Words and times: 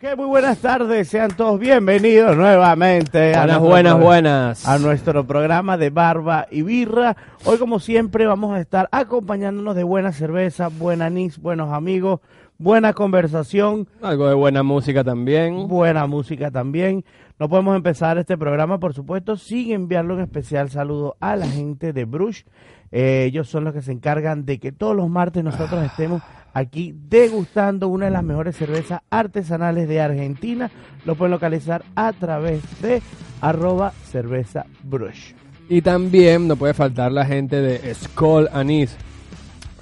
Que 0.00 0.16
muy 0.16 0.24
buenas 0.26 0.56
tardes, 0.60 1.08
sean 1.08 1.30
todos 1.36 1.60
bienvenidos 1.60 2.34
nuevamente 2.34 3.34
a 3.34 3.40
Buenas, 3.44 3.46
nuestro 3.60 3.68
buenas, 3.68 4.00
buenas. 4.00 4.66
a 4.68 4.78
nuestro 4.78 5.26
programa 5.26 5.76
de 5.76 5.90
Barba 5.90 6.46
y 6.50 6.62
Birra. 6.62 7.14
Hoy, 7.44 7.58
como 7.58 7.78
siempre, 7.80 8.24
vamos 8.26 8.54
a 8.56 8.60
estar 8.60 8.88
acompañándonos 8.92 9.76
de 9.76 9.82
buena 9.84 10.12
cerveza, 10.12 10.68
buen 10.68 11.02
anís, 11.02 11.38
buenos 11.38 11.70
amigos, 11.70 12.20
buena 12.56 12.94
conversación, 12.94 13.88
Algo 14.00 14.26
de 14.26 14.34
buena 14.34 14.62
música 14.62 15.04
también. 15.04 15.68
buena 15.68 16.06
música 16.06 16.50
también. 16.50 17.04
No 17.38 17.50
podemos 17.50 17.76
empezar 17.76 18.16
este 18.16 18.38
programa, 18.38 18.80
por 18.80 18.94
supuesto, 18.94 19.36
sin 19.36 19.70
enviarle 19.72 20.14
un 20.14 20.20
especial 20.20 20.70
saludo 20.70 21.16
a 21.20 21.36
la 21.36 21.46
gente 21.46 21.92
de 21.92 22.06
Brush. 22.06 22.44
Eh, 22.90 23.24
ellos 23.28 23.48
son 23.50 23.64
los 23.64 23.74
que 23.74 23.82
se 23.82 23.92
encargan 23.92 24.46
de 24.46 24.58
que 24.58 24.72
todos 24.72 24.96
los 24.96 25.10
martes 25.10 25.44
nosotros 25.44 25.84
estemos 25.84 26.22
aquí 26.52 26.94
degustando 27.08 27.88
una 27.88 28.06
de 28.06 28.10
las 28.10 28.24
mejores 28.24 28.56
cervezas 28.56 29.00
artesanales 29.10 29.88
de 29.88 30.00
Argentina. 30.00 30.70
Lo 31.04 31.14
pueden 31.14 31.32
localizar 31.32 31.84
a 31.94 32.12
través 32.12 32.62
de 32.80 33.02
arroba 33.40 33.92
cerveza 34.10 34.66
Brush. 34.82 35.32
Y 35.68 35.82
también 35.82 36.48
no 36.48 36.56
puede 36.56 36.74
faltar 36.74 37.12
la 37.12 37.24
gente 37.24 37.60
de 37.60 37.94
Skoll 37.94 38.48
Anís. 38.52 38.96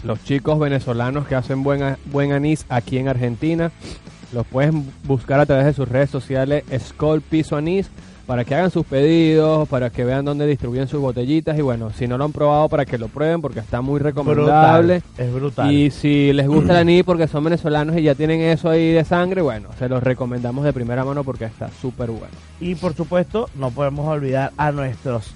Los 0.05 0.22
chicos 0.22 0.58
venezolanos 0.58 1.27
que 1.27 1.34
hacen 1.34 1.62
buen, 1.62 1.97
buen 2.06 2.33
anís 2.33 2.66
aquí 2.69 2.98
en 2.98 3.08
Argentina. 3.08 3.72
Los 4.32 4.47
pueden 4.47 4.84
buscar 5.05 5.41
a 5.41 5.47
través 5.47 5.64
de 5.64 5.72
sus 5.72 5.88
redes 5.88 6.10
sociales 6.10 6.64
Skoll 6.78 7.22
Piso 7.22 7.56
Anís 7.56 7.91
para 8.28 8.44
que 8.44 8.54
hagan 8.54 8.70
sus 8.70 8.84
pedidos, 8.84 9.66
para 9.70 9.88
que 9.88 10.04
vean 10.04 10.22
dónde 10.22 10.46
distribuyen 10.46 10.86
sus 10.86 11.00
botellitas. 11.00 11.58
Y 11.58 11.62
bueno, 11.62 11.90
si 11.96 12.06
no 12.06 12.18
lo 12.18 12.26
han 12.26 12.32
probado, 12.32 12.68
para 12.68 12.84
que 12.84 12.98
lo 12.98 13.08
prueben 13.08 13.40
porque 13.40 13.60
está 13.60 13.80
muy 13.80 13.98
recomendable. 14.00 14.98
Brutal, 14.98 15.26
es 15.26 15.32
brutal. 15.32 15.72
Y 15.72 15.90
si 15.90 16.34
les 16.34 16.46
gusta 16.46 16.74
el 16.74 16.78
anís 16.88 17.04
porque 17.04 17.26
son 17.26 17.44
venezolanos 17.44 17.96
y 17.96 18.02
ya 18.02 18.14
tienen 18.14 18.42
eso 18.42 18.68
ahí 18.68 18.92
de 18.92 19.02
sangre, 19.06 19.40
bueno, 19.40 19.70
se 19.78 19.88
los 19.88 20.02
recomendamos 20.02 20.62
de 20.66 20.74
primera 20.74 21.06
mano 21.06 21.24
porque 21.24 21.46
está 21.46 21.70
súper 21.80 22.10
bueno. 22.10 22.34
Y 22.60 22.74
por 22.74 22.92
supuesto, 22.92 23.48
no 23.54 23.70
podemos 23.70 24.06
olvidar 24.06 24.52
a 24.58 24.72
nuestros 24.72 25.32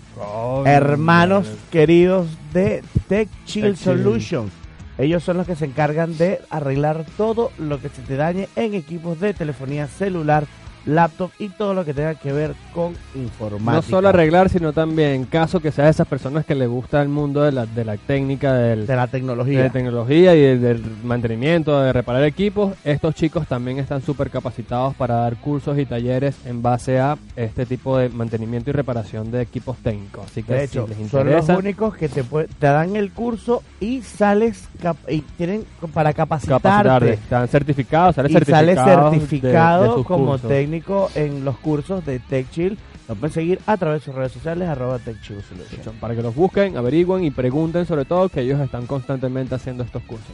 hermanos 0.66 1.48
queridos 1.70 2.26
de 2.52 2.84
Tech 3.08 3.26
Chill 3.46 3.62
Tech 3.62 3.74
Chill. 3.74 3.76
Solution. 3.78 4.50
Ellos 4.98 5.24
son 5.24 5.38
los 5.38 5.46
que 5.46 5.56
se 5.56 5.64
encargan 5.64 6.18
de 6.18 6.40
arreglar 6.50 7.06
todo 7.16 7.50
lo 7.58 7.80
que 7.80 7.88
se 7.88 8.02
te 8.02 8.16
dañe 8.16 8.48
en 8.54 8.74
equipos 8.74 9.18
de 9.18 9.32
telefonía 9.32 9.86
celular, 9.86 10.44
laptop 10.86 11.30
y 11.38 11.48
todo 11.50 11.74
lo 11.74 11.84
que 11.84 11.94
tenga 11.94 12.14
que 12.14 12.32
ver 12.32 12.54
con 12.74 12.94
informática. 13.14 13.72
No 13.72 13.82
solo 13.82 14.08
arreglar, 14.08 14.48
sino 14.48 14.72
también, 14.72 15.10
en 15.10 15.24
caso 15.24 15.60
que 15.60 15.70
seas 15.70 15.86
de 15.86 15.90
esas 15.92 16.06
personas 16.08 16.44
que 16.44 16.54
le 16.54 16.66
gusta 16.66 17.00
el 17.02 17.08
mundo 17.08 17.42
de 17.42 17.52
la, 17.52 17.66
de 17.66 17.84
la 17.84 17.96
técnica, 17.96 18.52
del, 18.54 18.86
de 18.86 18.96
la 18.96 19.06
de 19.06 19.12
tecnología. 19.12 19.60
la 19.64 19.70
tecnología 19.70 20.34
y 20.34 20.40
del, 20.40 20.60
del 20.62 20.82
mantenimiento, 21.04 21.80
de 21.80 21.92
reparar 21.92 22.24
equipos, 22.24 22.74
estos 22.84 23.14
chicos 23.14 23.46
también 23.46 23.78
están 23.78 24.02
súper 24.02 24.30
capacitados 24.30 24.94
para 24.94 25.16
dar 25.16 25.36
cursos 25.36 25.78
y 25.78 25.86
talleres 25.86 26.34
en 26.46 26.62
base 26.62 26.98
a 26.98 27.16
este 27.36 27.66
tipo 27.66 27.98
de 27.98 28.08
mantenimiento 28.08 28.70
y 28.70 28.72
reparación 28.72 29.30
de 29.30 29.42
equipos 29.42 29.76
técnicos. 29.78 30.26
Así 30.26 30.42
que 30.42 30.52
de 30.54 30.64
hecho, 30.64 30.86
si 30.88 30.94
les 31.00 31.10
son 31.10 31.26
los 31.26 31.34
interesa, 31.34 31.56
únicos 31.58 31.96
que 31.96 32.08
te, 32.08 32.24
pue- 32.24 32.48
te 32.58 32.66
dan 32.66 32.96
el 32.96 33.12
curso 33.12 33.62
y 33.80 34.02
sales 34.02 34.68
cap- 34.80 34.96
y 35.08 35.20
tienen 35.20 35.64
para 35.92 36.12
capacitarte. 36.12 36.62
capacitarte. 36.62 37.12
Están 37.14 37.48
certificados, 37.48 38.14
sales 38.16 38.30
y 38.32 38.34
sale 38.34 38.74
certificados 38.74 39.12
de- 39.12 39.18
certificado 39.20 39.82
de 39.82 39.88
sus 39.94 40.06
como 40.06 40.26
cursos. 40.32 40.48
Técnico 40.72 41.10
en 41.14 41.44
los 41.44 41.58
cursos 41.58 42.04
de 42.06 42.18
TechChill. 42.18 42.78
Lo 43.08 43.14
pueden 43.14 43.34
seguir 43.34 43.60
a 43.66 43.76
través 43.76 44.00
de 44.00 44.06
sus 44.06 44.14
redes 44.14 44.32
sociales, 44.32 44.66
arroba 44.68 44.98
TechChill 44.98 45.42
Solution. 45.42 45.94
Para 45.96 46.14
que 46.14 46.22
los 46.22 46.34
busquen, 46.34 46.78
averigüen 46.78 47.24
y 47.24 47.30
pregunten 47.30 47.84
sobre 47.84 48.06
todo 48.06 48.30
que 48.30 48.40
ellos 48.40 48.58
están 48.60 48.86
constantemente 48.86 49.54
haciendo 49.54 49.84
estos 49.84 50.02
cursos. 50.04 50.30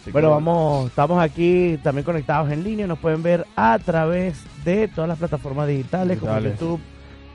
Así 0.00 0.06
que 0.06 0.12
Bueno, 0.12 0.30
vamos, 0.30 0.86
estamos 0.86 1.22
aquí 1.22 1.78
también 1.82 2.04
conectados 2.04 2.50
en 2.50 2.64
línea. 2.64 2.86
Nos 2.86 2.98
pueden 2.98 3.22
ver 3.22 3.46
a 3.56 3.78
través 3.78 4.42
de 4.64 4.88
todas 4.88 5.08
las 5.08 5.18
plataformas 5.18 5.68
digitales, 5.68 6.18
como. 6.18 6.38
YouTube, 6.38 6.80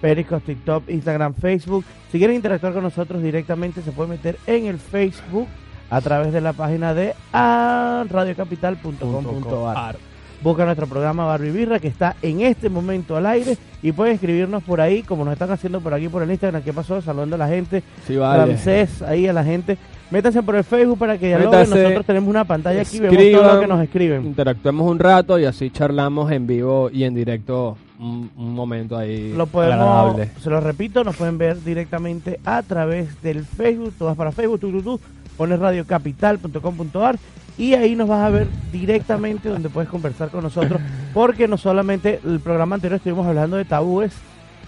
Periscope, 0.02 0.44
TikTok, 0.46 0.90
Instagram, 0.90 1.36
Facebook. 1.36 1.86
Si 2.12 2.18
quieren 2.18 2.36
interactuar 2.36 2.74
con 2.74 2.82
nosotros 2.82 3.22
directamente, 3.22 3.84
se 3.84 3.92
pueden 3.92 4.10
meter 4.12 4.40
en 4.48 4.66
el 4.66 4.80
Facebook 4.80 5.48
a 5.92 6.02
través 6.02 6.34
de 6.34 6.42
la 6.42 6.54
página 6.54 6.96
de 6.96 7.14
radiocapital.com.ar. 7.32 10.09
Busca 10.42 10.64
nuestro 10.64 10.88
programa 10.88 11.26
Barbie 11.26 11.52
Birra 11.52 11.80
que 11.80 11.90
está 11.90 12.16
en 12.22 12.42
este 12.42 12.70
momento 12.70 13.18
al 13.18 13.26
aire 13.26 13.58
y 13.84 13.92
pueden 13.92 14.16
escribirnos 14.16 14.64
por 14.64 14.80
ahí, 14.80 15.04
como 15.04 15.26
nos 15.26 15.34
están 15.34 15.52
haciendo 15.52 15.82
por 15.82 15.94
aquí 15.94 16.08
por 16.08 16.24
el 16.24 16.32
Instagram. 16.32 16.62
¿Qué 16.64 16.72
pasó? 16.72 17.02
Saludando 17.02 17.36
a 17.36 17.40
la 17.40 17.48
gente. 17.50 17.84
Sí, 18.08 18.16
vale. 18.16 18.46
Ramsés, 18.46 19.02
ahí 19.02 19.28
a 19.28 19.34
la 19.34 19.44
gente. 19.44 19.78
Métanse 20.12 20.42
por 20.42 20.56
el 20.56 20.64
Facebook 20.64 20.98
para 20.98 21.18
que 21.18 21.28
dialoguen. 21.28 21.70
Nosotros 21.70 22.06
tenemos 22.06 22.30
una 22.30 22.44
pantalla 22.46 22.82
aquí, 22.82 23.00
vemos 23.00 23.16
escriban, 23.18 23.42
todo 23.44 23.54
lo 23.56 23.62
que 23.62 23.68
nos 23.68 23.84
escriben. 23.84 24.26
Interactuemos 24.26 24.90
un 24.90 24.98
rato 24.98 25.38
y 25.38 25.46
así 25.46 25.70
charlamos 25.70 26.32
en 26.32 26.48
vivo 26.48 26.90
y 26.92 27.04
en 27.04 27.14
directo 27.14 27.78
un, 28.00 28.32
un 28.36 28.54
momento 28.56 28.98
ahí 28.98 29.34
Lo 29.36 29.46
podemos, 29.46 29.76
agradable. 29.76 30.32
se 30.42 30.50
lo 30.50 30.62
repito, 30.62 31.04
nos 31.04 31.16
pueden 31.16 31.38
ver 31.38 31.62
directamente 31.64 32.40
a 32.46 32.64
través 32.64 33.22
del 33.22 33.46
Facebook. 33.46 33.94
Tú 34.00 34.06
vas 34.06 34.16
para 34.16 34.32
Facebook, 34.32 34.60
tú, 34.60 34.72
tú, 34.72 34.82
tú, 34.82 35.00
pones 35.40 35.58
radiocapital.com.ar 35.60 37.18
y 37.58 37.74
ahí 37.74 37.96
nos 37.96 38.10
vas 38.10 38.22
a 38.26 38.30
ver 38.30 38.48
directamente 38.74 39.48
donde 39.48 39.70
puedes 39.70 39.90
conversar 39.90 40.30
con 40.30 40.44
nosotros. 40.44 40.82
Porque 41.14 41.48
no 41.48 41.58
solamente 41.58 42.20
el 42.26 42.42
programa 42.42 42.76
anterior 42.76 42.98
estuvimos 42.98 43.26
hablando 43.26 43.56
de 43.56 43.64
tabúes, 43.64 44.12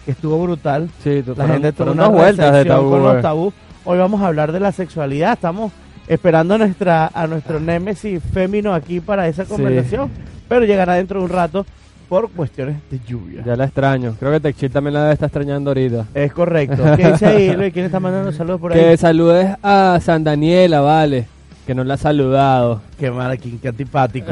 que 0.05 0.11
estuvo 0.11 0.41
brutal. 0.41 0.89
Sí, 1.03 1.21
La 1.35 1.47
gente 1.47 1.73
tuvo 1.73 1.77
fueron 1.87 1.93
una 1.99 2.03
dos 2.05 2.13
vueltas 2.13 2.53
de 2.53 2.65
tabú. 2.65 2.89
con 2.89 3.03
los 3.03 3.17
eh. 3.17 3.21
tabú. 3.21 3.53
Hoy 3.83 3.97
vamos 3.97 4.21
a 4.21 4.27
hablar 4.27 4.53
de 4.53 4.61
la 4.61 4.71
sexualidad. 4.71 5.33
Estamos 5.33 5.73
esperando 6.07 6.55
a 6.55 6.57
nuestra 6.57 7.11
a 7.13 7.27
nuestro 7.27 7.59
némesis 7.59 8.21
fémino 8.33 8.73
aquí 8.73 9.01
para 9.01 9.27
esa 9.27 9.43
Sí. 9.43 9.51
conversación, 9.51 10.09
pero 10.47 10.65
llegará 10.65 10.93
dentro 10.95 11.19
de 11.19 11.25
un 11.25 11.31
rato 11.31 11.65
por 12.11 12.29
cuestiones 12.29 12.75
de 12.91 12.99
lluvia. 13.07 13.41
Ya 13.45 13.55
la 13.55 13.63
extraño. 13.63 14.17
Creo 14.19 14.33
que 14.33 14.41
Techil 14.41 14.69
también 14.69 14.95
la 14.95 15.13
estar 15.13 15.27
extrañando 15.27 15.69
ahorita. 15.69 16.07
Es 16.13 16.33
correcto. 16.33 16.83
¿Qué 16.97 17.09
dice 17.09 17.25
ahí, 17.25 17.53
Luis? 17.55 17.71
¿Quién 17.73 17.85
está 17.85 18.01
mandando 18.01 18.33
saludos 18.33 18.59
por 18.59 18.73
Que 18.73 18.79
ahí? 18.89 18.97
saludes 18.97 19.55
a 19.63 19.97
San 20.01 20.21
Daniela, 20.21 20.81
vale. 20.81 21.25
Que 21.65 21.73
no 21.73 21.85
la 21.85 21.93
ha 21.93 21.97
saludado. 21.97 22.81
Qué 22.99 23.09
mal 23.09 23.31
aquí, 23.31 23.57
qué 23.61 23.69
antipático. 23.69 24.29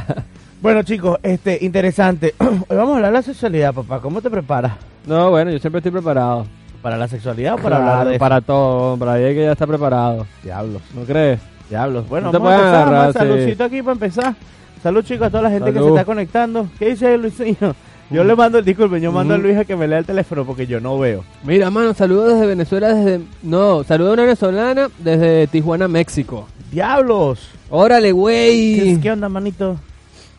bueno, 0.62 0.82
chicos, 0.82 1.18
este 1.22 1.58
interesante. 1.62 2.34
Hoy 2.40 2.74
vamos 2.74 2.92
a 2.92 2.96
hablar 2.96 3.12
de 3.12 3.18
la 3.18 3.22
sexualidad, 3.22 3.74
papá. 3.74 4.00
¿Cómo 4.00 4.22
te 4.22 4.30
preparas? 4.30 4.72
No, 5.06 5.28
bueno, 5.28 5.50
yo 5.50 5.58
siempre 5.58 5.80
estoy 5.80 5.92
preparado. 5.92 6.46
¿Para 6.80 6.96
la 6.96 7.06
sexualidad 7.06 7.52
o 7.52 7.58
para 7.58 7.76
hablar 7.76 8.06
de 8.06 8.12
eso? 8.14 8.18
para 8.18 8.40
todo. 8.40 8.96
Para 8.96 9.12
ahí 9.12 9.34
que 9.34 9.42
ya 9.44 9.52
está 9.52 9.66
preparado. 9.66 10.26
Diablos. 10.42 10.80
¿No 10.94 11.02
crees? 11.02 11.38
Diablos. 11.68 12.08
Bueno, 12.08 12.32
No 12.32 12.38
vamos 12.40 12.52
a 12.52 12.56
empezar. 12.56 12.88
agarrar, 13.26 13.44
sí. 13.56 13.62
Aquí 13.62 13.82
para 13.82 13.92
empezar. 13.92 14.34
Salud, 14.82 15.04
chicos, 15.04 15.26
a 15.26 15.30
toda 15.30 15.42
la 15.44 15.50
gente 15.50 15.72
que 15.72 15.78
se 15.78 15.88
está 15.88 16.04
conectando. 16.04 16.68
¿Qué 16.78 16.90
dice 16.90 17.16
Luisinho? 17.18 17.74
Yo 18.10 18.24
le 18.24 18.34
mando, 18.34 18.60
disculpen, 18.60 19.00
yo 19.00 19.12
mando 19.12 19.34
a. 19.34 19.38
Luis 19.38 19.56
a 19.56 19.64
que 19.64 19.76
me 19.76 19.86
lea 19.86 19.98
el 19.98 20.04
teléfono 20.04 20.44
porque 20.44 20.66
yo 20.66 20.80
no 20.80 20.98
veo. 20.98 21.22
Mira, 21.44 21.70
mano, 21.70 21.94
saludos 21.94 22.32
desde 22.34 22.46
Venezuela, 22.46 22.92
desde... 22.92 23.20
No, 23.42 23.84
saludos 23.84 24.10
a 24.10 24.14
una 24.14 24.22
venezolana 24.22 24.88
desde 24.98 25.46
Tijuana, 25.46 25.86
México. 25.86 26.48
¡Diablos! 26.72 27.50
Órale, 27.68 28.08
¿Qué, 28.08 28.12
güey. 28.12 29.00
qué 29.00 29.12
onda, 29.12 29.28
manito? 29.28 29.76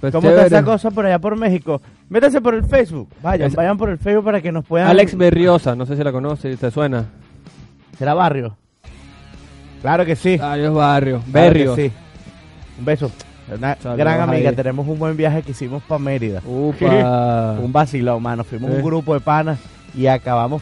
Pues 0.02 0.12
¿Cómo 0.12 0.28
está 0.28 0.42
chévere. 0.44 0.56
esa 0.58 0.66
cosa 0.66 0.92
por 0.92 1.06
allá 1.06 1.20
por 1.20 1.38
México? 1.38 1.82
Métanse 2.10 2.42
por 2.42 2.56
el 2.56 2.66
Facebook. 2.66 3.08
Vayan, 3.22 3.48
Es- 3.48 3.56
vayan 3.56 3.78
por 3.78 3.90
el 3.90 4.00
Facebook 4.00 4.26
para 4.26 4.42
que 4.42 4.52
nos 4.52 4.66
puedan... 4.66 4.90
Alex 4.90 5.16
Berriosa, 5.16 5.74
no 5.76 5.86
sé 5.86 5.96
si 5.96 6.04
la 6.04 6.12
conoce, 6.12 6.58
¿te 6.58 6.72
suena? 6.72 7.06
¿Será 7.98 8.14
barrio? 8.16 8.58
Claro 9.82 10.06
que 10.06 10.16
sí. 10.18 10.38
Arios 10.42 10.74
Barrio, 10.76 11.22
Claro 11.32 11.48
Berrio. 11.54 11.76
sí. 11.76 11.92
Un 12.80 12.86
beso. 12.86 13.12
Una 13.58 13.76
Saludos 13.76 13.98
gran 13.98 14.22
amiga. 14.22 14.50
ahí. 14.50 14.56
Tenemos 14.56 14.88
un 14.88 14.98
buen 14.98 15.18
viaje 15.18 15.42
que 15.42 15.52
hicimos 15.52 15.84
para 15.84 16.00
Mérida. 16.00 16.42
Upa. 16.46 17.58
un 17.62 17.72
vacilón, 17.72 18.22
mano. 18.24 18.44
Fuimos 18.44 18.72
un 18.72 18.82
grupo 18.82 19.14
de 19.14 19.20
panas 19.20 19.60
y 19.96 20.08
acabamos. 20.08 20.62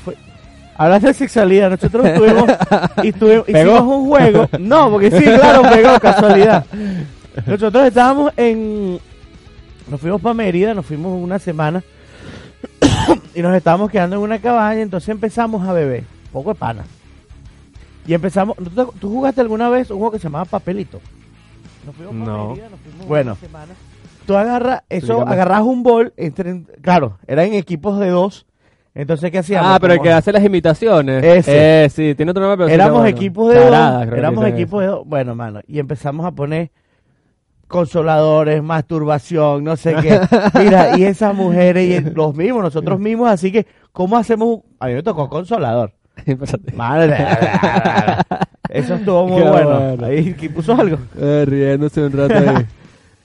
Hablando 0.76 1.08
de 1.08 1.14
sexualidad, 1.14 1.70
nosotros 1.70 2.06
estuvimos 2.08 2.50
y 3.04 3.10
estuvimos, 3.10 3.46
¿Pegó? 3.46 3.72
hicimos 3.74 3.96
un 3.98 4.08
juego. 4.08 4.50
No, 4.60 4.90
porque 4.90 5.12
sí, 5.12 5.24
claro, 5.24 5.62
pegó, 5.64 6.00
casualidad. 6.00 6.66
Nosotros 7.46 7.86
estábamos 7.86 8.32
en. 8.38 9.00
Nos 9.90 10.00
fuimos 10.00 10.22
para 10.22 10.34
Mérida, 10.34 10.74
nos 10.74 10.86
fuimos 10.86 11.22
una 11.22 11.40
semana 11.40 11.84
y 13.36 13.42
nos 13.42 13.56
estábamos 13.56 13.92
quedando 13.92 14.16
en 14.16 14.22
una 14.22 14.40
cabaña. 14.40 14.82
Entonces 14.82 15.10
empezamos 15.10 15.68
a 15.68 15.74
beber, 15.74 16.04
poco 16.32 16.54
de 16.54 16.60
pana. 16.60 16.84
Y 18.08 18.14
empezamos. 18.14 18.56
¿tú, 18.58 18.94
tú 19.00 19.10
jugaste 19.10 19.42
alguna 19.42 19.70
vez 19.70 19.92
un 19.92 19.98
juego 19.98 20.12
que 20.12 20.20
se 20.20 20.24
llamaba 20.24 20.46
Papelito? 20.46 21.00
Nos 21.90 21.96
fuimos 21.96 22.14
No. 22.28 22.50
Mérida, 22.50 22.70
nos 22.70 22.80
fuimos 22.82 23.08
Bueno. 23.08 23.32
una 23.32 23.40
semana. 23.40 23.74
Tú 24.26 24.36
agarras, 24.38 24.84
eso, 24.90 25.06
Explícame. 25.14 25.32
agarras 25.34 25.62
un 25.62 25.82
bol, 25.84 26.14
entre, 26.18 26.64
claro, 26.82 27.18
era 27.28 27.44
en 27.46 27.54
equipos 27.56 28.00
de 28.00 28.10
dos. 28.10 28.46
Entonces, 28.94 29.32
¿qué 29.32 29.40
hacíamos? 29.40 29.72
Ah, 29.72 29.78
pero 29.80 29.94
el 29.94 30.02
que 30.02 30.12
hace 30.12 30.32
las 30.32 30.44
imitaciones. 30.44 31.24
Ese. 31.24 31.86
Eh, 31.86 31.90
sí, 31.90 32.14
tiene 32.16 32.32
otro 32.32 32.42
nombre, 32.44 32.58
pero 32.58 32.68
sí 32.68 32.74
éramos 32.76 33.00
bueno. 33.02 33.08
equipos 33.18 33.54
de 33.54 33.60
dos. 33.60 34.08
Éramos 34.18 34.46
equipos 34.46 34.82
de 34.82 34.88
dos. 34.88 35.02
Bueno, 35.08 35.34
mano, 35.36 35.62
y 35.68 35.80
empezamos 35.80 36.26
a 36.26 36.32
poner 36.32 36.70
consoladores, 37.68 38.62
masturbación, 38.64 39.64
no 39.64 39.76
sé 39.78 39.96
qué. 40.02 40.20
Mira, 40.60 40.98
y 40.98 41.04
esas 41.04 41.34
mujeres 41.36 41.88
y 41.88 42.10
los 42.16 42.36
mismos, 42.36 42.64
nosotros 42.64 43.00
mismos, 43.00 43.30
así 43.30 43.52
que, 43.52 43.68
¿cómo 43.92 44.18
hacemos? 44.18 44.48
un- 44.48 44.64
A 44.80 44.88
mí 44.88 44.94
me 44.94 45.04
tocó 45.04 45.30
consolador. 45.30 45.94
Madre. 46.75 47.18
Eso 48.69 48.95
estuvo 48.95 49.27
muy 49.27 49.42
Qué 49.42 49.50
bueno. 49.50 49.80
bueno. 49.80 50.06
Ahí 50.06 50.33
¿quién 50.38 50.54
puso 50.54 50.74
algo. 50.74 50.98
Eh, 51.19 51.45
riéndose 51.48 52.01
un 52.06 52.12
rato 52.12 52.33
ahí. 52.36 52.66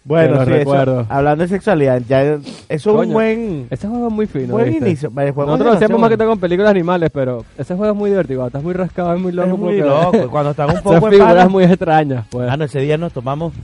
Bueno, 0.07 0.35
sí, 0.37 0.43
eso- 0.43 0.51
recuerdo. 0.51 1.07
hablando 1.09 1.45
de 1.45 1.49
sexualidad, 1.49 2.03
ya 2.07 2.23
eso 2.23 2.43
es 2.69 2.85
un 2.85 2.95
Coño, 2.97 3.13
buen, 3.15 3.67
Ese 3.71 3.89
juego 3.89 4.09
es 4.09 4.13
muy 4.13 4.27
fino. 4.27 4.49
buen 4.53 4.67
¿viste? 4.69 4.87
inicio. 4.87 5.11
Vale, 5.11 5.31
juego 5.33 5.47
Nosotros 5.53 5.65
lo 5.65 5.71
demasiado 5.71 5.87
hacemos 5.87 6.01
más 6.03 6.11
que 6.11 6.17
todo 6.19 6.29
con 6.29 6.41
películas 6.41 6.71
animales, 6.73 7.11
pero 7.11 7.43
ese 7.57 7.75
juego 7.75 7.95
es 7.95 7.99
muy 7.99 8.11
divertido. 8.11 8.47
Estás 8.47 8.63
muy 8.63 8.75
rascado, 8.75 9.15
es 9.15 9.21
muy 9.23 9.33
loco. 9.33 9.55
Es 9.55 9.59
muy 9.59 9.79
loco. 9.79 10.29
Cuando 10.31 10.51
están 10.51 10.69
un 10.77 10.83
poco 10.83 11.07
de 11.07 11.13
figuras 11.13 11.35
pana, 11.37 11.49
muy 11.49 11.65
extrañas, 11.65 12.27
pues. 12.29 12.47
Mano, 12.51 12.65
ese 12.65 12.81
día 12.81 12.99
nos 12.99 13.15
tomamos, 13.15 13.55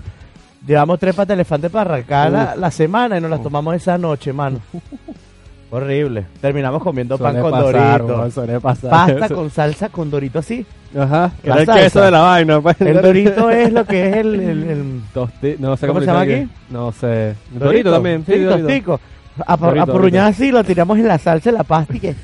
llevamos 0.67 0.99
tres 0.99 1.15
patas 1.15 1.29
de 1.29 1.35
elefante 1.35 1.69
para 1.69 1.91
arrancar 1.91 2.33
la, 2.33 2.57
la 2.57 2.71
semana 2.71 3.19
y 3.19 3.21
nos 3.21 3.31
las 3.31 3.43
tomamos 3.43 3.75
esa 3.75 3.99
noche, 3.99 4.33
mano. 4.33 4.61
Horrible. 5.71 6.25
Terminamos 6.41 6.83
comiendo 6.83 7.17
pan 7.17 7.41
con 7.41 7.51
pasar, 7.53 8.01
dorito. 8.01 8.19
weón, 8.19 8.33
suele 8.33 8.61
pasar 8.61 8.91
Pasta 8.91 9.27
eso. 9.27 9.35
con 9.37 9.51
salsa 9.51 9.89
con 9.89 10.11
dorito 10.11 10.41
así. 10.41 10.67
Ajá. 10.99 11.31
la 11.45 11.53
Era 11.53 11.61
el 11.61 11.67
salsa. 11.67 11.83
queso 11.85 12.01
de 12.03 12.11
la 12.11 12.21
vaina. 12.21 12.61
pues. 12.61 12.81
El 12.81 13.01
dorito 13.01 13.51
es 13.51 13.73
lo 13.73 13.85
que 13.85 14.09
es 14.09 14.17
el... 14.17 14.35
el, 14.41 14.63
el 14.65 15.01
Tosti- 15.15 15.59
no 15.59 15.77
sé 15.77 15.87
¿Cómo 15.87 16.01
se 16.01 16.07
llama 16.07 16.25
dicen 16.25 16.43
aquí? 16.45 16.53
No 16.71 16.91
sé. 16.93 17.35
Dorito, 17.53 17.93
también. 17.93 18.25
Sí, 18.27 18.33
Dorito. 18.41 18.59
tostico. 18.67 19.01
Dorito, 19.61 19.83
apurruñado 19.83 20.29
así, 20.29 20.51
lo 20.51 20.65
tiramos 20.65 20.99
en 20.99 21.07
la 21.07 21.19
salsa, 21.19 21.51
en 21.51 21.55
la 21.55 21.63
pasta 21.65 21.95
y 21.97 22.01
que... 22.01 22.15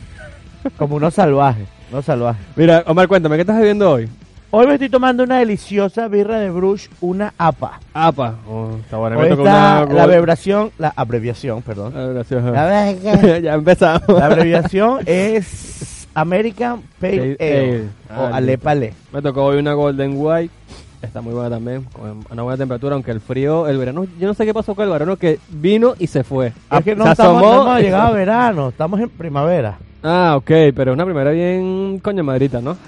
Como 0.77 0.97
unos 0.97 1.15
salvajes. 1.15 1.69
Unos 1.93 2.05
salvajes. 2.05 2.45
Mira, 2.57 2.83
Omar, 2.89 3.07
cuéntame, 3.07 3.37
¿qué 3.37 3.43
estás 3.43 3.59
bebiendo 3.59 3.89
hoy? 3.93 4.09
Hoy 4.59 4.67
me 4.67 4.73
estoy 4.73 4.89
tomando 4.89 5.23
una 5.23 5.37
deliciosa 5.41 6.09
birra 6.09 6.39
de 6.41 6.49
Bruges, 6.49 6.89
una 7.03 7.35
APA. 7.37 7.79
Apa. 7.93 8.37
Oh, 8.49 8.71
está 8.81 8.97
bueno. 8.97 9.19
Hoy 9.19 9.25
Me 9.29 9.35
está 9.35 9.85
una... 9.85 9.85
la 9.95 10.03
abreviación, 10.05 10.71
la 10.79 10.95
abreviación, 10.97 11.61
perdón. 11.61 11.93
Gracias. 11.95 12.43
La 12.43 12.93
ya 13.41 13.53
empezamos. 13.53 14.09
La 14.09 14.25
abreviación 14.25 15.01
es 15.05 16.09
American 16.15 16.81
Pale 16.99 17.37
Ale, 17.39 17.59
Ale. 17.69 17.83
o 17.83 18.25
Ah, 18.25 18.31
Ale. 18.33 18.57
Pale. 18.57 18.95
Me 19.13 19.21
tocó 19.21 19.45
hoy 19.45 19.59
una 19.59 19.75
Golden 19.75 20.15
White. 20.17 20.55
Está 21.03 21.21
muy 21.21 21.35
buena 21.35 21.51
también, 21.51 21.83
con 21.93 22.25
una 22.31 22.43
buena 22.43 22.57
temperatura, 22.57 22.95
aunque 22.95 23.11
el 23.11 23.21
frío, 23.21 23.69
el 23.69 23.77
verano, 23.77 24.07
yo 24.19 24.27
no 24.27 24.33
sé 24.33 24.47
qué 24.47 24.55
pasó 24.55 24.75
con 24.75 24.87
el 24.87 24.91
verano 24.91 25.17
que 25.17 25.39
vino 25.51 25.93
y 25.99 26.07
se 26.07 26.25
fue. 26.25 26.55
Es 26.71 26.83
que 26.83 26.97
no, 26.97 27.05
se 27.05 27.11
estamos, 27.13 27.43
asomó. 27.43 27.55
no 27.57 27.63
hemos 27.73 27.81
llegado 27.83 28.07
a 28.07 28.11
verano, 28.13 28.69
estamos 28.71 29.01
en 29.01 29.11
primavera. 29.11 29.77
Ah, 30.03 30.33
ok, 30.39 30.51
pero 30.75 30.95
una 30.95 31.05
primera 31.05 31.31
bien 31.33 32.01
coño 32.03 32.25
madrita, 32.25 32.63
¿no? 32.63 32.79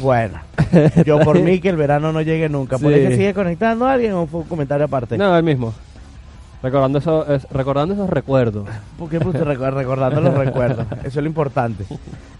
Bueno, 0.00 0.38
yo 1.04 1.18
por 1.20 1.38
mí 1.40 1.60
que 1.60 1.68
el 1.68 1.76
verano 1.76 2.12
no 2.12 2.22
llegue 2.22 2.48
nunca. 2.48 2.78
¿Por 2.78 2.92
Sí. 2.92 3.00
qué 3.00 3.16
sigue 3.16 3.34
conectando 3.34 3.86
a 3.86 3.92
alguien 3.94 4.12
o 4.12 4.26
fue 4.26 4.40
un 4.40 4.46
comentario 4.48 4.84
aparte? 4.86 5.18
No, 5.18 5.36
el 5.36 5.42
mismo. 5.42 5.74
Recordando, 6.62 6.98
eso, 6.98 7.26
es- 7.26 7.46
recordando 7.50 7.94
esos 7.94 8.08
recuerdos. 8.10 8.68
¿Por 8.98 9.08
qué 9.08 9.18
puse 9.18 9.42
recu- 9.44 9.72
recordando 9.72 10.20
los 10.20 10.34
recuerdos? 10.34 10.86
Eso 11.00 11.06
es 11.08 11.16
lo 11.16 11.26
importante. 11.26 11.84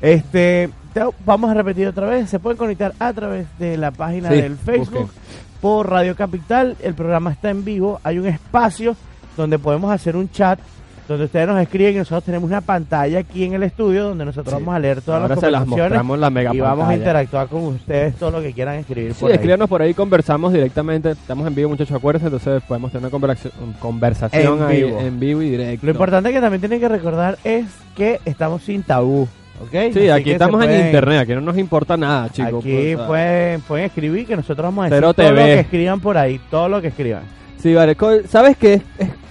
Este, 0.00 0.68
te- 0.92 1.02
vamos 1.24 1.50
a 1.50 1.54
repetir 1.54 1.88
otra 1.88 2.06
vez. 2.06 2.28
Se 2.28 2.38
pueden 2.38 2.58
conectar 2.58 2.92
a 2.98 3.12
través 3.14 3.46
de 3.58 3.76
la 3.78 3.90
página 3.90 4.28
Sí, 4.28 4.36
del 4.42 4.56
Facebook 4.56 4.90
busquen. 4.90 5.08
por 5.62 5.88
Radio 5.90 6.14
Capital. 6.16 6.76
El 6.82 6.94
programa 6.94 7.32
está 7.32 7.48
en 7.50 7.64
vivo. 7.64 7.98
Hay 8.04 8.18
un 8.18 8.26
espacio 8.26 8.94
donde 9.38 9.58
podemos 9.58 9.90
hacer 9.90 10.16
un 10.16 10.30
chat 10.30 10.58
donde 11.14 11.24
ustedes 11.26 11.46
nos 11.48 11.60
escriben 11.60 11.94
y 11.94 11.98
nosotros 11.98 12.24
tenemos 12.24 12.48
una 12.48 12.60
pantalla 12.60 13.18
aquí 13.18 13.44
en 13.44 13.54
el 13.54 13.62
estudio 13.64 14.04
donde 14.04 14.24
nosotros 14.24 14.54
Sí. 14.54 14.60
vamos 14.60 14.74
a 14.74 14.78
leer 14.78 15.00
todas 15.02 15.20
Ahora 15.22 15.34
las 15.34 15.40
se 15.40 15.50
las 15.50 15.60
conversaciones 15.60 15.90
mostramos 15.90 16.18
la 16.18 16.30
mega 16.30 16.54
y 16.54 16.60
vamos 16.60 16.88
a 16.88 16.94
interactuar 16.94 17.48
con 17.48 17.62
ustedes 17.64 18.14
todo 18.16 18.30
lo 18.30 18.40
que 18.40 18.52
quieran 18.52 18.76
escribir 18.76 19.14
Sí, 19.14 19.20
por 19.20 19.32
ahí. 19.32 19.66
por 19.68 19.82
ahí, 19.82 19.94
conversamos 19.94 20.52
directamente. 20.52 21.10
Estamos 21.10 21.46
en 21.46 21.54
vivo, 21.54 21.68
muchachos, 21.70 21.96
acuérdense. 21.96 22.26
Entonces 22.26 22.62
podemos 22.66 22.90
tener 22.92 23.02
una 23.04 23.10
conversación, 23.10 23.52
conversación 23.80 24.58
En 24.58 24.62
ahí 24.64 24.82
vivo. 24.84 25.00
en 25.00 25.20
vivo 25.20 25.42
y 25.42 25.50
directo. 25.50 25.86
Lo 25.86 25.92
importante 25.92 26.32
que 26.32 26.40
también 26.40 26.60
tienen 26.60 26.80
que 26.80 26.88
recordar 26.88 27.38
es 27.44 27.66
que 27.96 28.20
estamos 28.24 28.62
sin 28.62 28.82
tabú, 28.82 29.22
¿ok? 29.62 29.92
Sí, 29.92 30.08
aquí 30.08 30.30
estamos 30.30 30.64
en 30.64 30.86
internet, 30.86 31.20
aquí 31.20 31.32
no 31.34 31.40
nos 31.40 31.58
importa 31.58 31.96
nada, 31.96 32.28
chicos. 32.30 32.64
Aquí 32.64 32.94
pues, 32.94 33.06
pueden, 33.06 33.60
pueden 33.62 33.86
escribir 33.86 34.26
que 34.26 34.36
nosotros 34.36 34.64
vamos 34.64 34.86
a 34.86 34.88
decir 34.90 35.00
todo 35.14 35.30
lo 35.32 35.36
que 35.44 35.60
escriban 35.60 36.00
por 36.00 36.16
ahí, 36.16 36.40
todo 36.50 36.68
lo 36.68 36.80
que 36.80 36.88
escriban. 36.88 37.22
Sí, 37.60 37.74
vale. 37.74 37.96
¿Sabes 38.28 38.56
qué? 38.56 38.80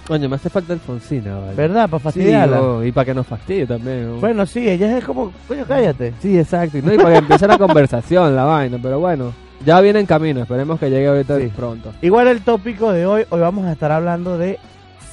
Coño, 0.06 0.28
me 0.28 0.36
hace 0.36 0.50
falta 0.50 0.72
Alfonsina, 0.72 1.38
vale. 1.38 1.54
¿Verdad? 1.54 1.88
Para 1.88 1.98
Sí, 1.98 2.04
fastidiarla. 2.04 2.60
oh, 2.62 2.84
y 2.84 2.90
para 2.92 3.04
que 3.04 3.14
nos 3.14 3.26
fastidie 3.26 3.66
también. 3.66 4.06
¿no? 4.08 4.16
Bueno, 4.20 4.44
sí, 4.46 4.68
ella 4.68 4.98
es 4.98 5.04
como, 5.04 5.32
coño, 5.46 5.64
cállate. 5.68 6.14
Sí, 6.20 6.36
exacto. 6.38 6.78
Y, 6.78 6.82
no, 6.82 6.92
y 6.94 6.96
para 6.96 7.10
que 7.12 7.18
empiece 7.18 7.46
la 7.46 7.58
conversación, 7.58 8.34
la 8.34 8.44
vaina. 8.44 8.78
Pero 8.82 8.98
bueno, 8.98 9.32
ya 9.64 9.80
viene 9.80 10.00
en 10.00 10.06
camino. 10.06 10.40
Esperemos 10.40 10.80
que 10.80 10.90
llegue 10.90 11.06
ahorita 11.06 11.38
Sí. 11.38 11.50
pronto. 11.54 11.92
Igual 12.02 12.26
el 12.28 12.40
tópico 12.42 12.92
de 12.92 13.06
hoy, 13.06 13.24
hoy 13.30 13.40
vamos 13.40 13.66
a 13.66 13.72
estar 13.72 13.92
hablando 13.92 14.36
de 14.38 14.58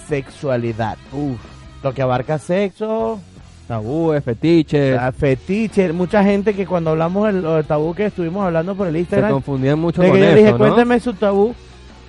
sexualidad. 0.07 0.97
Uf, 1.13 1.39
lo 1.83 1.93
que 1.93 2.01
abarca 2.01 2.37
sexo, 2.39 3.19
Tabúes, 3.67 4.23
fetiches. 4.23 4.95
la 4.95 5.11
fetiche, 5.11 5.91
mucha 5.91 6.23
gente 6.23 6.53
que 6.53 6.65
cuando 6.65 6.91
hablamos 6.91 7.27
del, 7.33 7.65
tabú 7.65 7.93
que 7.93 8.05
estuvimos 8.05 8.45
hablando 8.45 8.75
por 8.75 8.87
el 8.87 8.93
Se 8.93 8.99
Instagram, 8.99 9.31
confundían 9.31 9.77
mucho 9.79 10.01
de 10.01 10.07
con 10.09 10.17
que 10.17 10.23
yo 10.23 10.29
eso, 10.29 10.37
dije, 10.37 10.51
¿no? 10.53 10.57
cuénteme 10.57 10.99
su 11.01 11.13
tabú, 11.13 11.53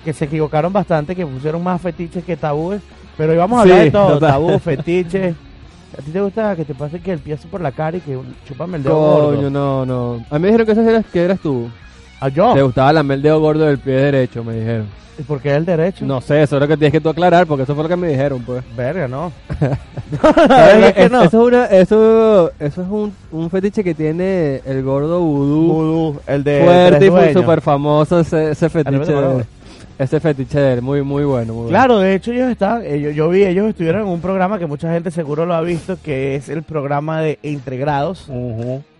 que 0.09 0.13
se 0.13 0.25
equivocaron 0.25 0.73
bastante, 0.73 1.15
que 1.15 1.23
pusieron 1.25 1.63
más 1.63 1.79
fetiches 1.79 2.23
que 2.23 2.35
tabúes, 2.35 2.81
pero 3.15 3.31
hoy 3.31 3.37
vamos 3.37 3.59
a 3.59 3.63
Sí, 3.63 3.69
hablar 3.69 3.85
de 3.85 3.91
todo, 3.91 4.13
total. 4.13 4.31
tabú, 4.31 4.57
fetiche. 4.59 5.35
¿A 5.97 6.01
ti 6.01 6.09
te 6.11 6.19
gusta 6.21 6.55
que 6.55 6.65
te 6.65 6.73
pase 6.73 6.99
que 6.99 7.11
el 7.11 7.19
pie 7.19 7.35
así 7.35 7.47
por 7.47 7.61
la 7.61 7.71
cara 7.71 7.97
y 7.97 7.99
que 7.99 8.17
chúpame 8.47 8.77
el 8.77 8.83
dedo 8.83 8.97
gordo? 8.97 9.35
Coño, 9.35 9.49
no, 9.51 9.85
no. 9.85 10.25
A 10.31 10.35
mí 10.35 10.39
me 10.41 10.47
dijeron 10.47 10.65
que 10.65 10.71
ese 10.71 10.89
eras, 10.89 11.05
que 11.13 11.21
eras 11.23 11.39
tú. 11.39 11.69
¿A 12.19 12.29
yo? 12.29 12.53
Te 12.55 12.61
gustaba 12.63 12.91
lamer 12.93 13.17
el 13.17 13.21
dedo 13.21 13.39
gordo 13.39 13.65
del 13.65 13.77
pie 13.77 13.93
derecho, 13.93 14.43
me 14.43 14.55
dijeron. 14.55 14.87
¿Y 15.19 15.21
por 15.23 15.41
qué 15.41 15.53
el 15.53 15.65
derecho? 15.65 16.05
No 16.05 16.21
sé, 16.21 16.41
eso 16.41 16.55
es 16.55 16.61
lo 16.61 16.67
que 16.67 16.77
tienes 16.77 16.93
que 16.93 17.01
tú 17.01 17.09
aclarar, 17.09 17.45
porque 17.45 17.63
eso 17.63 17.75
fue 17.75 17.83
lo 17.83 17.89
que 17.89 17.97
me 17.97 18.07
dijeron, 18.07 18.41
pues. 18.43 18.63
Verga, 18.75 19.07
no. 19.07 19.31
¿Sabes 20.21 20.47
¿Sabes 20.47 20.85
qué? 20.87 20.93
que 20.93 21.03
Es- 21.05 21.11
no? 21.11 21.23
Eso 21.23 21.41
es, 21.41 21.47
una, 21.47 21.65
eso, 21.65 22.51
eso 22.59 22.81
es 22.81 22.87
un, 22.89 23.13
un 23.31 23.49
fetiche 23.49 23.83
que 23.83 23.93
tiene 23.93 24.61
el 24.65 24.81
gordo 24.83 25.19
vudú. 25.19 25.73
Vudú, 25.73 26.19
el 26.25 26.43
de 26.43 26.61
fuerte 26.63 27.31
y 27.31 27.33
súper 27.33 27.61
famoso 27.61 28.19
ese, 28.21 28.51
ese 28.51 28.69
fetiche. 28.69 29.13
Ese 29.99 30.19
fetiche 30.19 30.59
de 30.59 30.73
él, 30.73 30.81
muy, 30.81 31.03
muy 31.03 31.25
bueno. 31.25 31.53
Muy 31.53 31.63
bueno. 31.63 31.69
Claro, 31.69 31.99
de 31.99 32.15
hecho 32.15 32.31
ellos 32.31 32.49
estaban, 32.49 32.83
ellos, 32.85 33.13
yo 33.13 33.29
vi, 33.29 33.43
ellos 33.43 33.67
estuvieron 33.69 34.01
en 34.01 34.07
un 34.07 34.21
programa 34.21 34.57
que 34.57 34.65
mucha 34.65 34.91
gente 34.91 35.11
seguro 35.11 35.45
lo 35.45 35.53
ha 35.53 35.61
visto, 35.61 35.97
que 36.01 36.35
es 36.35 36.49
el 36.49 36.63
programa 36.63 37.21
de 37.21 37.37
Entregrados, 37.43 38.27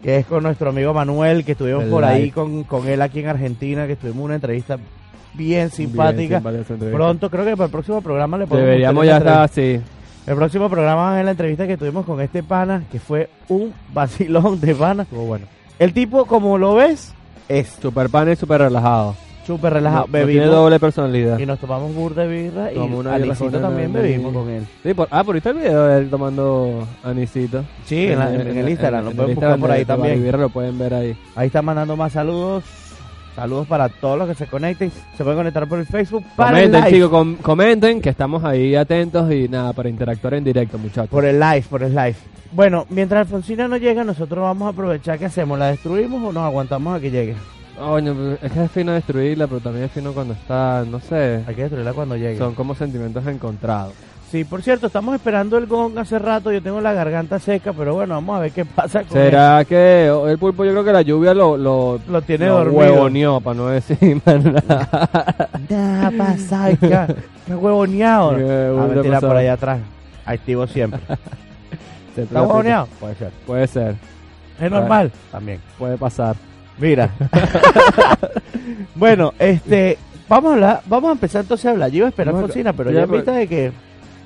que 0.04 0.18
es 0.18 0.26
con 0.28 0.44
nuestro 0.44 0.70
amigo 0.70 0.94
Manuel, 0.94 1.44
que 1.44 1.54
estuvimos 1.54 1.86
El 1.86 1.90
por 1.90 2.04
ahí 2.04 2.30
con, 2.30 2.64
con 2.66 2.88
él 2.88 3.02
aquí 3.02 3.22
en 3.22 3.28
Argentina, 3.28 3.88
que 3.88 3.96
tuvimos 3.96 4.26
una 4.26 4.36
entrevista 4.36 4.76
bien 4.76 5.00
Bien 5.34 5.70
simpática. 5.70 6.42
Pronto, 6.42 7.30
creo 7.30 7.46
que 7.46 7.52
para 7.52 7.66
el 7.66 7.72
próximo 7.72 8.02
programa 8.02 8.38
le 8.38 8.48
podemos 8.48 8.68
Deberíamos 8.68 9.06
ya 9.06 9.18
estar 9.18 9.44
así. 9.44 9.80
El 10.28 10.36
próximo 10.36 10.70
programa 10.70 11.16
ver 11.16 11.26
la 11.26 11.32
entrevista 11.32 11.66
que 11.66 11.78
tuvimos 11.78 12.06
con 12.06 12.20
este 12.22 12.44
pana, 12.44 12.84
que 12.92 13.00
fue 13.00 13.30
un 13.48 13.74
vacilón 13.94 14.60
de 14.60 14.76
pana. 14.76 15.04
Estuvo 15.04 15.26
bueno. 15.26 15.46
El 15.80 15.94
tipo, 15.94 16.26
como 16.26 16.58
lo 16.58 16.76
ves, 16.76 17.14
es 17.48 17.70
Super 17.82 18.10
pan 18.10 18.32
y 18.32 18.36
super 18.36 18.60
relajado. 18.60 19.16
Súper 19.56 19.74
relajado. 19.74 20.06
No- 20.08 20.20
no 20.20 20.26
tiene 20.26 20.26
bebimos 20.42 20.56
doble 20.56 20.80
personalidad. 20.80 21.40
y 21.40 21.46
nos 21.46 21.60
tomamos 21.60 21.94
burda 21.96 22.22
de 22.26 22.28
birra 22.44 22.72
y 22.72 22.78
una 22.78 23.18
birra 23.18 23.36
con 23.36 23.52
también 23.52 23.92
bebimos 23.94 24.34
con 24.34 24.50
él. 24.50 24.68
Sí, 24.84 24.94
por, 24.94 25.08
ah, 25.12 25.24
por 25.24 25.36
ahí 25.36 25.38
está 25.40 25.50
el 25.50 25.58
video 25.58 25.86
de 25.88 25.98
él 26.00 26.10
tomando 26.10 26.88
anisito. 27.04 27.64
Sí, 27.86 28.08
en, 28.08 28.20
la- 28.20 28.34
en- 28.34 28.48
en 28.48 28.58
el 28.60 28.70
Instagram, 28.70 29.06
lo 29.06 29.12
en 29.12 29.18
pueden 29.18 29.36
buscar 29.36 29.60
por 29.60 29.72
ahí 29.72 29.86
también. 29.86 30.14
Baribirra 30.16 30.38
lo 30.38 30.50
pueden 30.50 30.78
ver 30.78 30.94
ahí. 30.94 31.18
Ahí 31.36 31.48
está 31.48 31.62
mandando 31.62 31.96
más 31.98 32.12
saludos. 32.14 32.64
Saludos 33.36 33.68
para 33.68 33.88
todos 33.90 34.18
los 34.20 34.28
que 34.28 34.36
se 34.36 34.48
conecten. 34.48 34.92
Se 35.18 35.24
pueden 35.24 35.38
conectar 35.40 35.68
por 35.68 35.80
el 35.80 35.86
Facebook. 35.86 36.24
Para 36.36 36.52
Comenten, 36.52 36.76
el 36.76 36.82
live. 36.86 36.94
chicos, 36.98 37.10
com- 37.10 37.36
comenten 37.38 38.02
que 38.02 38.10
estamos 38.10 38.44
ahí 38.44 38.76
atentos 38.76 39.32
y 39.32 39.48
nada, 39.48 39.72
para 39.74 39.88
interactuar 39.88 40.34
en 40.34 40.44
directo, 40.44 40.78
muchachos. 40.78 41.10
Por 41.10 41.24
el 41.26 41.40
live, 41.40 41.64
por 41.70 41.82
el 41.84 41.92
live. 41.96 42.16
Bueno, 42.52 42.86
mientras 42.90 43.22
Alfonsina 43.22 43.68
no 43.68 43.78
llega, 43.78 44.04
nosotros 44.04 44.42
vamos 44.44 44.66
a 44.66 44.70
aprovechar 44.72 45.18
que 45.20 45.26
hacemos. 45.26 45.58
¿La 45.58 45.68
destruimos 45.68 46.22
o 46.22 46.34
nos 46.34 46.44
aguantamos 46.44 46.98
a 46.98 47.00
que 47.00 47.12
llegue? 47.12 47.36
Coño, 47.80 48.34
es 48.42 48.52
que 48.52 48.64
es 48.66 48.72
fino 48.72 48.92
destruirla, 48.92 49.48
pero 49.48 49.62
también 49.62 49.86
es 49.86 49.92
fino 49.92 50.12
cuando 50.14 50.34
está, 50.34 50.84
no 50.90 51.00
sé, 51.00 51.44
Hay 51.48 51.56
que 51.56 51.62
destruirla 51.62 51.94
cuando 51.94 52.16
llegue. 52.18 52.38
son 52.38 52.54
como 52.54 52.76
sentimientos 52.76 53.26
encontrados. 53.26 53.94
Sí, 54.30 54.44
por 54.44 54.62
cierto, 54.62 54.86
estamos 54.88 55.16
esperando 55.16 55.58
el 55.58 55.66
gong 55.66 55.98
hace 55.98 56.20
rato. 56.20 56.52
Yo 56.52 56.62
tengo 56.62 56.80
la 56.82 56.94
garganta 56.94 57.40
seca, 57.40 57.74
pero 57.74 57.96
bueno, 57.96 58.14
vamos 58.14 58.38
a 58.38 58.42
ver 58.42 58.52
qué 58.52 58.64
pasa 58.64 59.02
con 59.04 59.14
¿Será 59.18 59.66
que 59.66 60.06
el 60.08 60.38
pulpo, 60.38 60.64
yo 60.66 60.72
creo 60.72 60.84
que 60.84 60.94
la 60.94 61.02
lluvia 61.02 61.34
lo, 61.34 61.58
lo. 61.58 62.00
Lo 62.08 62.22
tiene 62.22 62.46
lo 62.46 62.58
dormido. 62.60 62.78
huevoneó, 62.80 63.42
para 63.42 63.58
no 63.58 63.68
decir 63.70 64.22
más 64.26 64.44
nada. 64.44 65.50
Nah, 65.68 66.12
pasa, 66.16 66.70
qué, 66.80 67.16
qué 67.48 67.56
huevoneado. 67.56 68.32
Ah, 68.32 68.88
mentira, 68.88 69.16
pasado. 69.16 69.28
por 69.30 69.38
allá 69.38 69.54
atrás. 69.54 69.80
Activo 70.26 70.68
siempre. 70.68 71.00
Se 72.16 72.22
¿Está 72.24 72.44
huevoneado? 72.44 72.88
Puede 73.00 73.16
ser. 73.16 73.32
Puede 73.48 73.66
ser, 73.68 73.96
¿Es 74.62 74.70
normal? 74.70 75.12
También. 75.32 75.60
puede 75.80 75.98
pasar. 75.98 76.36
Mira. 76.80 77.10
bueno, 78.96 79.34
este, 79.40 79.98
vamos 80.28 80.52
a 80.52 80.54
hablar, 80.56 80.82
vamos 80.86 81.10
a 81.10 81.12
empezar 81.14 81.42
entonces 81.42 81.66
a 81.66 81.72
hablar. 81.72 81.90
Yo 81.92 81.98
iba 81.98 82.06
a 82.08 82.10
esperar 82.10 82.30
a 82.30 82.32
Bueno, 82.34 82.46
Alfonsina, 82.46 82.74
pero 82.74 82.92
ya, 82.92 82.98
ya 83.00 83.04
en 83.04 83.12
vista 83.12 83.32
de 83.34 83.48
que 83.48 83.72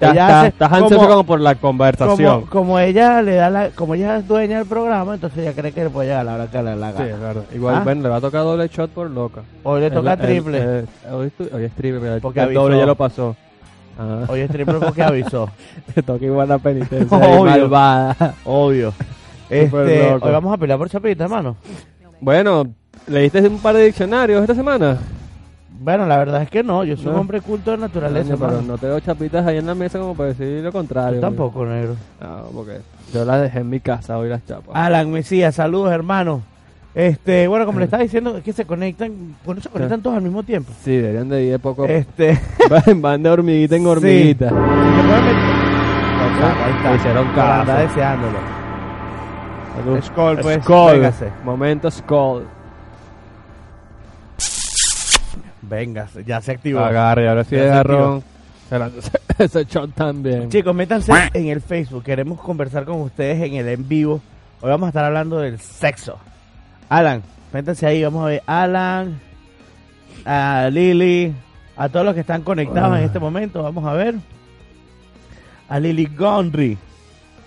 Ya 0.01 0.11
ella 0.11 0.21
está, 0.25 0.39
hace- 0.39 0.47
estás 0.49 0.71
ansioso 0.71 1.07
como- 1.07 1.23
por 1.25 1.39
la 1.39 1.55
conversación. 1.55 2.41
como, 2.41 2.49
como 2.49 2.79
ella 2.79 3.21
le 3.21 3.35
da 3.35 3.49
la, 3.49 3.69
como 3.69 3.95
ella 3.95 4.17
es 4.17 4.27
dueña 4.27 4.57
del 4.59 4.67
programa, 4.67 5.13
entonces 5.15 5.39
ella 5.39 5.53
cree 5.53 5.71
que 5.71 5.83
le 5.85 5.89
puede 5.89 6.07
llegar 6.09 6.21
a 6.21 6.23
la 6.25 6.33
hora 6.35 6.47
que 6.51 6.61
le 6.63 6.69
dé 6.71 6.75
la 6.75 6.91
Sí, 6.91 6.97
gana. 6.99 7.09
es 7.09 7.19
verdad. 7.19 7.43
Igual, 7.53 7.75
Ah. 7.75 7.81
bueno, 7.83 8.01
le 8.03 8.09
va 8.09 8.15
a 8.17 8.21
tocar 8.21 8.41
doble 8.43 8.67
shot 8.67 8.91
por 8.91 9.09
loca. 9.09 9.41
Hoy 9.63 9.81
le 9.81 9.91
toca 9.91 10.17
triple. 10.17 10.57
el- 10.61 10.87
hoy, 11.11 11.27
es 11.27 11.33
tu- 11.33 11.55
hoy 11.55 11.63
es 11.63 11.71
triple, 11.73 11.99
pero 12.01 12.19
Porque 12.21 12.39
el 12.41 12.53
doble 12.53 12.75
avisó. 12.75 12.79
ya 12.79 12.85
lo 12.85 12.95
pasó. 12.95 13.35
Ah, 13.97 14.21
Hoy 14.27 14.39
es 14.39 14.49
triple 14.49 14.73
porque 14.79 15.03
avisó. 15.03 15.49
te 15.93 16.01
toca 16.01 16.25
igual 16.25 16.49
la 16.49 16.57
penitencia. 16.57 17.15
Obvio. 17.17 17.43
malvada. 17.45 18.33
Obvio. 18.43 18.91
Súper 18.91 19.87
Este, 19.87 20.09
loco. 20.11 20.25
hoy 20.25 20.31
vamos 20.31 20.53
a 20.53 20.57
pelear 20.57 20.79
por 20.79 20.89
chapita, 20.89 21.25
hermano. 21.25 21.55
Bueno, 22.23 22.63
¿leíste 23.07 23.45
un 23.45 23.59
par 23.59 23.75
de 23.75 23.83
diccionarios 23.87 24.39
esta 24.41 24.55
semana? 24.55 24.97
Bueno, 25.77 26.05
la 26.05 26.17
verdad 26.17 26.41
es 26.43 26.49
que 26.49 26.63
no, 26.63 26.85
yo 26.85 26.95
soy 26.95 27.07
un 27.07 27.13
No. 27.15 27.19
hombre 27.19 27.41
culto 27.41 27.71
de 27.71 27.77
naturaleza, 27.77 28.29
Coño, 28.35 28.39
pero 28.39 28.51
mano. 28.61 28.67
no 28.73 28.77
te 28.77 28.85
veo 28.87 28.99
chapitas 29.01 29.45
ahí 29.45 29.57
en 29.57 29.65
la 29.65 29.75
mesa 29.75 29.99
como 29.99 30.15
para 30.15 30.29
decir 30.29 30.63
lo 30.63 30.71
contrario. 30.71 31.15
Yo 31.15 31.19
tampoco, 31.21 31.65
negro. 31.65 31.97
No, 32.21 32.43
porque 32.55 32.77
yo 33.13 33.25
las 33.25 33.41
dejé 33.41 33.59
en 33.59 33.69
mi 33.69 33.81
casa 33.81 34.17
hoy 34.17 34.29
las 34.29 34.45
chapas. 34.45 34.73
Alan 34.73 35.11
Mesías, 35.11 35.53
saludos, 35.55 35.91
hermano. 35.91 36.41
Este, 36.95 37.45
bueno, 37.49 37.65
como 37.65 37.79
le 37.79 37.85
estaba 37.85 38.03
diciendo, 38.03 38.37
es 38.37 38.43
que 38.43 38.53
se 38.53 38.63
conectan, 38.63 39.35
bueno, 39.43 39.59
se 39.59 39.67
conectan 39.67 40.01
todos 40.01 40.15
al 40.15 40.21
mismo 40.23 40.43
tiempo. 40.43 40.71
Sí, 40.85 40.95
deberían 40.95 41.27
de 41.27 41.43
ir 41.43 41.51
de 41.51 41.59
poco. 41.59 41.83
Este, 41.85 42.39
Van- 42.95 43.21
de 43.21 43.29
hormiguita 43.29 43.75
en 43.75 43.81
Sí. 43.81 43.87
hormiguita. 43.87 44.47
¿se 44.47 44.55
pueden 44.55 45.25
meter? 45.25 45.35
Ahí 46.23 46.71
está. 46.77 46.95
Hicieron 46.95 47.27
caso. 47.35 47.61
andar 47.61 47.87
deseándolo. 47.89 48.62
Salud. 49.75 50.01
Skol, 50.01 50.39
pues, 50.39 50.63
Skol. 50.63 50.93
véngase. 50.93 51.31
Momento 51.43 51.89
Skull. 51.91 52.45
Véngase, 55.61 56.23
ya 56.23 56.41
se 56.41 56.51
activó. 56.51 56.79
Agarre, 56.79 57.27
ahora 57.27 57.43
sí 57.43 57.55
lanzó 57.55 58.21
ese 59.37 59.65
shot 59.65 59.93
también. 59.93 60.49
Chicos, 60.49 60.73
métanse 60.75 61.11
en 61.33 61.47
el 61.47 61.61
Facebook. 61.61 62.03
Queremos 62.03 62.39
conversar 62.41 62.85
con 62.85 63.01
ustedes 63.01 63.41
en 63.41 63.55
el 63.55 63.67
en 63.67 63.87
vivo. 63.87 64.21
Hoy 64.61 64.69
vamos 64.69 64.87
a 64.87 64.89
estar 64.89 65.05
hablando 65.05 65.39
del 65.39 65.59
sexo. 65.59 66.17
Alan, 66.89 67.21
métanse 67.51 67.85
ahí. 67.85 68.03
Vamos 68.03 68.23
a 68.23 68.27
ver 68.27 68.43
Alan, 68.45 69.19
a 70.25 70.69
Lili, 70.71 71.33
a 71.77 71.89
todos 71.89 72.05
los 72.05 72.13
que 72.13 72.21
están 72.21 72.41
conectados 72.41 72.97
en 72.97 73.03
este 73.03 73.19
momento. 73.19 73.63
Vamos 73.63 73.85
a 73.85 73.93
ver. 73.93 74.15
A 75.69 75.79
Lili 75.79 76.05
Gondry. 76.05 76.77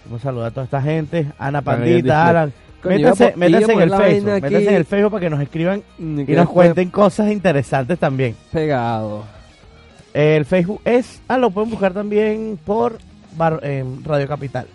Vamos 0.06 0.20
a 0.20 0.25
saludar 0.25 0.48
a 0.48 0.50
toda 0.50 0.64
esta 0.64 0.80
gente. 0.82 1.26
Ana 1.38 1.62
Pandita. 1.62 2.28
Alan. 2.28 2.52
Métanse, 2.84 3.34
en 3.36 3.42
el 3.42 3.90
Facebook. 3.90 4.32
Métanse 4.42 4.68
en 4.68 4.75
el 4.75 4.84
Facebook 4.84 5.10
para 5.10 5.20
que 5.20 5.30
nos 5.30 5.40
escriban 5.40 5.82
y 5.98 6.02
nos 6.04 6.48
cuenten 6.48 6.90
cosas 6.90 7.30
interesantes 7.32 7.98
también. 7.98 8.36
Pegado. 8.52 9.25
El 10.14 10.44
Facebook 10.44 10.80
es. 10.84 11.20
Ah, 11.28 11.36
lo 11.36 11.50
pueden 11.50 11.70
buscar 11.70 11.92
también 11.92 12.58
por 12.64 12.98
Bar- 13.36 13.60
em, 13.64 14.02
Radio 14.04 14.28
Capital. 14.28 14.66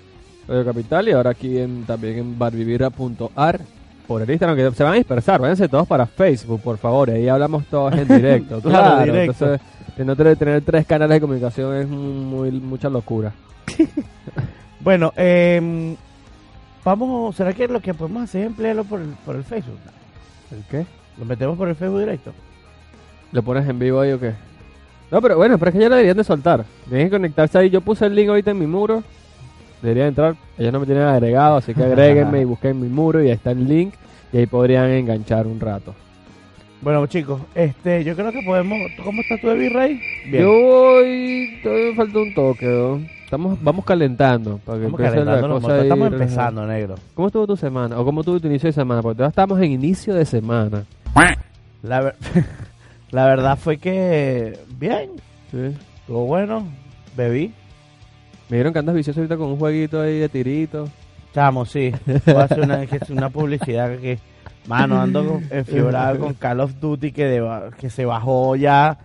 Radio 0.48 0.66
Capital 0.66 1.08
y 1.08 1.12
ahora 1.14 1.30
aquí 1.32 1.58
en, 1.58 1.84
también 1.86 2.18
en 2.18 2.38
barvivira.ar 2.38 3.62
por 4.08 4.22
el 4.22 4.30
Instagram 4.30 4.58
que 4.58 4.76
se 4.76 4.84
van 4.84 4.94
a 4.94 4.96
dispersar, 4.98 5.40
váyanse 5.40 5.70
todos 5.70 5.88
para 5.88 6.06
Facebook, 6.06 6.60
por 6.62 6.78
favor, 6.78 7.10
ahí 7.12 7.30
hablamos 7.30 7.64
todos 7.68 7.94
en 7.94 8.08
directo. 8.10 8.60
Claro, 8.62 8.86
claro, 8.98 9.04
directo. 9.06 9.54
entonces 9.98 10.18
tener, 10.18 10.36
tener 10.38 10.62
tres 10.64 10.86
canales 10.86 11.16
de 11.16 11.22
comunicación 11.22 11.76
es 11.78 11.88
muy 11.88 12.52
mucha 12.52 12.90
locura. 12.90 13.32
Bueno, 14.84 15.14
em, 15.16 15.96
vamos. 16.84 17.36
¿Será 17.36 17.54
que 17.54 17.68
lo 17.68 17.80
que 17.80 17.94
podemos 17.94 18.24
hacer 18.24 18.42
es 18.42 18.48
emplearlo 18.48 18.84
por 18.84 19.02
el, 19.02 19.10
por 19.26 19.36
el 19.36 19.44
Facebook? 19.44 19.80
¿El 20.52 20.64
qué? 20.70 20.86
Lo 21.18 21.26
metemos 21.26 21.58
por 21.58 21.68
el 21.70 21.76
Facebook 21.76 22.00
directo. 22.00 22.34
¿Lo 23.32 23.44
pones 23.44 23.68
en 23.68 23.80
vivo 23.80 24.02
ahí 24.02 24.12
o 24.12 24.20
qué? 24.20 24.34
No, 25.12 25.22
pero 25.22 25.38
bueno, 25.38 25.58
pero 25.58 25.70
es 25.70 25.76
que 25.76 25.82
ya 25.82 25.90
lo 25.90 25.96
deberían 25.96 26.18
de 26.18 26.24
soltar. 26.24 26.66
Tienen 26.90 27.08
que 27.08 27.12
conectarse 27.12 27.58
ahí. 27.58 27.70
Yo 27.70 27.82
puse 27.82 28.06
el 28.06 28.16
link 28.16 28.30
ahorita 28.30 28.52
en 28.52 28.60
mi 28.60 28.68
muro. 28.68 29.04
Deberían 29.82 30.08
entrar. 30.08 30.36
Ellos 30.58 30.74
no 30.74 30.80
me 30.80 30.86
tienen 30.86 31.04
agregado, 31.04 31.58
así 31.58 31.74
que 31.74 31.84
agréguenme 31.84 32.42
y 32.42 32.46
busquen 32.46 32.80
mi 32.80 32.88
muro 32.88 33.24
y 33.24 33.28
ahí 33.28 33.34
está 33.34 33.52
el 33.52 33.68
link. 33.68 33.94
Y 34.34 34.38
ahí 34.38 34.46
podrían 34.46 34.90
enganchar 34.90 35.46
un 35.48 35.60
rato. 35.60 35.94
Bueno, 36.82 37.06
chicos, 37.06 37.42
este, 37.54 38.04
yo 38.04 38.16
creo 38.16 38.32
que 38.32 38.42
podemos. 38.42 38.80
¿tú 38.98 39.04
¿Cómo 39.04 39.22
estás 39.22 39.40
tú 39.42 39.50
de 39.50 39.56
Virrey? 39.56 40.02
Yo 40.32 40.50
voy. 40.50 41.60
Todavía 41.62 41.90
me 41.90 41.96
falta 41.96 42.20
un 42.20 42.34
toque, 42.34 42.66
¿no? 42.66 43.21
Estamos, 43.32 43.58
vamos 43.64 43.86
calentando. 43.86 44.58
Para 44.66 44.80
que 44.80 44.86
Estamos 44.88 45.00
empiece 45.00 45.26
la 45.26 45.42
cosa 45.48 45.74
ahí 45.76 45.82
Estamos 45.84 46.10
relajada. 46.10 46.24
empezando, 46.24 46.66
negro. 46.68 46.96
¿Cómo 47.14 47.28
estuvo 47.30 47.48
tu 47.48 47.56
semana? 47.56 47.98
¿O 47.98 48.04
cómo 48.04 48.20
estuvo 48.20 48.42
tu 48.42 48.48
inicio 48.48 48.68
de 48.68 48.74
semana? 48.74 49.02
Porque 49.02 49.16
todavía 49.16 49.30
estamos 49.30 49.58
en 49.62 49.72
inicio 49.72 50.14
de 50.14 50.26
semana. 50.26 50.84
La, 51.82 52.02
ver- 52.02 52.16
la 53.12 53.26
verdad 53.28 53.58
fue 53.58 53.78
que. 53.78 54.60
Bien, 54.78 55.12
Sí. 55.50 55.74
estuvo 56.02 56.26
bueno. 56.26 56.68
Bebí. 57.16 57.54
Me 58.50 58.58
dijeron 58.58 58.74
que 58.74 58.80
andas 58.80 58.96
vicioso 58.96 59.22
ahorita 59.22 59.38
con 59.38 59.48
un 59.48 59.58
jueguito 59.58 60.02
ahí 60.02 60.20
de 60.20 60.28
tirito. 60.28 60.90
Chamo, 61.34 61.64
sí. 61.64 61.94
Voy 62.26 62.36
a 62.36 62.44
hacer 62.44 62.60
una, 62.60 62.86
que 62.86 62.98
es 63.02 63.10
una 63.12 63.30
publicidad 63.30 63.98
que. 63.98 64.20
Mano, 64.68 65.00
ando 65.02 65.26
con- 65.26 65.46
enfiebrado 65.52 66.20
con 66.20 66.34
Call 66.34 66.60
of 66.60 66.74
Duty 66.82 67.14
que, 67.14 67.28
deba- 67.28 67.72
que 67.80 67.90
se 67.90 68.04
bajó 68.04 68.58
ya 68.58 68.98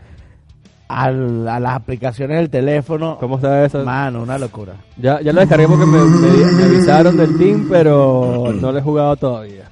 al- 0.89 1.49
a 1.49 1.59
las 1.61 1.73
aplicaciones 1.75 2.37
del 2.39 2.51
teléfono. 2.51 3.17
¿Cómo 3.21 3.37
está 3.37 3.65
eso? 3.65 3.85
Mano, 3.85 4.23
una 4.23 4.39
locura. 4.39 4.75
Ya, 4.97 5.21
ya 5.21 5.33
lo 5.33 5.41
descargué 5.41 5.67
porque 5.69 5.87
me, 5.87 5.99
me- 5.99 6.53
me 6.53 6.65
avisaron 6.65 7.17
del 7.17 7.37
team, 7.39 7.67
pero 7.71 8.53
no 8.61 8.73
lo 8.73 8.79
he 8.79 8.83
jugado 8.83 9.17
todavía. 9.17 9.65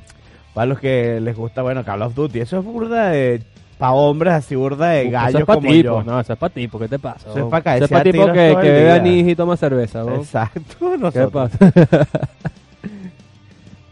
Para 0.52 0.66
los 0.66 0.78
que 0.78 1.20
les 1.20 1.36
gusta, 1.36 1.62
bueno, 1.62 1.84
Call 1.84 2.02
of 2.02 2.14
Duty. 2.14 2.40
Eso 2.40 2.58
es 2.58 2.64
burda 2.64 3.08
de. 3.10 3.42
Pa' 3.76 3.90
hombres 3.90 4.32
así, 4.34 4.54
burda 4.54 4.90
de 4.90 5.10
gallos 5.10 5.40
es 5.40 5.46
pa' 5.46 5.54
como 5.56 5.68
tipo, 5.68 5.82
yo. 5.82 6.02
no, 6.04 6.20
eso 6.20 6.32
es 6.32 6.38
para 6.38 6.54
tipo, 6.54 6.78
¿qué 6.78 6.86
te 6.86 7.00
pasa? 7.00 7.28
Eso 7.28 7.38
es 7.38 7.42
vos? 7.42 7.50
pa' 7.50 7.60
caerse 7.60 7.84
Eso 7.86 7.94
es 7.94 7.98
pa' 8.02 8.08
a 8.08 8.12
tipo 8.12 8.26
que, 8.26 8.56
que 8.62 8.70
bebe 8.70 8.92
anís 8.92 9.26
y 9.28 9.34
toma 9.34 9.56
cerveza. 9.56 10.04
vos. 10.04 10.18
Exacto, 10.20 10.76
¿Qué 10.92 10.98
nosotros. 10.98 11.50
pasa? 11.58 11.72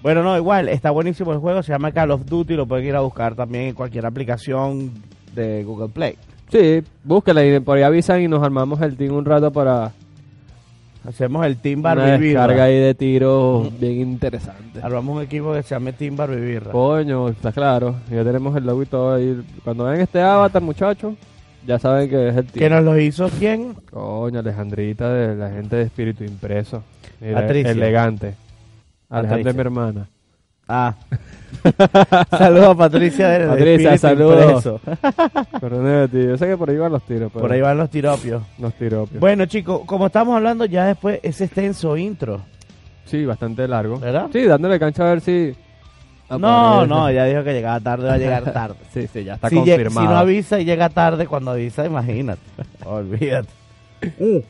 Bueno, 0.03 0.23
no, 0.25 0.37
igual, 0.37 0.69
está 0.69 0.91
buenísimo 0.91 1.33
el 1.33 1.39
juego. 1.39 1.63
Se 1.63 1.71
llama 1.73 1.93
Call 1.93 2.11
of 2.11 2.25
Duty. 2.27 2.55
Lo 2.55 2.67
pueden 2.67 2.87
ir 2.87 2.97
a 2.97 3.01
buscar 3.01 3.35
también 3.37 3.69
en 3.69 3.75
cualquier 3.75 4.05
aplicación 4.05 4.91
de 5.35 5.63
Google 5.63 5.91
Play. 5.91 6.17
Sí, 6.53 6.83
búscala 7.03 7.45
y 7.45 7.59
por 7.61 7.77
ahí 7.77 7.83
avisan 7.83 8.21
y 8.21 8.29
nos 8.29 8.43
armamos 8.43 8.81
el 8.83 8.97
team 8.97 9.15
un 9.15 9.25
rato 9.25 9.51
para 9.53 9.93
Hacemos 11.09 11.45
el 11.45 11.57
Team 11.57 11.81
una 11.81 11.95
Barbie 11.97 12.29
descarga 12.29 12.53
Birra. 12.55 12.65
ahí 12.65 12.79
de 12.79 12.95
tiro 12.95 13.71
bien 13.81 14.01
interesante. 14.01 14.81
Armamos 14.81 15.17
un 15.17 15.23
equipo 15.23 15.53
que 15.53 15.63
se 15.65 15.75
llame 15.75 15.93
Team 15.93 16.15
Barbie 16.17 16.41
Birra. 16.41 16.71
Coño, 16.71 17.29
está 17.29 17.51
claro. 17.51 17.97
Ya 18.09 18.23
tenemos 18.23 18.57
el 18.57 18.65
logo 18.65 18.83
y 18.83 18.87
todo 18.87 19.15
ahí. 19.15 19.43
Cuando 19.65 19.85
vean 19.85 20.01
este 20.01 20.21
avatar, 20.21 20.63
muchachos, 20.63 21.15
ya 21.67 21.81
saben 21.81 22.09
que 22.09 22.29
es 22.29 22.37
el 22.37 22.47
¿Que 22.47 22.61
team. 22.61 22.73
nos 22.73 22.85
lo 22.85 23.01
hizo 23.01 23.29
quién? 23.31 23.75
Coño, 23.91 24.39
Alejandrita, 24.39 25.13
de 25.13 25.35
la 25.35 25.51
gente 25.51 25.75
de 25.75 25.83
Espíritu 25.83 26.23
Impreso. 26.23 26.85
Mira, 27.21 27.49
elegante. 27.49 28.35
Alejandra 29.09 29.51
es 29.51 29.57
mi 29.57 29.61
hermana. 29.61 30.09
Ah. 30.69 30.95
Saludos 32.31 32.69
a 32.69 32.75
Patricia 32.75 33.29
de, 33.29 33.47
Patricia, 33.47 33.99
saludos. 33.99 34.63
Tío. 36.11 36.29
Yo 36.29 36.39
sé 36.39 36.47
que 36.47 36.57
por 36.57 36.71
ahí 36.71 36.77
van 36.77 36.93
los 36.93 37.03
tiros, 37.05 37.31
pero 37.33 37.43
Por 37.43 37.53
ahí 37.53 37.61
van 37.61 37.77
los 37.79 37.91
tiropios. 37.91 38.43
los 38.59 38.75
tiropios. 38.75 39.21
Bueno, 39.21 39.47
chicos, 39.47 39.83
como 39.87 40.07
estamos 40.07 40.37
hablando 40.37 40.65
ya 40.65 40.87
después 40.87 41.21
ese 41.23 41.45
extenso 41.45 41.97
intro, 41.97 42.41
Sí, 43.05 43.27
bastante 43.27 43.69
largo. 43.69 43.99
¿verdad? 43.99 44.29
Sí, 44.33 44.45
dándole 44.45 44.79
cancha 44.79 45.05
a 45.07 45.11
ver 45.11 45.21
si... 45.21 45.55
No, 46.31 46.87
no, 46.87 47.11
ya 47.11 47.25
dijo 47.27 47.45
que 47.45 47.53
llegaba 47.53 47.79
tarde, 47.81 48.07
va 48.09 48.15
a 48.15 48.19
llegar 48.19 48.43
tarde. 48.53 48.77
Sí, 48.93 49.07
sí, 49.13 49.23
ya 49.25 49.35
está 49.35 49.49
si, 49.51 49.57
confirmado. 49.57 50.07
si 50.07 50.13
no 50.13 50.19
avisa 50.19 50.59
y 50.61 50.65
llega 50.65 50.89
tarde, 50.89 51.27
cuando 51.27 51.51
avisa, 51.51 51.85
imagínate. 51.85 52.41
Olvídate. 52.87 53.49
Uh. 54.19 54.41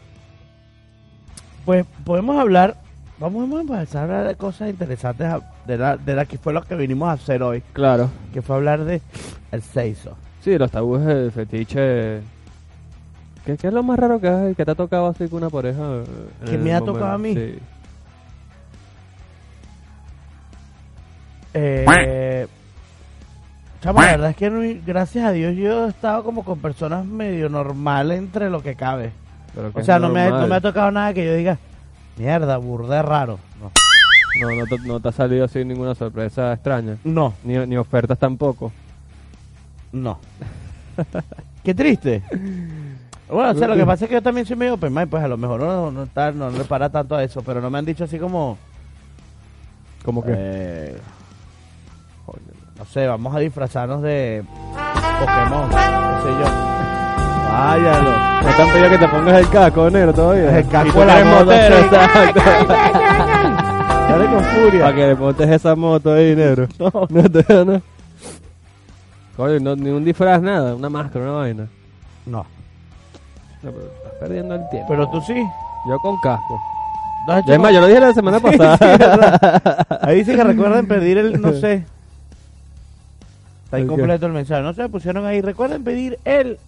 Pues 1.64 1.84
podemos 2.04 2.38
hablar, 2.38 2.76
vamos 3.18 3.52
a 3.56 3.60
empezar 3.60 4.00
a 4.00 4.04
hablar 4.04 4.28
de 4.28 4.34
cosas 4.36 4.70
interesantes, 4.70 5.26
a- 5.26 5.51
de 5.66 5.78
la, 5.78 5.96
de 5.96 6.14
la 6.14 6.24
que 6.24 6.38
fue 6.38 6.52
lo 6.52 6.62
que 6.62 6.74
vinimos 6.74 7.08
a 7.08 7.12
hacer 7.12 7.42
hoy, 7.42 7.62
Claro. 7.72 8.10
que 8.32 8.42
fue 8.42 8.56
hablar 8.56 8.84
de 8.84 9.00
el 9.52 9.62
seiso. 9.62 10.16
Sí, 10.40 10.58
los 10.58 10.70
tabúes 10.70 11.04
del 11.04 11.30
fetiche... 11.32 12.20
¿Qué, 13.44 13.56
qué 13.56 13.66
es 13.68 13.72
lo 13.72 13.82
más 13.82 13.98
raro 13.98 14.20
que, 14.20 14.28
hay, 14.28 14.54
que 14.54 14.64
te 14.64 14.70
ha 14.70 14.74
tocado 14.76 15.08
así 15.08 15.26
con 15.28 15.38
una 15.38 15.50
pareja? 15.50 15.80
eh, 15.80 16.04
en 16.42 16.46
¿Que 16.46 16.54
el 16.54 16.60
me 16.60 16.72
ha 16.74 16.78
momento? 16.80 16.92
tocado 16.92 17.12
a 17.12 17.18
mí? 17.18 17.34
Sí. 17.34 17.58
Eh, 21.54 22.46
chamo, 23.82 24.00
la 24.00 24.06
verdad 24.12 24.30
es 24.30 24.36
que 24.36 24.48
no- 24.50 24.80
gracias 24.86 25.24
a 25.24 25.32
Dios 25.32 25.54
yo 25.56 25.86
he 25.86 25.88
estado 25.90 26.24
como 26.24 26.44
con 26.44 26.60
personas 26.60 27.04
medio 27.04 27.48
normales 27.48 28.18
entre 28.18 28.48
lo 28.48 28.62
que 28.62 28.74
cabe. 28.74 29.12
Pero 29.54 29.70
que 29.72 29.78
O 29.78 29.80
es 29.80 29.86
sea, 29.86 29.98
no 29.98 30.08
me, 30.08 30.20
ha, 30.20 30.24
normal. 30.24 30.40
no 30.42 30.46
me 30.48 30.54
ha 30.56 30.60
tocado 30.60 30.90
nada 30.90 31.12
que 31.12 31.26
yo 31.26 31.34
diga, 31.34 31.58
mierda, 32.16 32.56
burde 32.56 33.02
raro. 33.02 33.38
No. 33.60 33.70
No, 34.40 34.50
no 34.50 34.66
te, 34.66 34.78
no 34.78 35.00
te 35.00 35.08
ha 35.08 35.12
salido 35.12 35.44
así 35.44 35.64
ninguna 35.64 35.94
sorpresa 35.94 36.52
extraña. 36.52 36.96
No, 37.04 37.34
Ni, 37.44 37.56
ni 37.66 37.76
ofertas 37.76 38.18
tampoco. 38.18 38.72
no. 39.92 40.18
Qué 41.64 41.74
triste. 41.74 42.22
Bueno, 43.28 43.50
o 43.50 43.54
sea, 43.54 43.68
lo 43.68 43.76
que 43.76 43.86
pasa 43.86 44.04
es 44.04 44.08
que 44.08 44.14
yo 44.16 44.22
también 44.22 44.44
soy 44.44 44.56
medio 44.56 44.74
open 44.74 44.92
mind, 44.92 45.08
pues 45.08 45.22
a 45.22 45.28
lo 45.28 45.36
mejor 45.36 45.60
no, 45.60 45.90
no, 45.92 46.02
está, 46.02 46.32
no 46.32 46.50
le 46.50 46.64
para 46.64 46.90
tanto 46.90 47.14
a 47.14 47.22
eso, 47.22 47.40
pero 47.42 47.60
no 47.60 47.70
me 47.70 47.78
han 47.78 47.84
dicho 47.84 48.04
así 48.04 48.18
como, 48.18 48.58
Como 50.04 50.22
que... 50.24 50.32
eh, 50.34 50.98
no 52.76 52.84
sé, 52.84 53.06
vamos 53.06 53.34
a 53.34 53.38
disfrazarnos 53.38 54.02
de 54.02 54.42
Pokémon, 55.20 55.70
qué 55.70 55.76
sé 55.76 56.30
yo. 56.30 56.72
Váyalo. 57.52 58.10
No 58.42 58.56
te 58.56 58.62
han 58.62 58.68
pedido 58.70 58.90
que 58.90 58.98
te 58.98 59.08
pongas 59.08 59.38
el 59.40 59.48
casco, 59.50 59.90
negro, 59.90 60.12
todavía. 60.12 60.58
El 60.58 60.68
casco 60.68 61.00
de 61.00 61.06
la 61.06 61.18
sí. 61.18 61.84
exacto. 61.84 63.31
Dale 64.12 64.26
con 64.26 64.44
furia. 64.44 64.80
Para 64.84 64.94
que 64.96 65.06
le 65.06 65.14
montes 65.14 65.48
esa 65.50 65.74
moto 65.74 66.12
ahí, 66.12 66.36
negro. 66.36 66.68
No. 66.78 66.90
No, 67.10 67.30
te- 67.30 67.64
no. 67.64 67.82
Coño, 69.36 69.58
no, 69.60 69.76
ni 69.76 69.88
un 69.90 70.04
disfraz, 70.04 70.42
nada. 70.42 70.74
Una 70.74 70.90
máscara, 70.90 71.24
una 71.24 71.34
vaina. 71.38 71.66
No, 72.26 72.44
No, 73.62 73.70
pero 73.72 73.86
estás 73.96 74.12
perdiendo 74.20 74.54
el 74.54 74.68
tiempo. 74.68 74.88
pero 74.90 75.08
tú 75.08 75.20
sí. 75.22 75.34
Yo 75.88 75.98
con 75.98 76.16
casco. 76.20 76.60
¿No 77.26 77.32
has 77.32 77.38
hecho 77.40 77.48
Ya 77.48 77.54
es 77.54 77.60
más, 77.60 77.72
yo 77.72 77.80
lo 77.80 77.86
dije 77.86 78.00
la 78.00 78.12
semana 78.12 78.40
pasada. 78.40 79.86
Ahí 80.02 80.18
dice 80.18 80.36
que 80.36 80.44
recuerden 80.44 80.86
pedir 80.86 81.18
el, 81.18 81.40
no 81.40 81.52
sé. 81.60 81.84
Está 83.64 83.78
¿El 83.78 83.86
qué? 83.86 83.92
incompleto 83.94 84.26
el 84.26 84.32
mensaje. 84.32 84.62
No 84.62 84.74
se 84.74 84.88
pusieron 84.90 85.24
ahí. 85.24 85.40
Recuerden 85.40 85.82
pedir 85.82 86.18
el 86.26 86.58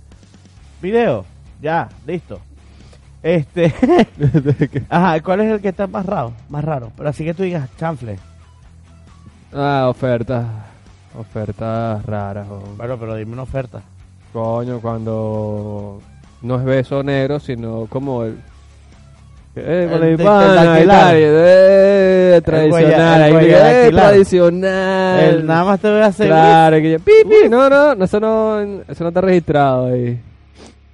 video. 0.80 1.26
Ya, 1.60 1.88
listo. 2.06 2.40
Este. 3.24 3.72
Ajá, 4.90 5.20
¿cuál 5.22 5.40
es 5.40 5.50
el 5.52 5.60
que 5.60 5.68
está 5.70 5.86
más 5.86 6.04
raro? 6.06 6.32
Más 6.50 6.62
raro. 6.62 6.92
Pero 6.96 7.08
así 7.08 7.24
que 7.24 7.32
tú 7.34 7.42
digas, 7.42 7.68
chanfle. 7.78 8.18
ah, 9.54 9.86
ofertas. 9.88 10.44
Ofertas 11.18 12.04
raras. 12.04 12.46
o- 12.50 12.74
Bueno, 12.76 12.98
pero 12.98 13.14
dime 13.16 13.32
una 13.32 13.42
oferta. 13.42 13.80
Coño, 14.32 14.80
cuando 14.80 16.00
no 16.42 16.56
es 16.58 16.64
beso 16.64 17.02
negro, 17.02 17.38
sino 17.40 17.86
como 17.88 18.24
el... 18.24 18.36
Eh, 19.56 19.84
El 19.84 19.90
con 19.90 20.00
de- 20.00 20.06
mi 20.06 20.12
el 20.14 20.18
pana, 20.18 20.64
dactilar. 20.64 21.14
eh, 21.16 22.32
El 22.36 22.42
tradicional, 22.42 23.22
el 23.22 23.36
ahí, 23.36 23.46
eh, 23.46 23.50
dactilar. 23.52 24.06
tradicional. 24.10 25.20
El 25.20 25.46
nada 25.46 25.64
más 25.64 25.80
te 25.80 25.90
voy 25.90 26.00
a 26.00 26.06
hacer. 26.06 26.26
Claro, 26.26 26.76
que 26.78 26.90
yo, 26.92 26.98
pi, 26.98 27.12
pi, 27.22 27.48
no, 27.48 27.70
no, 27.70 27.94
no, 27.94 28.04
eso 28.04 28.18
no, 28.20 28.60
eso 28.60 29.04
no 29.04 29.08
está 29.08 29.20
registrado 29.20 29.86
ahí. 29.86 30.20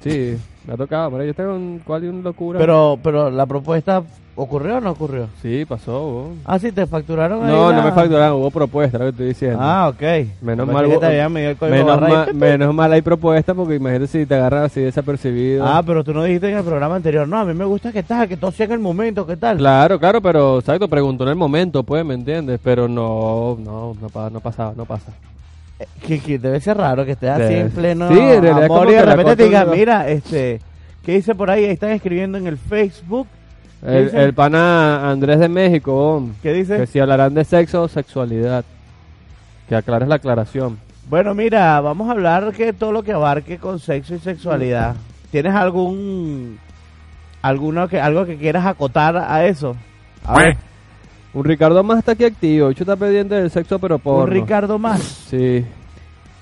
Sí, 0.05 0.37
me 0.67 0.75
ha 0.75 0.77
tocado, 0.77 1.11
pero 1.11 1.25
yo 1.25 1.35
tengo 1.35 1.55
un, 1.55 1.81
cual 1.85 2.05
y 2.05 2.09
un 2.09 2.23
locura. 2.23 2.59
Pero, 2.59 2.99
pero 3.03 3.31
la 3.31 3.47
propuesta 3.47 4.03
ocurrió 4.35 4.77
o 4.77 4.81
no 4.81 4.91
ocurrió. 4.93 5.29
Sí, 5.43 5.65
pasó, 5.67 6.03
hubo. 6.03 6.33
Ah, 6.45 6.59
sí, 6.59 6.71
te 6.73 6.87
facturaron 6.87 7.45
ahí 7.45 7.51
No, 7.51 7.73
no 7.73 7.83
me 7.83 7.93
facturaron, 7.93 8.39
hubo 8.39 8.51
propuesta, 8.51 8.99
lo 8.99 9.05
que 9.05 9.11
estoy 9.11 9.27
diciendo. 9.29 9.59
Ah, 9.61 9.89
ok. 9.89 10.01
Menos 10.43 10.67
Pensé 10.67 10.73
mal, 10.73 10.87
hubo- 10.87 11.69
menos, 11.69 12.01
mal, 12.01 12.35
menos 12.35 12.75
mal 12.75 12.93
hay 12.93 13.03
propuesta 13.03 13.55
porque 13.55 13.77
imagínate 13.77 14.07
si 14.07 14.27
te 14.27 14.35
agarran 14.35 14.65
así 14.65 14.81
desapercibido. 14.81 15.65
Ah, 15.67 15.83
pero 15.85 16.05
tú 16.05 16.13
no 16.13 16.25
dijiste 16.25 16.51
en 16.51 16.59
el 16.59 16.65
programa 16.65 16.97
anterior. 16.97 17.27
No, 17.27 17.39
a 17.39 17.45
mí 17.45 17.55
me 17.55 17.65
gusta 17.65 17.93
que 17.93 18.03
tal, 18.03 18.29
que 18.29 18.37
todo 18.37 18.51
sea 18.53 18.67
en 18.67 18.73
el 18.73 18.79
momento, 18.81 19.27
¿qué 19.27 19.37
tal? 19.37 19.59
Claro, 19.59 19.99
claro, 19.99 20.21
pero 20.21 20.59
exacto, 20.59 20.89
preguntó 20.89 21.25
en 21.25 21.31
el 21.31 21.37
momento, 21.37 21.83
pues, 21.83 22.05
¿me 22.05 22.15
entiendes? 22.15 22.61
Pero 22.63 22.87
no, 22.87 23.57
no, 23.59 23.95
no, 24.01 24.31
no 24.31 24.41
pasaba, 24.41 24.73
no 24.77 24.85
pasa. 24.85 25.13
Que, 26.07 26.21
que 26.21 26.39
debe 26.39 26.61
ser 26.61 26.77
raro 26.77 27.05
que 27.05 27.13
estés 27.13 27.31
así 27.31 27.55
en 27.55 27.71
pleno 27.71 28.09
Sí, 28.09 28.19
en 28.19 28.47
amor 28.47 28.89
y 28.91 28.95
de 28.95 29.03
repente 29.03 29.37
te 29.37 29.67
mira, 29.67 30.09
este, 30.09 30.61
¿qué 31.05 31.13
dice 31.13 31.35
por 31.35 31.51
ahí? 31.51 31.65
Ahí 31.65 31.71
están 31.71 31.91
escribiendo 31.91 32.37
en 32.37 32.47
el 32.47 32.59
Facebook. 32.59 33.27
¿Qué 33.83 33.99
El, 33.99 34.15
el 34.15 34.35
pana 34.35 35.11
Andrés 35.11 35.39
de 35.39 35.49
México, 35.49 36.23
¿Qué 36.43 36.53
dice? 36.53 36.77
que 36.77 36.87
si 36.87 36.99
hablarán 37.01 37.33
de 37.33 37.45
sexo 37.45 37.83
o 37.83 37.89
sexualidad, 37.89 38.65
que 39.69 39.75
aclares 39.75 40.07
la 40.09 40.17
aclaración. 40.17 40.79
Bueno, 41.09 41.35
mira, 41.35 41.81
vamos 41.81 42.09
a 42.09 42.13
hablar 42.13 42.53
que 42.53 42.73
todo 42.73 42.93
lo 42.93 43.03
que 43.03 43.13
abarque 43.13 43.59
con 43.59 43.79
sexo 43.79 44.15
y 44.15 44.19
sexualidad. 44.19 44.97
¿Tienes 45.31 45.55
algún 45.55 46.59
alguno 47.43 47.89
que 47.89 48.01
algo 48.01 48.27
que 48.27 48.37
quieras 48.37 48.67
acotar 48.67 49.17
a 49.17 49.47
eso? 49.47 49.77
A 50.25 50.39
ver, 50.39 50.57
Un 51.33 51.45
Ricardo 51.45 51.83
más 51.83 51.99
está 51.99 52.13
aquí 52.13 52.25
activo, 52.25 52.69
Bicho 52.69 52.83
está 52.83 52.97
pendiente 52.97 53.35
del 53.37 53.51
sexo, 53.51 53.79
pero 53.79 53.99
por 53.99 54.25
un 54.25 54.31
Ricardo 54.31 54.79
más. 54.79 55.01
Sí. 55.01 55.65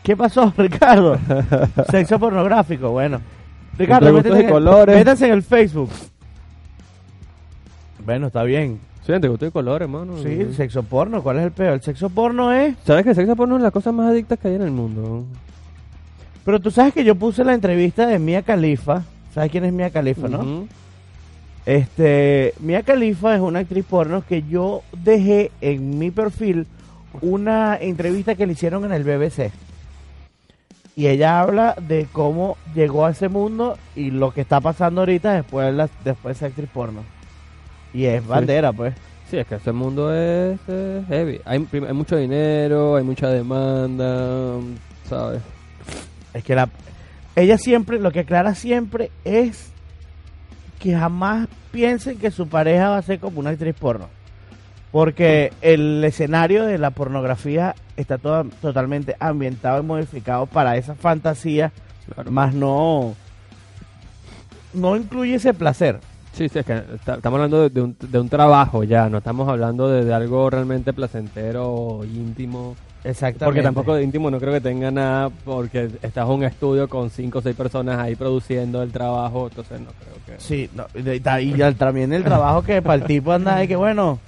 ¿Qué 0.09 0.16
pasó, 0.16 0.55
Ricardo? 0.57 1.18
Sexo 1.90 2.18
pornográfico, 2.18 2.92
bueno. 2.92 3.21
Ricardo, 3.77 4.11
métete 4.11 4.37
y 4.37 4.40
en, 4.40 4.47
el, 4.47 4.51
colores. 4.51 4.97
métanse 4.97 5.27
en 5.27 5.35
el 5.35 5.42
Facebook. 5.42 5.90
Bueno, 8.07 8.29
está 8.29 8.42
bien. 8.42 8.81
Sí, 9.07 9.12
te 9.21 9.29
gustó 9.29 9.44
de 9.44 9.51
color, 9.51 9.83
hermano. 9.83 10.16
Sí, 10.23 10.55
sexo 10.55 10.83
porno, 10.83 11.23
¿cuál 11.23 11.40
es 11.40 11.44
el 11.44 11.53
peor? 11.53 11.75
El 11.75 11.83
sexo 11.83 12.09
porno 12.09 12.51
es... 12.55 12.75
¿Sabes 12.87 13.05
que 13.05 13.11
el 13.11 13.16
sexo 13.16 13.37
porno 13.37 13.57
es 13.57 13.62
la 13.62 13.71
cosa 13.71 13.92
más 13.92 14.11
adicta 14.11 14.38
que 14.38 14.49
hay 14.49 14.55
en 14.55 14.62
el 14.62 14.71
mundo? 14.71 15.27
Pero 16.42 16.59
tú 16.59 16.71
sabes 16.71 16.94
que 16.94 17.05
yo 17.05 17.14
puse 17.14 17.44
la 17.44 17.53
entrevista 17.53 18.07
de 18.07 18.18
Mia 18.18 18.40
Khalifa. 18.40 19.03
¿Sabes 19.35 19.51
quién 19.51 19.66
es 19.66 19.75
Mia 19.75 19.90
Khalifa, 19.90 20.27
no? 20.27 20.68
Este, 21.66 22.55
Mia 22.61 22.83
Khalifa 22.83 23.35
es 23.35 23.42
una 23.42 23.59
actriz 23.59 23.85
porno 23.85 24.25
que 24.27 24.42
yo 24.42 24.81
dejé 25.05 25.51
en 25.61 25.99
mi 25.99 26.11
perfil 26.11 26.66
una 27.21 27.77
entrevista 27.77 28.37
que 28.37 28.47
le 28.47 28.55
hicieron 28.55 28.87
en 28.87 28.92
el 28.92 29.05
BBC. 29.05 29.53
Y 30.99 31.07
ella 31.07 31.39
habla 31.41 31.77
de 31.81 32.09
cómo 32.11 32.57
llegó 32.75 33.07
a 33.07 33.11
ese 33.11 33.29
mundo 33.29 33.79
y 33.95 34.11
lo 34.11 34.33
que 34.33 34.41
está 34.41 34.61
pasando 34.61 35.03
ahorita 35.03 35.33
después 35.33 35.67
de, 35.67 35.73
la- 35.73 35.89
después 36.05 36.35
de 36.35 36.39
ser 36.41 36.49
actriz 36.49 36.69
porno. 36.75 37.03
Y 37.95 38.07
es 38.07 38.27
bandera, 38.27 38.73
pues. 38.73 38.95
Sí, 39.31 39.37
es 39.39 39.47
que 39.47 39.55
ese 39.55 39.71
mundo 39.71 40.13
es, 40.13 40.59
heavy. 41.09 41.41
Hay, 41.45 41.65
hay 41.73 41.93
mucho 41.93 42.17
dinero, 42.17 42.97
hay 42.97 43.05
mucha 43.05 43.29
demanda, 43.29 44.55
¿sabes? 45.09 45.41
Es 46.35 46.43
que 46.43 46.57
la, 46.57 46.69
ella 47.37 47.59
siempre, 47.59 48.01
lo 48.01 48.11
que 48.11 48.21
aclara 48.21 48.57
siempre 48.57 49.13
es 49.25 49.71
que 50.81 50.97
jamás 50.97 51.47
piensen 51.71 52.19
que 52.19 52.33
su 52.33 52.49
pareja 52.49 52.89
va 52.89 52.99
a 52.99 53.03
ser 53.03 53.21
como 53.21 53.39
una 53.39 53.51
actriz 53.51 53.75
porno. 53.79 54.09
Porque 54.90 55.53
el 55.61 56.03
escenario 56.05 56.64
de 56.64 56.79
la 56.79 56.90
pornografía 56.90 57.74
está 57.96 58.16
toda- 58.18 58.44
totalmente 58.62 59.16
ambientado 59.20 59.81
y 59.83 59.87
modificado 59.87 60.46
para 60.46 60.77
esa 60.77 60.94
fantasía, 60.94 61.72
Claro. 62.14 62.31
más 62.31 62.55
no, 62.55 63.14
no 64.72 64.96
incluye 64.96 65.35
ese 65.35 65.55
placer. 65.55 66.01
Sí, 66.33 66.48
sí, 66.48 66.59
es 66.61 66.64
que 66.66 66.83
está- 66.94 67.16
estamos 67.16 67.37
hablando 67.38 67.62
de, 67.62 67.70
de 67.70 67.83
un, 67.83 67.96
de 68.01 68.18
un 68.18 68.29
trabajo 68.29 68.85
ya, 68.85 69.09
no 69.09 69.18
estamos 69.18 69.48
hablando 69.48 69.88
de, 69.88 70.05
de 70.05 70.14
algo 70.14 70.48
realmente 70.51 70.92
placentero 70.92 71.68
o 71.70 72.05
íntimo. 72.05 72.77
Exactamente. 73.05 73.44
Porque 73.44 73.62
tampoco 73.62 73.94
de 73.94 74.03
íntimo 74.05 74.31
no 74.31 74.38
creo 74.38 74.53
que 74.53 74.61
tenga 74.61 74.90
nada, 74.90 75.31
porque 75.44 75.90
estás 76.03 76.27
en 76.27 76.35
un 76.35 76.44
estudio 76.44 76.88
con 76.88 77.11
cinco 77.11 77.38
o 77.38 77.42
seis 77.42 77.57
personas 77.57 77.98
ahí 77.98 78.14
produciendo 78.16 78.83
el 78.83 78.90
trabajo, 78.92 79.48
entonces 79.48 79.81
no 79.81 79.90
creo 79.98 80.14
que... 80.37 80.42
Sí, 80.42 80.68
no, 80.74 80.87
y, 80.94 81.09
y- 81.11 81.62
y 81.62 81.74
también 81.74 82.12
el 82.12 82.24
trabajo 82.24 82.62
que 82.62 82.83
para 82.83 82.94
el 82.96 83.05
tipo 83.05 83.33
anda 83.33 83.57
de 83.57 83.66
que 83.68 83.77
bueno, 83.77 84.18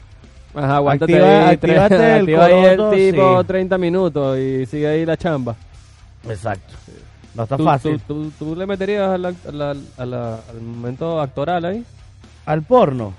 Ajá, 0.54 0.76
aguántate 0.76 1.12
Activa- 1.14 1.48
ahí, 1.48 1.56
tre- 1.56 1.78
actívate 1.78 1.94
el 2.16 2.20
activa 2.20 2.44
ahí 2.46 2.64
el 2.64 3.12
tipo 3.12 3.40
sí. 3.40 3.46
30 3.46 3.78
minutos 3.78 4.38
y 4.38 4.66
sigue 4.66 4.88
ahí 4.88 5.06
la 5.06 5.16
chamba. 5.16 5.54
exacto. 6.28 6.74
No 7.34 7.44
está 7.44 7.56
¿Tú, 7.56 7.64
fácil. 7.64 8.00
tú- 8.06 8.24
tú- 8.24 8.32
tú 8.38 8.56
le 8.56 8.66
meterías 8.66 9.08
a 9.10 9.16
la- 9.18 9.28
a 9.48 9.52
la- 9.52 9.76
a 9.98 10.04
la- 10.06 10.34
al 10.50 10.60
momento 10.60 11.20
actoral 11.20 11.64
ahí? 11.64 11.84
al 12.46 12.62
porno. 12.62 13.12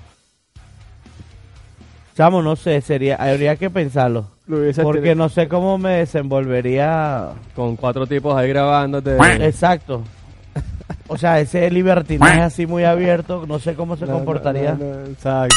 Chamo, 2.16 2.42
no 2.42 2.56
sé, 2.56 2.80
sería, 2.82 3.16
habría 3.16 3.56
que 3.56 3.70
pensarlo. 3.70 4.26
Lo 4.46 4.58
hubiese 4.58 4.82
Porque 4.82 5.14
no 5.14 5.30
sé 5.30 5.48
cómo 5.48 5.78
me 5.78 5.90
desenvolvería. 5.98 7.30
Con 7.56 7.76
cuatro 7.76 8.06
tipos 8.06 8.36
ahí 8.36 8.48
grabándote. 8.50 9.16
Exacto. 9.46 10.02
O 11.08 11.16
sea, 11.16 11.40
ese 11.40 11.70
libertinaje 11.70 12.42
así 12.42 12.66
muy 12.66 12.84
abierto, 12.84 13.44
no 13.46 13.58
sé 13.58 13.74
cómo 13.74 13.96
se 13.96 14.04
comportaría. 14.06 14.76
exacto. 15.10 15.56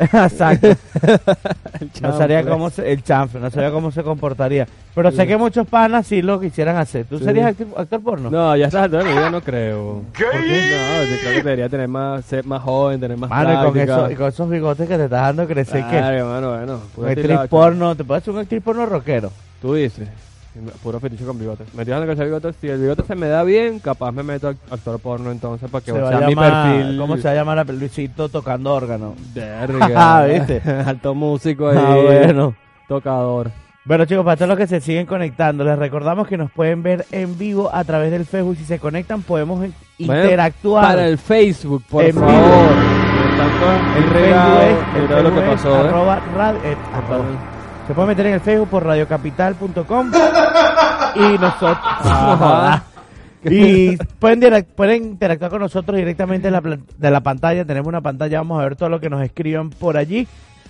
Exacto. 0.12 0.68
El 0.68 0.76
No 2.02 2.16
sabría 2.16 2.38
chanfle. 2.38 2.50
cómo 2.52 2.70
se, 2.70 2.92
el 2.92 3.02
chanfle, 3.02 3.40
no 3.40 3.50
sabría 3.50 3.70
cómo 3.70 3.90
se 3.90 4.02
comportaría. 4.02 4.66
Pero 4.94 5.10
sé 5.10 5.26
que 5.26 5.36
muchos 5.36 5.66
panas 5.66 6.06
sí 6.06 6.22
lo 6.22 6.38
quisieran 6.40 6.76
hacer. 6.76 7.04
¿Tú 7.06 7.18
Sí. 7.18 7.24
serías 7.24 7.54
actor 7.76 8.00
porno? 8.02 8.30
No, 8.30 8.54
ya 8.56 8.66
estás 8.66 8.84
altura 8.84 9.02
de 9.04 9.08
mi 9.10 9.16
vida 9.16 9.30
no 9.30 9.40
creo. 9.40 10.02
No, 10.02 10.02
yo 10.14 11.16
creo 11.20 11.32
que 11.32 11.42
debería 11.42 11.68
tener 11.68 11.88
más, 11.88 12.24
ser 12.24 12.44
más 12.44 12.62
joven, 12.62 13.00
tener 13.00 13.16
más 13.16 13.28
Mano, 13.30 13.52
y 13.52 13.56
con, 13.64 13.72
práctica. 13.72 13.94
eso- 13.96 14.10
y 14.10 14.14
con 14.16 14.28
esos 14.28 14.48
bigotes 14.50 14.88
que 14.88 14.96
te 14.96 15.04
estás 15.04 15.20
dando 15.22 15.46
crecer, 15.46 15.82
que 15.84 15.90
Claro, 15.98 16.16
hermano, 16.16 16.48
bueno. 16.50 16.74
actriz 17.08 17.24
estilo- 17.26 17.48
porno, 17.48 17.94
te 17.96 18.04
puedes 18.04 18.22
hacer 18.22 18.34
un 18.34 18.40
actriz 18.40 18.62
porno 18.62 18.86
rockero. 18.86 19.30
Tú 19.60 19.74
dices. 19.74 20.08
Puro 20.82 21.00
fetiche 21.00 21.24
con 21.24 21.38
bigotes. 21.38 21.66
Me 21.74 21.84
dando 21.84 22.06
que 22.06 22.12
ese 22.12 22.24
bigote, 22.24 22.52
si 22.60 22.68
el 22.68 22.80
bigote 22.80 23.02
se 23.02 23.14
me 23.16 23.26
da 23.28 23.42
bien, 23.42 23.80
capaz 23.80 24.12
me 24.12 24.22
meto 24.22 24.48
a 24.48 24.74
actor 24.74 25.00
porno 25.00 25.30
entonces 25.32 25.68
para 25.68 25.84
que 25.84 25.90
Se 25.90 25.98
sea 25.98 26.18
a 26.18 26.28
mi 26.28 26.36
perfil. 26.36 26.96
¿Cómo 26.98 27.16
se 27.16 27.24
va 27.24 27.30
a 27.30 27.34
llamar 27.34 27.56
la 27.56 27.64
Luisito 27.72 28.28
tocando 28.28 28.72
órgano? 28.72 29.14
Verga. 29.34 29.88
Ah, 29.96 30.24
¿viste? 30.26 30.62
Alto 30.86 31.14
músico 31.14 31.68
ahí. 31.68 31.78
Ah, 31.80 31.96
bueno. 32.02 32.54
Tocador. 32.88 33.50
Bueno 33.86 34.04
chicos, 34.06 34.24
para 34.24 34.36
todos 34.36 34.48
los 34.48 34.56
que 34.58 34.66
se 34.66 34.80
siguen 34.80 35.04
conectando, 35.06 35.62
les 35.64 35.78
recordamos 35.78 36.26
que 36.26 36.38
nos 36.38 36.50
pueden 36.50 36.82
ver 36.82 37.04
en 37.12 37.36
vivo 37.36 37.68
a 37.74 37.84
través 37.84 38.10
del 38.10 38.24
Facebook. 38.24 38.56
Si 38.56 38.64
se 38.64 38.78
conectan 38.78 39.22
podemos 39.22 39.58
Bueno, 39.58 39.74
interactuar. 39.98 40.84
Para 40.84 41.06
el 41.06 41.18
Facebook, 41.18 41.82
por 41.90 42.04
En 42.04 42.14
favor. 42.14 42.30
vivo. 42.30 42.68
Tanto 43.36 43.98
el 43.98 44.10
regalo, 44.10 44.54
Facebook 44.56 44.86
es, 44.94 44.96
el 44.96 45.02
mira 45.08 45.22
lo 45.22 45.34
que 45.34 45.40
pasó, 45.42 45.68
¿eh? 45.84 45.88
arroba 45.88 46.20
radio- 46.34 46.60
eh, 46.64 46.76
arroba. 46.94 47.24
Se 47.86 47.94
puede 47.94 48.08
meter 48.08 48.26
en 48.26 48.34
el 48.34 48.40
Facebook 48.40 48.68
por 48.68 48.84
radiocapital.com 48.84 50.10
y 51.16 51.38
nosotros... 51.38 51.78
Ajá. 52.00 52.84
y 53.44 53.96
pueden, 53.96 54.40
direct- 54.40 54.66
pueden 54.74 55.04
interactuar 55.04 55.50
con 55.50 55.60
nosotros 55.60 55.96
directamente 55.98 56.48
en 56.48 56.54
la, 56.54 56.60
de 56.62 57.10
la 57.10 57.20
pantalla. 57.20 57.64
Tenemos 57.64 57.88
una 57.88 58.00
pantalla, 58.00 58.38
vamos 58.38 58.58
a 58.60 58.64
ver 58.64 58.76
todo 58.76 58.88
lo 58.88 59.00
que 59.00 59.10
nos 59.10 59.22
escriban 59.22 59.68
por 59.70 59.96
allí. 59.98 60.26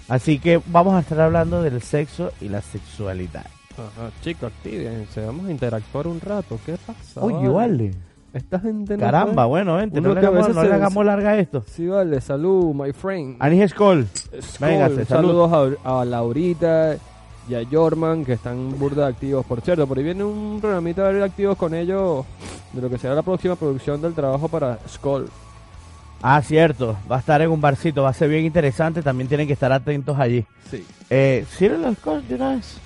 Así 0.09 0.39
que 0.41 0.61
vamos 0.67 0.95
a 0.95 1.01
estar 1.01 1.21
hablando 1.21 1.63
del 1.63 1.81
sexo 1.83 2.33
y 2.41 2.49
la 2.49 2.61
sexualidad. 2.61 3.47
Ajá, 3.73 4.11
chicos, 4.23 4.53
actívense, 4.53 5.25
vamos 5.25 5.47
a 5.47 5.51
interactuar 5.53 6.07
un 6.09 6.21
rato. 6.21 6.59
¿Qué 6.67 6.77
pasa? 6.85 7.21
Oye, 7.21 7.49
vale. 7.49 7.93
Esta 8.35 8.59
gente 8.59 8.97
no 8.97 9.01
Caramba, 9.01 9.45
bueno, 9.47 9.77
vente, 9.77 10.01
Uno 10.01 10.09
no 10.09 10.21
le 10.21 10.27
hagamos, 10.27 10.55
no 10.55 10.65
le 10.65 10.75
hagamos 10.75 11.07
larga 11.07 11.39
esto. 11.39 11.65
Sí, 11.69 11.87
vale, 11.87 12.21
salud, 12.21 12.75
my 12.75 12.93
friend. 12.93 13.37
Anis 13.39 13.71
Skoll. 13.71 14.09
Salud. 14.41 15.05
saludos 15.07 15.79
a, 15.85 16.01
a 16.01 16.05
Laurita 16.05 16.97
y 17.49 17.55
a 17.55 17.63
Jorman, 17.71 18.25
que 18.25 18.33
están 18.33 18.77
burda 18.77 19.07
activos. 19.07 19.47
Por 19.47 19.61
cierto, 19.61 19.87
por 19.87 19.99
ahí 19.99 20.05
viene 20.05 20.25
un 20.25 20.59
programita 20.61 21.13
de 21.13 21.23
activos 21.23 21.57
con 21.57 21.75
ellos 21.75 22.27
de 22.73 22.83
lo 22.83 22.91
que 22.91 22.99
será 22.99 23.15
la 23.15 23.23
próxima 23.23 23.55
producción 23.55 24.03
del 24.03 24.15
trabajo 24.15 24.49
para 24.49 24.81
Skull. 24.89 25.29
Ah, 26.21 26.43
cierto. 26.43 26.97
Va 27.09 27.17
a 27.17 27.19
estar 27.21 27.41
en 27.41 27.51
un 27.51 27.61
barcito, 27.61 28.03
va 28.03 28.09
a 28.09 28.15
ser 28.15 28.31
bien 28.31 28.45
interesante. 28.45 29.01
También 29.01 29.29
tienen 29.29 29.47
que 29.47 29.53
estar 29.53 29.71
atentos 29.71 30.19
allí. 30.19 30.45
Sí. 30.69 30.85
Eh, 31.09 31.45
¿Cierran 31.51 31.83
las 31.83 31.99
cosas 31.99 32.29
de 32.29 32.35
una 32.35 32.57
vez? 32.57 32.81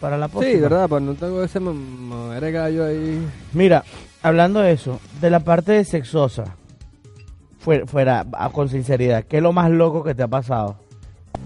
para 0.00 0.16
la 0.16 0.28
próxima. 0.28 0.54
Sí, 0.54 0.60
verdad, 0.60 0.88
pues 0.88 1.02
no 1.02 1.14
tengo 1.14 1.42
ese 1.42 1.60
de 1.60 2.52
gallo 2.52 2.84
ahí. 2.84 3.26
Mira, 3.52 3.84
hablando 4.22 4.60
de 4.60 4.72
eso, 4.72 5.00
de 5.20 5.30
la 5.30 5.40
parte 5.40 5.72
de 5.72 5.84
sexosa, 5.84 6.44
fuera, 7.58 7.86
fuera 7.86 8.24
con 8.52 8.68
sinceridad, 8.68 9.24
¿qué 9.24 9.38
es 9.38 9.42
lo 9.42 9.52
más 9.52 9.70
loco 9.70 10.02
que 10.04 10.14
te 10.14 10.22
ha 10.22 10.28
pasado? 10.28 10.76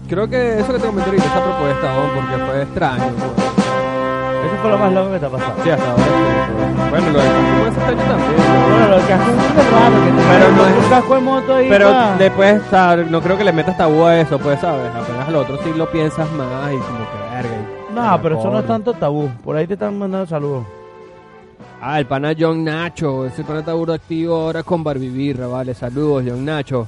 Creo 0.09 0.27
que 0.29 0.59
eso 0.59 0.73
que 0.73 0.79
te 0.79 0.85
comenté 0.85 1.09
ahorita, 1.09 1.25
esa 1.25 1.43
propuesta, 1.43 1.93
¿no? 1.93 2.13
porque 2.13 2.43
fue 2.45 2.61
extraño. 2.63 3.03
pues. 3.17 3.47
Eso 4.45 4.55
fue 4.61 4.71
lo 4.71 4.77
más 4.77 4.91
loco 4.93 5.11
que 5.13 5.19
te 5.19 5.25
ha 5.25 5.29
pasado. 5.29 5.53
Sí, 5.63 5.69
hasta 5.69 5.91
ahora. 5.91 6.03
sí. 6.03 6.09
Bueno, 6.89 7.09
lo 7.09 7.19
casco 7.19 7.39
puede 7.59 7.71
ser 7.73 7.93
extraño 7.93 8.03
también. 8.03 8.35
Bueno, 8.69 8.87
lo 8.89 8.95
del 8.97 9.07
casco 9.07 9.31
es 9.31 9.71
raro, 9.71 9.95
que 10.03 10.11
te 10.11 10.27
Pero 10.27 10.51
no 10.51 10.65
es- 10.67 10.83
un 10.83 10.89
casco 10.89 11.15
de 11.15 11.21
moto 11.21 11.55
ahí. 11.55 11.69
Pero 11.69 12.15
después, 12.17 12.61
¿sabes? 12.69 13.09
no 13.11 13.21
creo 13.21 13.37
que 13.37 13.43
le 13.45 13.53
metas 13.53 13.77
tabú 13.77 14.03
a 14.05 14.19
eso, 14.19 14.37
pues, 14.39 14.59
¿sabes? 14.59 14.91
Apenas 14.93 15.27
al 15.27 15.35
otro 15.37 15.57
sí 15.63 15.71
lo 15.75 15.89
piensas 15.89 16.29
más 16.33 16.71
y 16.73 16.77
como 16.77 16.97
que 16.99 17.35
verga. 17.35 17.55
y- 17.55 17.93
No, 17.95 18.21
pero 18.21 18.39
eso 18.39 18.49
no 18.51 18.59
es 18.59 18.67
tanto 18.67 18.93
tabú. 18.93 19.29
Por 19.43 19.55
ahí 19.55 19.65
te 19.67 19.73
están 19.73 19.97
mandando 19.97 20.27
saludos. 20.27 20.65
Ah, 21.85 21.99
el 21.99 22.05
pana 22.05 22.33
John 22.37 22.63
Nacho, 22.63 23.25
ese 23.25 23.43
pana 23.43 23.59
está 23.59 23.73
burdo 23.73 23.91
activo 23.91 24.35
ahora 24.37 24.63
con 24.63 24.85
Barbibirra, 24.85 25.47
vale, 25.47 25.73
saludos 25.73 26.23
John 26.25 26.45
Nacho. 26.45 26.87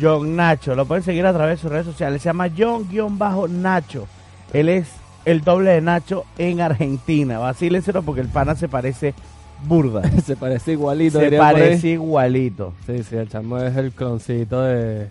John 0.00 0.34
Nacho, 0.34 0.74
lo 0.74 0.86
pueden 0.86 1.04
seguir 1.04 1.26
a 1.26 1.34
través 1.34 1.58
de 1.58 1.60
sus 1.60 1.70
redes 1.70 1.84
sociales. 1.84 2.22
Se 2.22 2.30
llama 2.30 2.48
John-Nacho. 2.56 4.06
Él 4.54 4.70
es 4.70 4.88
el 5.26 5.42
doble 5.42 5.72
de 5.72 5.82
Nacho 5.82 6.24
en 6.38 6.62
Argentina. 6.62 7.38
Vacílenselo 7.38 8.02
porque 8.02 8.22
el 8.22 8.28
pana 8.28 8.54
se 8.54 8.66
parece 8.66 9.12
burda. 9.66 10.02
se 10.24 10.36
parece 10.36 10.72
igualito. 10.72 11.20
se 11.20 11.32
parece 11.36 11.88
igualito. 11.88 12.72
Sí, 12.86 13.02
sí, 13.02 13.16
el 13.16 13.28
chamo 13.28 13.58
es 13.58 13.76
el 13.76 13.92
cloncito 13.92 14.62
de... 14.62 15.08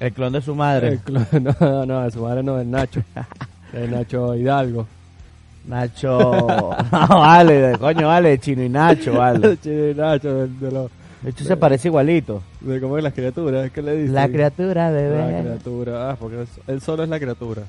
El 0.00 0.12
clon 0.12 0.32
de 0.32 0.42
su 0.42 0.56
madre. 0.56 0.88
el 0.88 1.04
clon- 1.04 1.56
no, 1.60 1.86
no, 1.86 2.02
de 2.02 2.10
su 2.10 2.20
madre 2.20 2.42
no, 2.42 2.56
del 2.56 2.68
Nacho. 2.68 3.00
De 3.72 3.86
Nacho 3.86 4.34
Hidalgo. 4.34 4.88
Nacho. 5.66 6.18
No, 6.92 7.08
vale, 7.20 7.52
de- 7.54 7.78
coño, 7.78 8.06
vale, 8.08 8.38
Chino 8.38 8.62
y 8.62 8.68
Nacho, 8.68 9.14
vale. 9.14 9.56
Sí, 9.62 9.92
Nacho, 9.96 10.32
de, 10.34 10.48
de, 10.48 10.70
lo- 10.72 10.90
De 11.22 11.30
hecho, 11.30 11.44
se 11.44 11.56
parece 11.56 11.88
igualito. 11.88 12.42
de 12.60 12.80
cómo 12.80 12.96
es 12.98 13.04
las 13.04 13.12
criaturas, 13.12 13.70
¿qué 13.70 13.82
le 13.82 13.96
dice? 13.96 14.12
La 14.12 14.28
criatura, 14.28 14.90
La 14.90 14.96
bebé. 14.96 15.40
criatura, 15.42 16.10
ah, 16.10 16.16
porque 16.18 16.44
él 16.66 16.80
solo 16.80 17.02
es 17.02 17.08
la 17.08 17.18
criatura. 17.18 17.62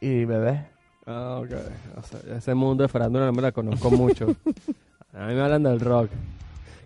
Y 0.00 0.24
bebé. 0.24 0.64
Ah, 1.06 1.40
ok. 1.42 1.50
O 1.98 2.02
sea, 2.02 2.36
ese 2.36 2.54
mundo 2.54 2.82
de 2.82 2.88
farándula 2.88 3.26
no 3.26 3.32
me 3.32 3.42
la 3.42 3.52
conozco 3.52 3.90
mucho. 3.90 4.26
A 5.14 5.26
mí 5.26 5.34
me 5.34 5.40
hablan 5.40 5.62
del 5.62 5.80
rock. 5.80 6.10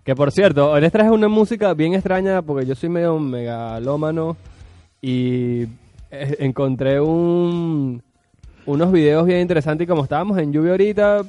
Que 0.03 0.15
por 0.15 0.31
cierto, 0.31 0.71
hoy 0.71 0.81
les 0.81 0.91
traje 0.91 1.09
una 1.11 1.27
música 1.27 1.73
bien 1.73 1.93
extraña 1.93 2.41
porque 2.41 2.65
yo 2.65 2.73
soy 2.75 2.89
medio 2.89 3.19
megalómano 3.19 4.35
y 5.01 5.63
eh, 6.11 6.35
encontré 6.39 6.99
un, 6.99 8.01
unos 8.65 8.91
videos 8.91 9.25
bien 9.25 9.41
interesantes 9.41 9.85
y 9.85 9.87
como 9.87 10.03
estábamos 10.03 10.37
en 10.37 10.51
lluvia 10.53 10.71
ahorita, 10.71 11.21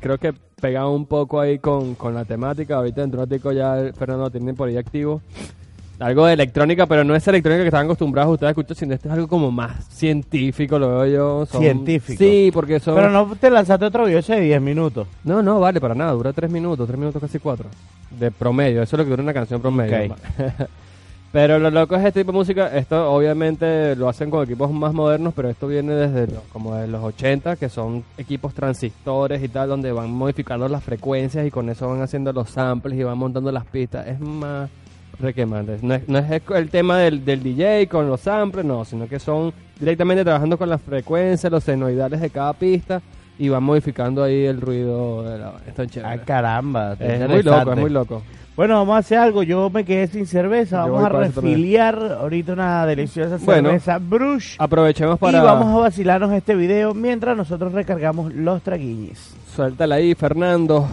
creo 0.00 0.18
que 0.18 0.32
pegaba 0.60 0.88
un 0.90 1.06
poco 1.06 1.40
ahí 1.40 1.58
con, 1.58 1.94
con 1.94 2.14
la 2.14 2.24
temática. 2.24 2.76
Ahorita 2.76 3.00
dentro 3.02 3.24
de 3.26 3.36
un 3.36 3.52
ya 3.52 3.92
Fernando 3.96 4.24
lo 4.24 4.30
tiene 4.30 4.54
por 4.54 4.68
ahí 4.68 4.76
activo. 4.76 5.20
Algo 5.98 6.24
de 6.24 6.32
electrónica, 6.32 6.86
pero 6.86 7.04
no 7.04 7.14
es 7.14 7.28
electrónica 7.28 7.62
que 7.62 7.68
están 7.68 7.84
acostumbrados 7.84 8.32
ustedes 8.32 8.48
a 8.48 8.50
escuchar, 8.52 8.74
sino 8.74 8.94
esto 8.94 9.08
es 9.08 9.12
algo 9.14 9.28
como 9.28 9.50
más 9.50 9.84
científico, 9.90 10.78
lo 10.78 10.88
veo 10.88 11.06
yo. 11.06 11.46
Son- 11.46 11.60
Científico. 11.60 12.18
Sí, 12.18 12.50
porque 12.54 12.80
son... 12.80 12.94
Pero 12.94 13.10
no 13.10 13.36
te 13.38 13.50
lanzaste 13.50 13.84
otro 13.84 14.06
video 14.06 14.20
ese 14.20 14.36
de 14.36 14.40
10 14.40 14.62
minutos. 14.62 15.06
No, 15.24 15.42
no, 15.42 15.60
vale, 15.60 15.78
para 15.78 15.94
nada, 15.94 16.12
dura 16.12 16.32
tres 16.32 16.50
minutos, 16.50 16.86
tres 16.86 16.98
minutos 16.98 17.20
casi 17.20 17.38
cuatro. 17.38 17.66
De 18.18 18.30
promedio, 18.30 18.82
eso 18.82 18.96
es 18.96 18.98
lo 18.98 19.04
que 19.04 19.10
dura 19.10 19.22
una 19.22 19.34
canción 19.34 19.60
promedio. 19.60 20.14
Ok. 20.14 20.18
pero 21.32 21.58
lo 21.60 21.70
loco 21.70 21.94
es 21.94 22.04
este 22.04 22.20
tipo 22.20 22.32
de 22.32 22.38
música, 22.38 22.76
esto 22.76 23.12
obviamente 23.12 23.94
lo 23.94 24.08
hacen 24.08 24.30
con 24.30 24.42
equipos 24.42 24.72
más 24.72 24.92
modernos, 24.92 25.32
pero 25.34 25.48
esto 25.48 25.68
viene 25.68 25.92
desde 25.92 26.26
los, 26.32 26.42
como 26.52 26.74
de 26.74 26.88
los 26.88 27.02
80, 27.04 27.54
que 27.56 27.68
son 27.68 28.02
equipos 28.18 28.52
transistores 28.52 29.42
y 29.42 29.48
tal, 29.48 29.68
donde 29.68 29.92
van 29.92 30.10
modificando 30.10 30.68
las 30.68 30.82
frecuencias 30.82 31.46
y 31.46 31.50
con 31.50 31.68
eso 31.70 31.88
van 31.88 32.02
haciendo 32.02 32.32
los 32.32 32.50
samples 32.50 32.98
y 32.98 33.04
van 33.04 33.16
montando 33.16 33.52
las 33.52 33.64
pistas. 33.64 34.08
Es 34.08 34.18
más 34.18 34.70
requemante. 35.20 35.78
No 35.82 35.94
es, 35.94 36.08
no 36.08 36.18
es 36.18 36.42
el 36.50 36.68
tema 36.68 36.98
del, 36.98 37.24
del 37.24 37.42
DJ 37.42 37.86
con 37.86 38.08
los 38.08 38.22
samples, 38.22 38.64
no, 38.64 38.84
sino 38.84 39.06
que 39.06 39.20
son 39.20 39.52
directamente 39.78 40.24
trabajando 40.24 40.58
con 40.58 40.68
las 40.68 40.82
frecuencias, 40.82 41.52
los 41.52 41.62
senoidales 41.62 42.20
de 42.20 42.30
cada 42.30 42.54
pista 42.54 43.00
y 43.40 43.48
van 43.48 43.62
modificando 43.62 44.22
ahí 44.22 44.44
el 44.44 44.60
ruido 44.60 45.22
de 45.22 45.38
la 45.38 45.54
Está 45.66 45.86
chévere. 45.86 46.12
Ah, 46.14 46.18
caramba. 46.24 46.92
es 47.00 47.28
muy 47.28 47.42
loco, 47.42 47.72
es 47.72 47.78
muy 47.78 47.90
loco. 47.90 48.22
Bueno, 48.54 48.74
vamos 48.74 48.96
a 48.96 48.98
hacer 48.98 49.16
algo. 49.16 49.42
Yo 49.42 49.70
me 49.70 49.86
quedé 49.86 50.06
sin 50.08 50.26
cerveza. 50.26 50.84
Yo 50.84 50.92
Vamos 50.92 51.04
a 51.04 51.08
refiliar 51.08 52.18
ahorita 52.20 52.52
una 52.52 52.84
deliciosa 52.84 53.38
Bueno. 53.42 53.70
cerveza 53.70 53.98
Brush. 53.98 54.56
Aprovechemos 54.58 55.18
para... 55.18 55.38
Y 55.38 55.40
vamos 55.40 55.74
a 55.74 55.78
vacilarnos 55.78 56.30
este 56.32 56.54
video 56.54 56.92
mientras 56.92 57.34
nosotros 57.34 57.72
recargamos 57.72 58.34
los 58.34 58.60
traguiñes. 58.60 59.34
Suéltala 59.56 59.94
ahí, 59.94 60.14
Fernando. 60.14 60.86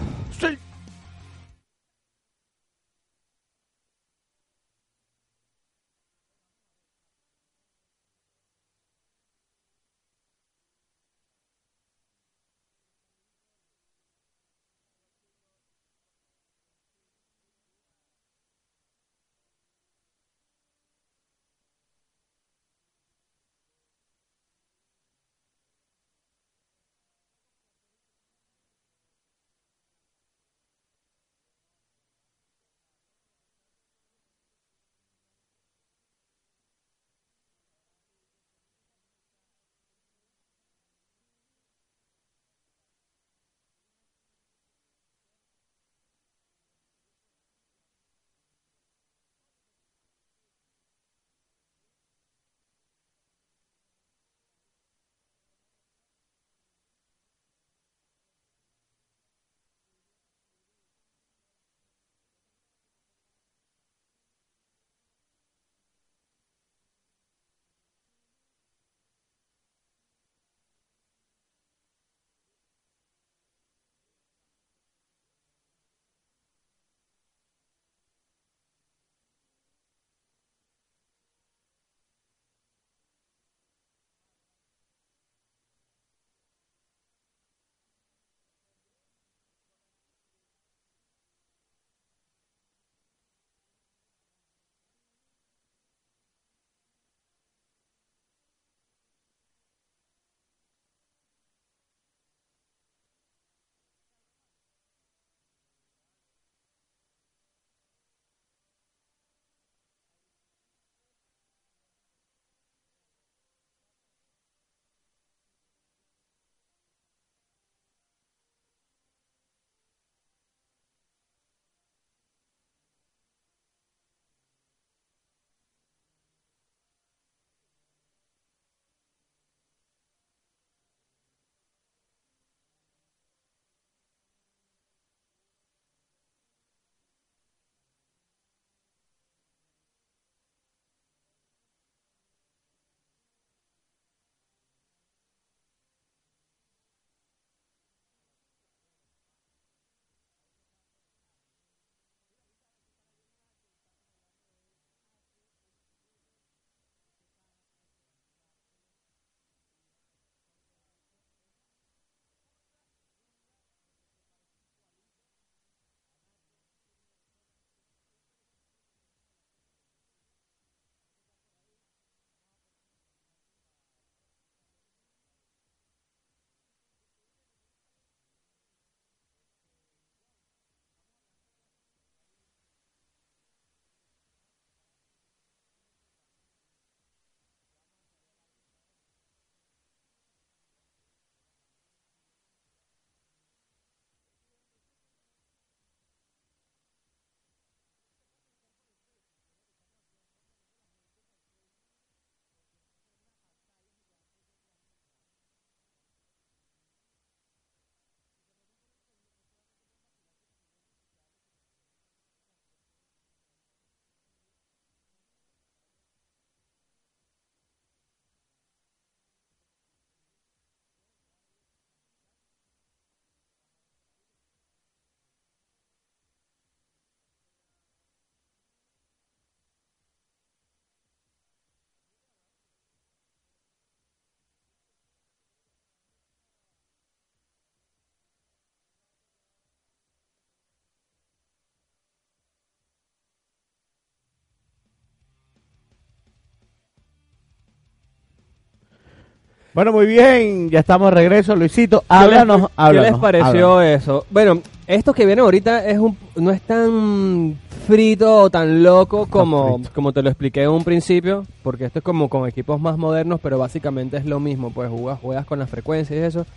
Bueno, 249.77 249.91
muy 249.91 250.07
bien, 250.07 250.71
ya 250.71 250.79
estamos 250.79 251.11
de 251.11 251.17
regreso, 251.17 251.55
Luisito. 251.55 251.99
¿Qué 251.99 252.05
Háblanos, 252.09 252.61
les- 252.61 252.69
háblanos. 252.75 253.05
¿Qué 253.05 253.11
les 253.11 253.21
pareció 253.21 253.73
háblanos. 253.75 254.01
eso? 254.01 254.25
Bueno, 254.31 254.59
esto 254.87 255.13
que 255.13 255.23
viene 255.23 255.43
ahorita 255.43 255.85
es 255.85 255.99
un, 255.99 256.17
no 256.35 256.49
es 256.49 256.61
tan 256.63 257.59
frito 257.85 258.39
o 258.39 258.49
tan 258.49 258.81
loco 258.81 259.27
como, 259.27 259.79
como 259.93 260.11
te 260.13 260.23
lo 260.23 260.29
expliqué 260.29 260.63
en 260.63 260.71
un 260.71 260.83
principio, 260.83 261.45
porque 261.61 261.85
esto 261.85 261.99
es 261.99 262.03
como 262.03 262.27
con 262.27 262.49
equipos 262.49 262.81
más 262.81 262.97
modernos, 262.97 263.39
pero 263.39 263.59
básicamente 263.59 264.17
es 264.17 264.25
lo 264.25 264.39
mismo, 264.39 264.71
pues 264.71 264.89
juegas, 264.89 265.19
juegas 265.21 265.45
con 265.45 265.59
las 265.59 265.69
frecuencias 265.69 266.19
y 266.19 266.23
eso. 266.23 266.47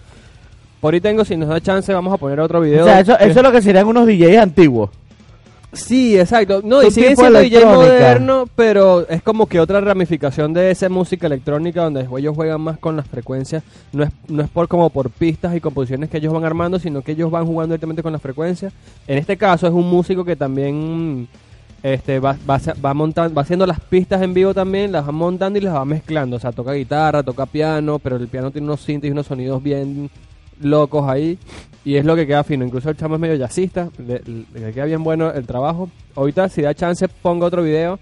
Por 0.81 0.95
ahí 0.95 1.03
tengo, 1.03 1.23
si 1.27 1.37
nos 1.37 1.51
da 1.51 1.61
chance, 1.61 1.93
vamos 1.93 2.15
a 2.15 2.17
poner 2.17 2.41
otro 2.41 2.63
video. 2.63 2.85
O 2.85 2.87
sea, 2.87 3.01
eso, 3.01 3.19
eso 3.19 3.41
es 3.41 3.43
lo 3.43 3.53
que 3.53 3.61
serían 3.61 3.87
unos 3.87 4.07
DJs 4.07 4.39
antiguos. 4.39 4.89
Sí, 5.73 6.19
exacto. 6.19 6.63
No, 6.65 6.83
y 6.83 6.91
sigue 6.91 7.15
siendo 7.15 7.39
DJ 7.39 7.65
moderno, 7.65 8.49
pero 8.57 9.09
es 9.09 9.23
como 9.23 9.47
que 9.47 9.61
otra 9.61 9.81
ramificación 9.81 10.53
de 10.53 10.71
esa 10.71 10.89
música 10.89 11.27
electrónica 11.27 11.85
donde 11.85 12.09
ellos 12.19 12.35
juegan 12.35 12.61
más 12.61 12.79
con 12.79 12.97
las 12.97 13.07
frecuencias. 13.07 13.63
No 13.93 14.03
es, 14.03 14.11
no 14.29 14.43
es 14.43 14.49
por 14.49 14.67
como 14.67 14.91
por 14.91 15.11
pistas 15.11 15.55
y 15.55 15.61
composiciones 15.61 16.11
que 16.11 16.19
ellos 16.19 16.33
van 16.33 16.45
armando, 16.45 16.79
sino 16.79 17.03
que 17.03 17.13
ellos 17.13 17.31
van 17.31 17.47
jugando 17.47 17.73
directamente 17.73 18.03
con 18.03 18.13
las 18.13 18.23
frecuencias. 18.23 18.73
En 19.07 19.19
este 19.19 19.37
caso 19.37 19.67
es 19.67 19.73
un 19.73 19.89
músico 19.89 20.25
que 20.25 20.35
también 20.35 21.29
este 21.83 22.19
va, 22.19 22.37
va, 22.49 22.61
va 22.85 22.93
montando, 22.93 23.35
va 23.35 23.43
haciendo 23.43 23.67
las 23.67 23.81
pistas 23.81 24.21
en 24.23 24.35
vivo 24.35 24.53
también, 24.53 24.93
las 24.93 25.07
va 25.07 25.13
montando 25.13 25.59
y 25.59 25.63
las 25.63 25.75
va 25.75 25.85
mezclando. 25.85 26.37
O 26.37 26.41
sea, 26.41 26.51
toca 26.51 26.73
guitarra, 26.73 27.23
toca 27.23 27.47
piano, 27.47 27.99
pero 28.01 28.17
el 28.17 28.27
piano 28.27 28.51
tiene 28.51 28.67
unos 28.67 28.81
sintes 28.81 29.09
y 29.09 29.13
unos 29.13 29.27
sonidos 29.27 29.63
bien 29.63 30.11
locos 30.61 31.09
ahí. 31.09 31.39
Y 31.85 31.97
es 31.97 32.05
lo 32.05 32.15
que 32.15 32.27
queda 32.27 32.45
fino. 32.45 32.65
Incluso 32.65 32.91
el 32.91 32.97
chamo 32.97 33.15
es 33.15 33.21
medio 33.21 33.37
jazzista. 33.37 33.89
Le, 33.99 34.21
queda 34.73 34.85
bien 34.85 35.03
bueno 35.03 35.31
el 35.33 35.47
trabajo. 35.47 35.89
Ahorita, 36.15 36.49
si 36.49 36.63
da 36.63 36.75
chance, 36.75 37.09
pongo 37.09 37.47
otro 37.47 37.63
video 37.63 37.99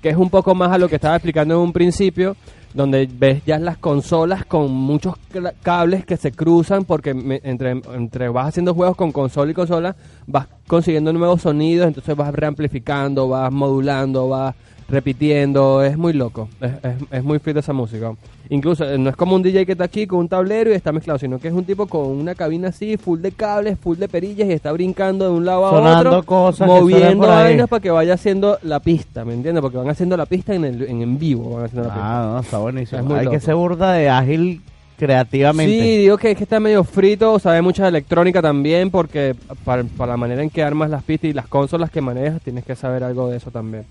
que 0.00 0.08
es 0.08 0.16
un 0.16 0.30
poco 0.30 0.52
más 0.56 0.72
a 0.72 0.78
lo 0.78 0.88
que 0.88 0.96
estaba 0.96 1.14
explicando 1.14 1.54
en 1.54 1.60
un 1.60 1.72
principio. 1.72 2.36
Donde 2.74 3.06
ves 3.06 3.42
ya 3.44 3.58
las 3.58 3.76
consolas 3.76 4.46
con 4.46 4.72
muchos 4.72 5.14
cables 5.62 6.04
que 6.06 6.16
se 6.16 6.32
cruzan. 6.32 6.84
Porque 6.84 7.14
me- 7.14 7.40
entre, 7.44 7.70
entre 7.94 8.28
vas 8.30 8.48
haciendo 8.48 8.74
juegos 8.74 8.96
con 8.96 9.12
consola 9.12 9.50
y 9.52 9.54
consola, 9.54 9.94
vas 10.26 10.48
consiguiendo 10.66 11.12
nuevos 11.12 11.42
sonidos. 11.42 11.86
Entonces 11.86 12.16
vas 12.16 12.32
reamplificando, 12.34 13.28
vas 13.28 13.52
modulando, 13.52 14.28
vas 14.28 14.54
repitiendo. 14.92 15.82
Es 15.82 15.96
muy 15.96 16.12
loco. 16.12 16.48
Es, 16.60 16.70
es, 16.70 16.94
es 17.10 17.24
muy 17.24 17.38
fit 17.40 17.56
esa 17.56 17.72
música. 17.72 18.12
Incluso 18.50 18.84
eh, 18.84 18.98
no 18.98 19.08
es 19.08 19.16
como 19.16 19.34
un 19.34 19.42
DJ 19.42 19.64
que 19.64 19.72
está 19.72 19.84
aquí 19.84 20.06
con 20.06 20.18
un 20.20 20.28
tablero 20.28 20.70
y 20.70 20.74
está 20.74 20.92
mezclado, 20.92 21.18
sino 21.18 21.38
que 21.38 21.48
es 21.48 21.54
un 21.54 21.64
tipo 21.64 21.86
con 21.86 22.06
una 22.06 22.34
cabina 22.34 22.68
así, 22.68 22.98
full 22.98 23.20
de 23.20 23.32
cables, 23.32 23.78
full 23.78 23.96
de 23.96 24.08
perillas 24.08 24.48
y 24.48 24.52
está 24.52 24.70
brincando 24.72 25.24
de 25.24 25.30
un 25.30 25.46
lado 25.46 25.66
a 25.66 25.70
Sonando 25.70 26.10
otro, 26.10 26.22
cosas 26.24 26.68
moviendo 26.68 27.26
vainas 27.26 27.68
para 27.68 27.80
que 27.80 27.90
vaya 27.90 28.14
haciendo 28.14 28.58
la 28.62 28.80
pista, 28.80 29.24
¿me 29.24 29.32
entiendes? 29.32 29.62
Porque 29.62 29.78
van 29.78 29.88
haciendo 29.88 30.16
la 30.16 30.26
pista 30.26 30.54
en, 30.54 30.66
el, 30.66 30.82
en, 30.82 31.00
en 31.00 31.18
vivo. 31.18 31.54
Van 31.54 31.64
haciendo 31.64 31.88
la 31.88 31.94
pista. 31.94 32.20
Ah, 32.20 32.32
no, 32.34 32.40
está 32.40 32.58
buenísimo. 32.58 33.16
Es 33.16 33.20
Hay 33.20 33.28
que 33.28 33.40
ser 33.40 33.54
burda 33.54 33.92
de 33.94 34.10
ágil 34.10 34.60
creativamente. 34.98 35.72
Sí, 35.72 35.96
digo 35.96 36.18
que 36.18 36.32
es 36.32 36.36
que 36.36 36.44
está 36.44 36.60
medio 36.60 36.84
frito, 36.84 37.38
sabe 37.38 37.62
mucha 37.62 37.88
electrónica 37.88 38.42
también, 38.42 38.90
porque 38.90 39.34
para, 39.64 39.82
para 39.84 40.12
la 40.12 40.16
manera 40.16 40.42
en 40.42 40.50
que 40.50 40.62
armas 40.62 40.90
las 40.90 41.02
pistas 41.02 41.30
y 41.30 41.32
las 41.32 41.48
consolas 41.48 41.90
que 41.90 42.00
manejas, 42.00 42.42
tienes 42.42 42.64
que 42.64 42.76
saber 42.76 43.02
algo 43.02 43.28
de 43.30 43.38
eso 43.38 43.50
también. 43.50 43.84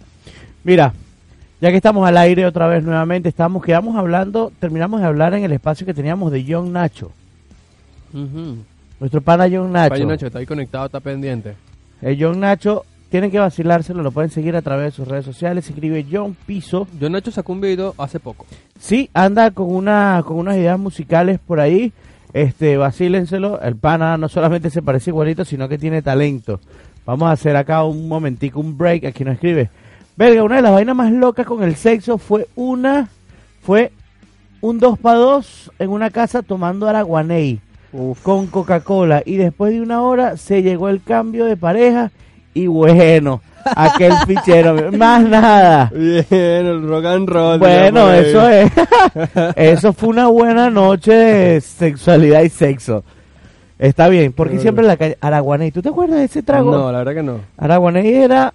Mira, 0.64 0.94
ya 1.60 1.70
que 1.70 1.78
estamos 1.78 2.08
al 2.08 2.18
aire 2.18 2.46
otra 2.46 2.68
vez 2.68 2.84
nuevamente, 2.84 3.30
estamos, 3.30 3.64
quedamos 3.64 3.96
hablando, 3.96 4.52
terminamos 4.60 5.02
de 5.02 5.08
hablar 5.08 5.34
en 5.34 5.44
el 5.44 5.52
espacio 5.52 5.86
que 5.86 5.94
teníamos 5.94 6.32
de 6.32 6.46
John 6.48 6.72
Nacho. 6.72 7.12
Nuestro 9.00 9.22
pana 9.22 9.48
John 9.52 9.72
Nacho. 9.72 9.92
Vaya 9.92 10.06
Nacho, 10.06 10.28
está 10.28 10.40
ahí 10.40 10.46
conectado, 10.46 10.86
está 10.86 11.00
pendiente. 11.00 11.56
El 12.02 12.22
John 12.22 12.40
Nacho, 12.40 12.86
tienen 13.12 13.30
que 13.30 13.40
vacilárselo, 13.40 14.04
lo 14.04 14.12
pueden 14.12 14.32
seguir 14.32 14.56
a 14.56 14.62
través 14.62 14.86
de 14.86 14.92
sus 14.92 15.08
redes 15.08 15.26
sociales. 15.26 15.70
Escribe 15.70 16.06
John 16.10 16.36
Piso. 16.46 16.88
Yo 16.98 17.10
Nacho 17.10 17.30
sacó 17.30 17.52
un 17.52 17.60
video 17.60 17.94
hace 17.98 18.20
poco. 18.20 18.46
Sí, 18.80 19.10
anda 19.14 19.52
con 19.52 19.74
una 19.76 20.24
con 20.26 20.38
unas 20.38 20.56
ideas 20.56 20.80
musicales 20.80 21.38
por 21.46 21.60
ahí. 21.60 21.92
Este, 22.32 22.78
vacílenselo. 22.78 23.60
El 23.62 23.76
pana 23.76 24.18
no 24.18 24.30
solamente 24.30 24.70
se 24.70 24.82
parece 24.82 25.10
igualito, 25.10 25.44
sino 25.44 25.68
que 25.68 25.78
tiene 25.78 26.02
talento. 26.02 26.62
Vamos 27.06 27.28
a 27.28 27.34
hacer 27.34 27.58
acá 27.58 27.84
un 27.84 28.08
momentico, 28.08 28.62
un 28.62 28.78
break. 28.78 29.04
Aquí 29.04 29.26
nos 29.26 29.34
escribe. 29.34 29.70
Verga, 30.22 30.44
una 30.44 30.58
de 30.58 30.62
las 30.62 30.72
vainas 30.72 30.96
más 30.96 31.12
locas 31.12 31.48
con 31.48 31.64
el 31.64 31.76
sexo 31.76 32.20
fue 32.20 32.48
una, 32.56 33.10
fue 33.64 33.92
un 34.62 34.78
2 34.78 35.00
para 35.00 35.18
2 35.18 35.72
en 35.80 35.90
una 35.90 36.12
casa 36.12 36.44
tomando 36.44 36.88
araguaney 36.88 37.60
con 38.22 38.46
Coca-Cola 38.46 39.24
y 39.26 39.38
después 39.38 39.74
de 39.74 39.82
una 39.82 40.04
hora 40.04 40.38
se 40.38 40.62
llegó 40.62 40.90
el 40.90 41.02
cambio 41.02 41.46
de 41.46 41.58
pareja 41.58 42.12
y 42.54 42.68
bueno, 42.68 43.42
aquel 43.76 44.14
fichero, 44.28 44.92
más 44.92 45.24
nada. 45.24 45.92
Bien, 45.92 46.26
el 46.30 46.88
rock 46.88 47.06
and 47.06 47.28
roll. 47.28 47.58
Bueno, 47.58 48.12
eso 48.12 48.48
es. 48.48 48.72
eso 49.56 49.92
fue 49.92 50.10
una 50.10 50.28
buena 50.28 50.70
noche 50.70 51.14
de 51.14 51.62
sexualidad 51.62 52.44
y 52.44 52.50
sexo. 52.50 53.04
Está 53.80 54.08
bien, 54.08 54.34
porque 54.34 54.60
siempre 54.60 54.84
en 54.84 54.88
la 54.88 54.98
calle. 54.98 55.18
Araguaney, 55.20 55.72
¿tú 55.72 55.82
te 55.82 55.90
acuerdas 55.90 56.20
de 56.20 56.26
ese 56.26 56.44
trago? 56.44 56.70
No, 56.70 56.92
la 56.92 57.00
verdad 57.00 57.16
que 57.16 57.24
no. 57.24 57.40
Araguaney 57.58 58.14
era 58.14 58.54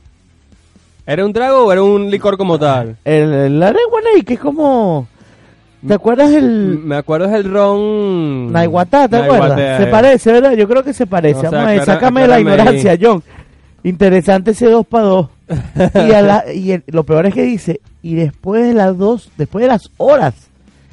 ¿Era 1.07 1.25
un 1.25 1.33
trago 1.33 1.64
o 1.66 1.73
era 1.73 1.83
un 1.83 2.11
licor 2.11 2.37
como 2.37 2.59
tal? 2.59 2.97
el, 3.05 3.33
el 3.33 4.25
que 4.25 4.35
es 4.35 4.40
como. 4.40 5.07
¿Te 5.87 5.95
acuerdas 5.95 6.33
el. 6.33 6.81
Me 6.83 6.97
acuerdo 6.97 7.27
es 7.27 7.33
el 7.35 7.45
ron... 7.45 8.51
Naiguatá, 8.51 9.07
¿te 9.09 9.16
acuerdas? 9.19 9.51
Naiguatá, 9.51 9.77
Se 9.77 9.83
eh. 9.85 9.87
parece, 9.87 10.33
¿verdad? 10.33 10.53
Yo 10.55 10.66
creo 10.66 10.83
que 10.83 10.92
se 10.92 11.07
parece. 11.07 11.49
No 11.49 11.57
a 11.59 11.64
ver, 11.66 11.85
sácame 11.85 12.23
de 12.23 12.29
la 12.29 12.35
aclárame 12.37 12.59
ahí. 12.71 12.77
ignorancia, 12.81 12.99
John. 13.01 13.23
Interesante 13.85 14.51
ese 14.51 14.69
2 14.69 14.85
para 14.87 15.05
2. 15.05 15.29
y 16.09 16.12
a 16.12 16.23
la- 16.23 16.53
y 16.53 16.73
el- 16.73 16.83
lo 16.88 17.05
peor 17.05 17.27
es 17.27 17.35
que 17.35 17.42
dice, 17.42 17.81
y 18.03 18.16
después 18.16 18.66
de 18.66 18.75
las 18.75 18.99
dos, 18.99 19.31
después 19.37 19.62
de 19.62 19.69
las 19.69 19.90
horas, 19.99 20.35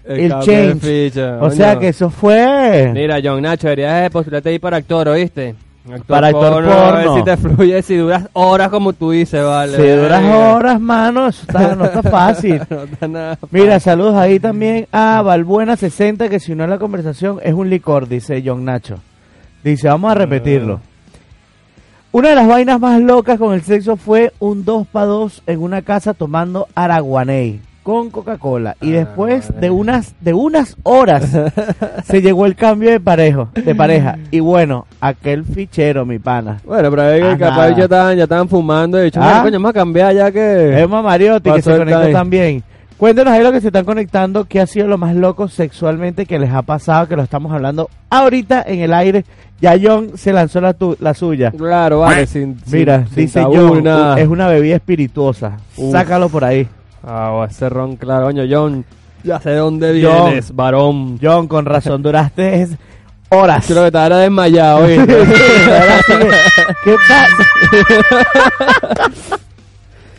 el 0.06 0.32
change. 0.41 0.80
ficha, 0.80 1.38
o 1.41 1.49
sea 1.49 1.80
que 1.80 1.88
eso 1.88 2.12
fue... 2.12 2.91
Mira, 2.93 3.17
John 3.23 3.41
Nacho, 3.41 3.67
deberías 3.67 4.12
postularte 4.12 4.49
ahí 4.49 4.60
para 4.60 4.78
actor, 4.78 5.08
¿oíste? 5.08 5.56
Actor 5.86 6.06
Para 6.06 6.28
actor 6.28 6.63
A 6.65 6.91
ver 6.91 7.06
porno. 7.06 7.17
si 7.17 7.24
te 7.24 7.36
fluye, 7.38 7.82
si 7.82 7.98
duras 7.98 8.30
horas 8.34 8.69
como 8.69 8.93
tú 8.93 9.12
dices, 9.12 9.43
vale. 9.43 9.76
Si 9.76 9.88
duras 10.02 10.24
horas, 10.24 10.80
mano, 10.80 11.28
está- 11.28 11.76
no 11.76 11.84
está 11.86 12.02
fácil. 12.10 12.62
no 12.69 12.84
está 12.84 13.08
nada 13.08 13.38
Mira, 13.52 13.80
saludos 13.82 14.15
ahí 14.15 14.39
también 14.39 14.88
a 14.93 15.22
Valbuena60, 15.22 16.30
que 16.30 16.39
si 16.39 16.56
no 16.56 16.63
es 16.63 16.69
la 16.69 16.78
conversación 16.80 17.39
es 17.43 17.54
un 17.54 17.69
licor, 17.69 18.08
dice 18.08 18.41
John 18.46 18.63
Nacho. 18.63 18.96
Dice, 19.63 19.88
vamos 19.89 20.12
a 20.12 20.15
repetirlo. 20.15 20.80
Una 22.13 22.30
de 22.30 22.36
las 22.36 22.48
vainas 22.48 22.80
más 22.80 23.02
locas 23.02 23.38
con 23.39 23.54
el 23.54 23.63
sexo 23.63 23.98
fue 23.98 24.32
un 24.39 24.63
2 24.63 24.88
para 24.88 25.08
2 25.08 25.43
en 25.48 25.62
una 25.62 25.82
casa 25.82 26.13
tomando 26.13 26.67
araguaney 26.76 27.60
con 27.84 28.10
Coca-Cola. 28.10 28.76
Y 28.82 28.91
después 28.91 29.52
de 29.60 29.69
unas, 29.69 30.15
de 30.22 30.34
unas 30.34 30.76
horas 30.84 31.30
se 32.06 32.22
llegó 32.22 32.46
el 32.46 32.56
cambio 32.56 32.89
de 32.89 33.00
parejo, 33.00 33.50
de 33.54 33.76
pareja. 33.76 34.17
Y 34.32 34.39
bueno, 34.39 34.88
aquel 35.02 35.43
fichero, 35.43 36.06
mi 36.06 36.17
pana. 36.19 36.60
Bueno, 36.65 36.89
pero 36.89 37.04
es 37.10 37.22
que 37.22 37.28
Ah, 37.28 37.38
capaz 37.38 37.56
nada. 37.58 37.76
ya 37.78 37.84
estaban, 37.84 38.17
ya 38.17 38.24
estaban 38.24 38.48
fumando 38.50 39.00
y 39.02 39.06
dicho, 39.06 39.19
Ah. 39.22 39.26
"Mira, 39.28 39.41
coño, 39.43 39.54
vamos 39.54 39.69
a 39.69 39.74
cambiar 39.74 40.15
ya 40.15 40.32
que... 40.32 40.80
Emma 40.80 41.02
Mariotti, 41.02 41.52
que 41.52 41.62
se 41.62 41.78
conectó 41.78 42.02
time. 42.02 42.13
también. 42.13 42.63
Cuéntenos 42.98 43.34
ahí 43.34 43.43
lo 43.43 43.52
que 43.52 43.60
se 43.60 43.67
están 43.67 43.84
conectando, 43.84 44.46
qué 44.46 44.62
ha 44.62 44.65
sido 44.67 44.88
lo 44.88 44.98
más 44.98 45.13
loco 45.13 45.50
sexualmente 45.50 46.26
que 46.26 46.39
les 46.39 46.52
ha 46.52 46.62
pasado, 46.62 47.08
que 47.10 47.17
lo 47.17 47.24
estamos 47.24 47.52
hablando 47.52 47.89
ahorita 48.10 48.63
en 48.65 48.80
el 48.80 48.93
aire. 48.93 49.26
Ya 49.60 49.76
John 49.82 50.12
se 50.15 50.32
lanzó 50.32 50.62
la, 50.62 50.74
tu- 50.74 50.96
la 51.00 51.13
suya. 51.13 51.52
Claro, 51.52 52.00
vale, 52.00 52.26
sin, 52.28 52.58
Mira, 52.72 53.06
sin 53.08 53.15
dice 53.26 53.43
John, 53.43 53.86
es 54.17 54.28
una 54.28 54.48
bebida 54.48 54.76
espirituosa. 54.76 55.58
Uf. 55.76 55.91
Sácalo 55.91 56.30
por 56.30 56.46
ahí. 56.46 56.67
Ah, 57.04 57.46
ese 57.50 57.68
ron, 57.70 57.96
claro, 57.98 58.26
coño, 58.28 58.44
John, 58.50 58.86
ya 59.24 59.39
sé 59.39 59.50
de 59.52 59.58
dónde 59.58 60.02
John. 60.04 60.26
vienes, 60.28 60.56
varón. 60.56 61.20
John, 61.22 61.48
con 61.48 61.66
razón, 61.66 62.02
duraste 62.02 62.68
horas. 63.30 63.66
Creo 63.68 63.84
que 63.86 63.92
te 63.92 63.98
era 63.98 64.18
desmayado, 64.18 64.86
que- 64.88 65.06
¿Qué 66.84 66.96
pasa? 67.08 67.44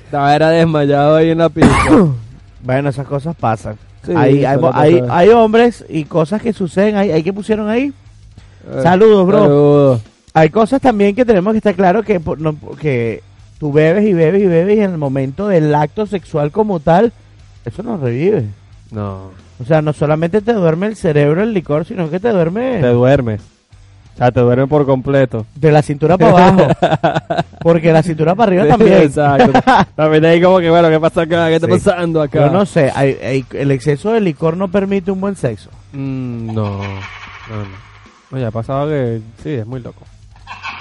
Estaba 0.05 0.35
era 0.35 0.51
desmayado 0.51 1.17
ahí 1.17 1.31
en 1.31 1.39
la 1.39 1.49
pista. 1.49 1.75
Bueno, 2.63 2.89
esas 2.89 3.07
cosas 3.07 3.37
pasan. 3.37 3.77
Sí, 4.07 4.13
hay, 4.17 4.43
hay, 4.43 5.03
hay- 5.11 5.29
hombres 5.29 5.85
y 5.87 6.05
cosas 6.07 6.41
que 6.41 6.55
suceden 6.55 6.97
ahí. 6.97 7.11
¿Hay 7.11 7.23
que 7.23 7.31
pusieron 7.31 7.69
ahí? 7.69 7.93
Eh, 8.67 8.81
Saludos, 8.83 9.27
bro. 9.27 9.43
Saludos. 9.43 10.01
Hay 10.33 10.49
cosas 10.49 10.81
también 10.81 11.15
que 11.15 11.27
tenemos 11.27 11.53
que 11.53 11.59
estar 11.59 11.75
claro 11.75 12.03
que, 12.03 12.21
por- 12.21 12.41
no, 12.41 12.57
que 12.81 13.23
tú 13.65 13.73
bebes 13.73 14.05
y 14.05 14.13
bebes 14.13 14.43
y 14.43 14.47
bebes 14.47 14.77
y 14.77 14.81
en 14.83 14.91
el 14.91 14.99
momento 14.99 15.49
del 15.49 15.75
acto 15.75 16.05
sexual 16.05 16.51
como 16.51 16.81
tal, 16.81 17.15
eso 17.65 17.83
no 17.83 17.97
revive. 17.97 18.45
No, 18.91 19.31
O 19.59 19.65
sea, 19.67 19.81
no 19.81 19.95
solamente 19.95 20.43
te 20.43 20.53
duerme 20.53 20.87
el 20.89 20.97
cerebro 20.97 21.43
el 21.43 21.55
licor, 21.55 21.87
sino 21.87 22.11
que 22.11 22.21
te 22.21 22.29
duerme 22.29 22.81
te 22.83 22.89
duermes. 22.89 23.41
O 24.13 24.19
sea, 24.19 24.31
te 24.31 24.41
duermes 24.41 24.69
por 24.69 24.85
completo. 24.85 25.47
de 25.55 25.73
la 25.73 25.81
cintura 25.81 26.19
para 26.19 26.49
abajo. 26.49 26.69
Porque 27.63 27.91
la 27.91 28.03
cintura 28.03 28.35
para 28.35 28.49
arriba 28.49 28.65
Sí, 28.65 28.69
también. 28.69 29.03
Exacto. 29.03 29.53
También 29.97 30.27
ahí 30.27 30.43
como 30.43 30.59
que, 30.59 30.69
bueno, 30.69 30.91
¿qué 30.91 31.01
pasa 31.01 31.23
acá? 31.23 31.49
¿Qué 31.49 31.55
está 31.55 31.67
Sí. 31.69 31.73
pasando 31.73 32.21
acá? 32.21 32.41
Yo 32.47 32.53
no 32.53 32.67
sé, 32.67 32.93
hay- 32.95 33.17
hay- 33.25 33.47
el 33.55 33.71
exceso 33.71 34.13
de 34.13 34.21
licor 34.21 34.59
no 34.59 34.69
permite 34.71 35.11
un 35.11 35.23
buen 35.23 35.37
sexo. 35.37 35.71
Mm, 35.95 36.49
no, 36.55 36.79
no, 36.81 37.65
no. 38.31 38.39
Ya 38.39 38.49
ha 38.49 38.51
pasado 38.51 38.89
que 38.91 39.23
sí, 39.43 39.53
es 39.53 39.67
muy 39.67 39.81
loco. 39.81 40.03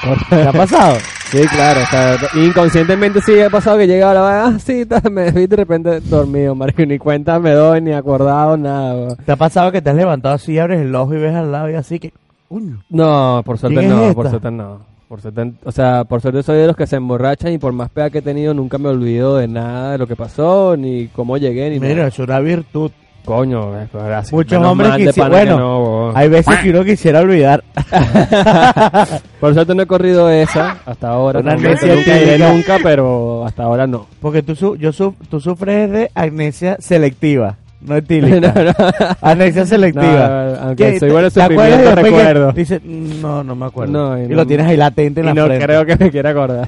¿Te 0.30 0.42
ha 0.42 0.52
pasado? 0.52 0.98
Sí, 1.32 1.39
claro, 1.48 1.82
o 1.82 1.86
sea, 1.86 2.18
inconscientemente 2.36 3.22
sí 3.22 3.39
ha 3.42 3.50
pasado 3.50 3.78
que 3.78 3.88
llegaba 3.88 4.13
la 4.13 4.22
vaina, 4.22 4.46
ah, 4.56 4.60
sí, 4.60 4.86
me 5.12 5.32
vi 5.32 5.48
de 5.48 5.56
repente 5.56 6.00
dormido, 6.02 6.54
marico, 6.54 6.86
ni 6.86 7.00
cuenta 7.00 7.39
me 7.39 7.52
doy, 7.52 7.82
ni 7.82 7.92
acordado, 7.94 8.56
nada. 8.58 9.16
¿Te 9.16 9.32
ha 9.32 9.36
pasado 9.36 9.72
que 9.72 9.82
te 9.82 9.89
has 9.89 9.96
levantado 9.96 10.36
así, 10.36 10.60
abres 10.60 10.82
el 10.82 10.94
ojo 10.94 11.13
y 11.16 11.20
ves 11.20 11.34
al 11.36 11.52
lado 11.52 11.70
y 11.70 11.76
así 11.76 12.00
que... 12.00 12.13
Uy, 12.50 12.76
No, 12.89 13.42
por 13.46 13.58
suerte 13.58 13.80
¿Quién 13.80 13.92
es 13.92 13.98
no, 13.98 14.13
por 14.13 14.30
suerte 14.30 14.52
no. 14.52 14.94
Por 15.08 15.22
suerte, 15.22 15.54
o 15.63 15.72
sea, 15.72 16.04
por 16.06 16.22
suerte 16.22 16.42
soy 16.44 16.58
de 16.58 16.68
los 16.68 16.76
que 16.76 16.88
se 16.88 16.96
emborrachan 16.96 17.52
y 17.54 17.58
por 17.60 17.72
más 17.72 17.89
pega 17.89 18.10
que 18.10 18.18
he 18.20 18.22
tenido 18.24 18.54
nunca 18.54 18.78
me 18.80 18.89
olvido 18.89 19.38
de 19.38 19.48
nada 19.48 19.92
de 19.92 19.98
lo 20.00 20.08
que 20.08 20.16
pasó, 20.16 20.76
ni 20.76 21.08
cómo 21.08 21.38
llegué, 21.38 21.70
ni 21.70 21.80
Mira, 21.80 21.96
nada. 21.96 22.08
es 22.08 22.20
una 22.20 22.39
virtud. 22.39 22.92
Coño, 23.25 23.79
eh, 23.81 23.88
pues, 23.91 24.03
gracias. 24.03 24.33
Muchos 24.33 24.51
Menos 24.59 24.71
hombres 24.71 24.89
mal 24.89 24.99
de 24.99 25.12
quisi- 25.12 25.15
pana 25.21 25.29
que 25.39 25.45
bueno, 25.45 25.57
no. 25.59 26.12
Hay 26.17 26.27
veces 26.29 26.57
que 26.59 26.69
uno 26.71 26.83
quisiera 26.83 27.21
olvidar. 27.21 27.63
Por 29.39 29.53
suerte 29.53 29.75
no 29.75 29.83
he 29.83 29.86
corrido 29.88 30.29
esa 30.29 30.77
hasta 30.86 31.09
ahora. 31.09 31.39
Una 31.39 31.51
no, 31.51 31.57
nunca, 31.57 31.69
amnesia 31.69 31.95
nunca 31.95 32.19
típica. 32.19 32.51
nunca, 32.51 32.77
pero 32.83 33.45
hasta 33.45 33.63
ahora 33.63 33.88
no. 33.88 34.07
Porque 34.21 34.41
tú, 34.43 34.55
su- 34.55 34.75
yo 34.75 34.91
su- 34.91 35.15
tú 35.29 35.39
sufres 35.39 35.89
de 35.91 36.12
amnesia 36.15 36.77
selectiva, 36.79 37.55
no 37.81 37.95
etílica. 37.95 38.75
Amnesia 39.21 39.65
selectiva. 39.65 40.27
No, 40.55 40.67
aunque 40.67 40.91
¿Qué? 40.93 40.99
soy 40.99 41.12
bueno 41.12 41.29
¿Te 41.31 41.41
acuerdas 41.41 41.65
sufrimiento, 41.69 41.83
y 41.83 42.03
después 42.03 42.03
que 42.13 42.17
recuerdo. 42.27 42.51
Dices, 42.53 42.81
"Mm, 42.83 43.21
no, 43.21 43.43
no 43.43 43.55
me 43.55 43.65
acuerdo. 43.65 43.91
No, 43.93 44.17
y 44.19 44.23
y 44.25 44.27
no- 44.27 44.36
lo 44.36 44.45
tienes 44.47 44.67
ahí 44.67 44.77
latente 44.77 45.19
en 45.21 45.25
Y 45.25 45.29
la 45.29 45.33
no 45.33 45.45
frente. 45.47 45.65
creo 45.65 45.86
que 45.86 45.95
me 45.97 46.12
quiera 46.12 46.29
acordar. 46.31 46.67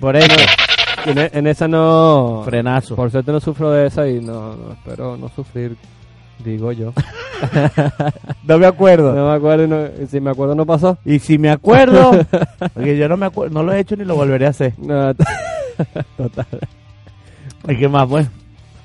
Por 0.00 0.16
eso, 0.16 0.26
en, 1.06 1.18
en 1.32 1.46
esa 1.46 1.68
no. 1.68 2.42
frenazo. 2.44 2.96
Por 2.96 3.10
suerte 3.10 3.32
no 3.32 3.40
sufro 3.40 3.70
de 3.70 3.86
esa 3.86 4.08
y 4.08 4.20
no, 4.20 4.54
no 4.56 4.72
espero 4.72 5.16
no 5.16 5.28
sufrir, 5.30 5.76
digo 6.44 6.72
yo. 6.72 6.92
No 8.44 8.58
me 8.58 8.66
acuerdo. 8.66 9.12
No 9.14 9.28
me 9.30 9.34
acuerdo 9.34 9.64
y 9.64 9.68
no- 9.68 10.06
si 10.08 10.20
me 10.20 10.30
acuerdo 10.30 10.54
no 10.54 10.64
pasó. 10.66 10.98
Y 11.04 11.18
si 11.18 11.38
me 11.38 11.50
acuerdo, 11.50 12.12
porque 12.74 12.96
yo 12.96 13.08
no 13.08 13.16
me 13.16 13.26
acuerdo, 13.26 13.54
no 13.54 13.62
lo 13.64 13.72
he 13.72 13.80
hecho 13.80 13.96
ni 13.96 14.04
lo 14.04 14.14
volveré 14.14 14.46
a 14.46 14.50
hacer. 14.50 14.74
No, 14.78 15.12
total. 16.16 16.46
¿Y 17.68 17.76
qué 17.76 17.88
más, 17.88 18.06
pues? 18.08 18.28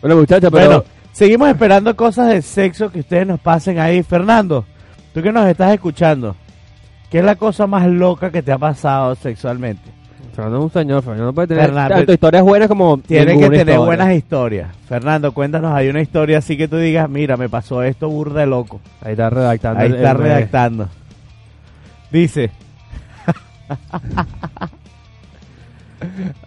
Bueno, 0.01 0.15
muchachos, 0.17 0.49
pero. 0.51 0.65
Bueno, 0.67 0.83
seguimos 1.11 1.49
esperando 1.49 1.95
cosas 1.95 2.29
de 2.29 2.41
sexo 2.41 2.91
que 2.91 2.99
ustedes 3.01 3.27
nos 3.27 3.39
pasen 3.39 3.79
ahí. 3.79 4.01
Fernando, 4.03 4.65
tú 5.13 5.21
que 5.21 5.31
nos 5.31 5.47
estás 5.47 5.73
escuchando, 5.73 6.35
¿qué 7.11 7.19
es 7.19 7.25
la 7.25 7.35
cosa 7.35 7.67
más 7.67 7.87
loca 7.87 8.31
que 8.31 8.41
te 8.41 8.51
ha 8.51 8.57
pasado 8.57 9.13
sexualmente? 9.15 9.89
Fernando 10.37 10.59
es 10.59 10.63
un 10.65 10.71
señor, 10.71 11.01
Fernando 11.01 11.25
no 11.25 11.33
puede 11.33 11.47
tener 11.47 11.65
Fernando- 11.65 11.95
tanto 11.95 12.13
historias 12.13 12.43
buenas 12.43 12.67
como. 12.67 12.97
Tiene 12.99 13.33
que 13.33 13.39
tener 13.45 13.53
historia. 13.59 13.79
buenas 13.79 14.13
historias. 14.13 14.67
Fernando, 14.87 15.31
cuéntanos, 15.33 15.73
hay 15.73 15.89
una 15.89 15.99
historia 16.01 16.37
así 16.37 16.55
que 16.55 16.67
tú 16.67 16.77
digas, 16.77 17.09
mira, 17.09 17.37
me 17.37 17.49
pasó 17.49 17.81
esto 17.81 18.07
burda 18.07 18.41
de 18.41 18.45
loco. 18.45 18.79
Ahí 19.01 19.13
está 19.13 19.31
redactando. 19.31 19.79
Ahí 19.81 19.91
está 19.93 20.11
el- 20.11 20.17
redactando. 20.17 20.89
Dice, 22.11 22.51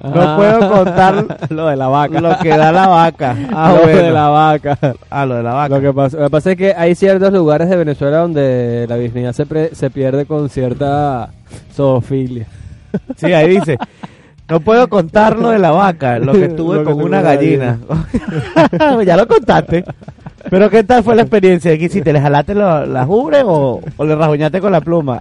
no 0.03 0.37
puedo 0.37 0.71
contar 0.71 1.39
lo 1.51 1.67
de 1.67 1.77
la 1.77 1.89
vaca. 1.89 2.21
lo 2.21 2.39
que 2.39 2.49
da 2.51 2.73
la 2.73 2.87
vaca. 2.87 3.37
Ah, 3.53 3.73
lo 3.75 3.83
bueno. 3.83 3.99
de 4.03 4.11
la 4.13 4.29
vaca. 4.29 4.79
Ah, 5.11 5.27
lo 5.27 5.35
de 5.35 5.43
la 5.43 5.53
vaca. 5.53 5.75
Lo 5.77 5.81
que, 5.81 5.93
pasa, 5.93 6.17
lo 6.17 6.25
que 6.25 6.31
pasa 6.31 6.51
es 6.53 6.57
que 6.57 6.75
hay 6.75 6.95
ciertos 6.95 7.33
lugares 7.33 7.69
de 7.69 7.77
Venezuela 7.77 8.19
donde 8.19 8.87
la 8.89 8.97
virginidad 8.97 9.33
se, 9.33 9.47
pre- 9.47 9.75
se 9.75 9.91
pierde 9.91 10.27
con 10.27 10.49
cierta 10.49 11.31
zoofilia. 11.75 12.47
Sí, 13.17 13.33
ahí 13.33 13.51
dice. 13.59 13.77
No 14.49 14.59
puedo 14.61 14.89
contar 14.89 15.39
lo 15.39 15.51
de 15.51 15.59
la 15.61 15.71
vaca, 15.71 16.19
lo 16.19 16.33
que 16.33 16.49
tuve 16.49 16.77
Lo 16.83 16.85
con 16.85 17.01
una 17.03 17.21
gallina. 17.23 17.79
ya 19.07 19.17
lo 19.17 19.27
contaste. 19.29 19.85
Pero 20.49 20.69
¿qué 20.71 20.83
tal 20.83 21.05
fue 21.05 21.15
la 21.15 21.23
experiencia? 21.23 21.77
¿Qué 21.79 21.85
hiciste? 21.85 22.13
¿Le 22.13 22.21
jalaste 22.21 22.55
lo- 22.55 22.85
las 22.87 23.07
ubres 23.09 23.43
o, 23.47 23.81
o 23.97 24.05
le 24.05 24.17
rajuñaste 24.17 24.61
con 24.61 24.73
la 24.73 24.81
pluma? 24.81 25.21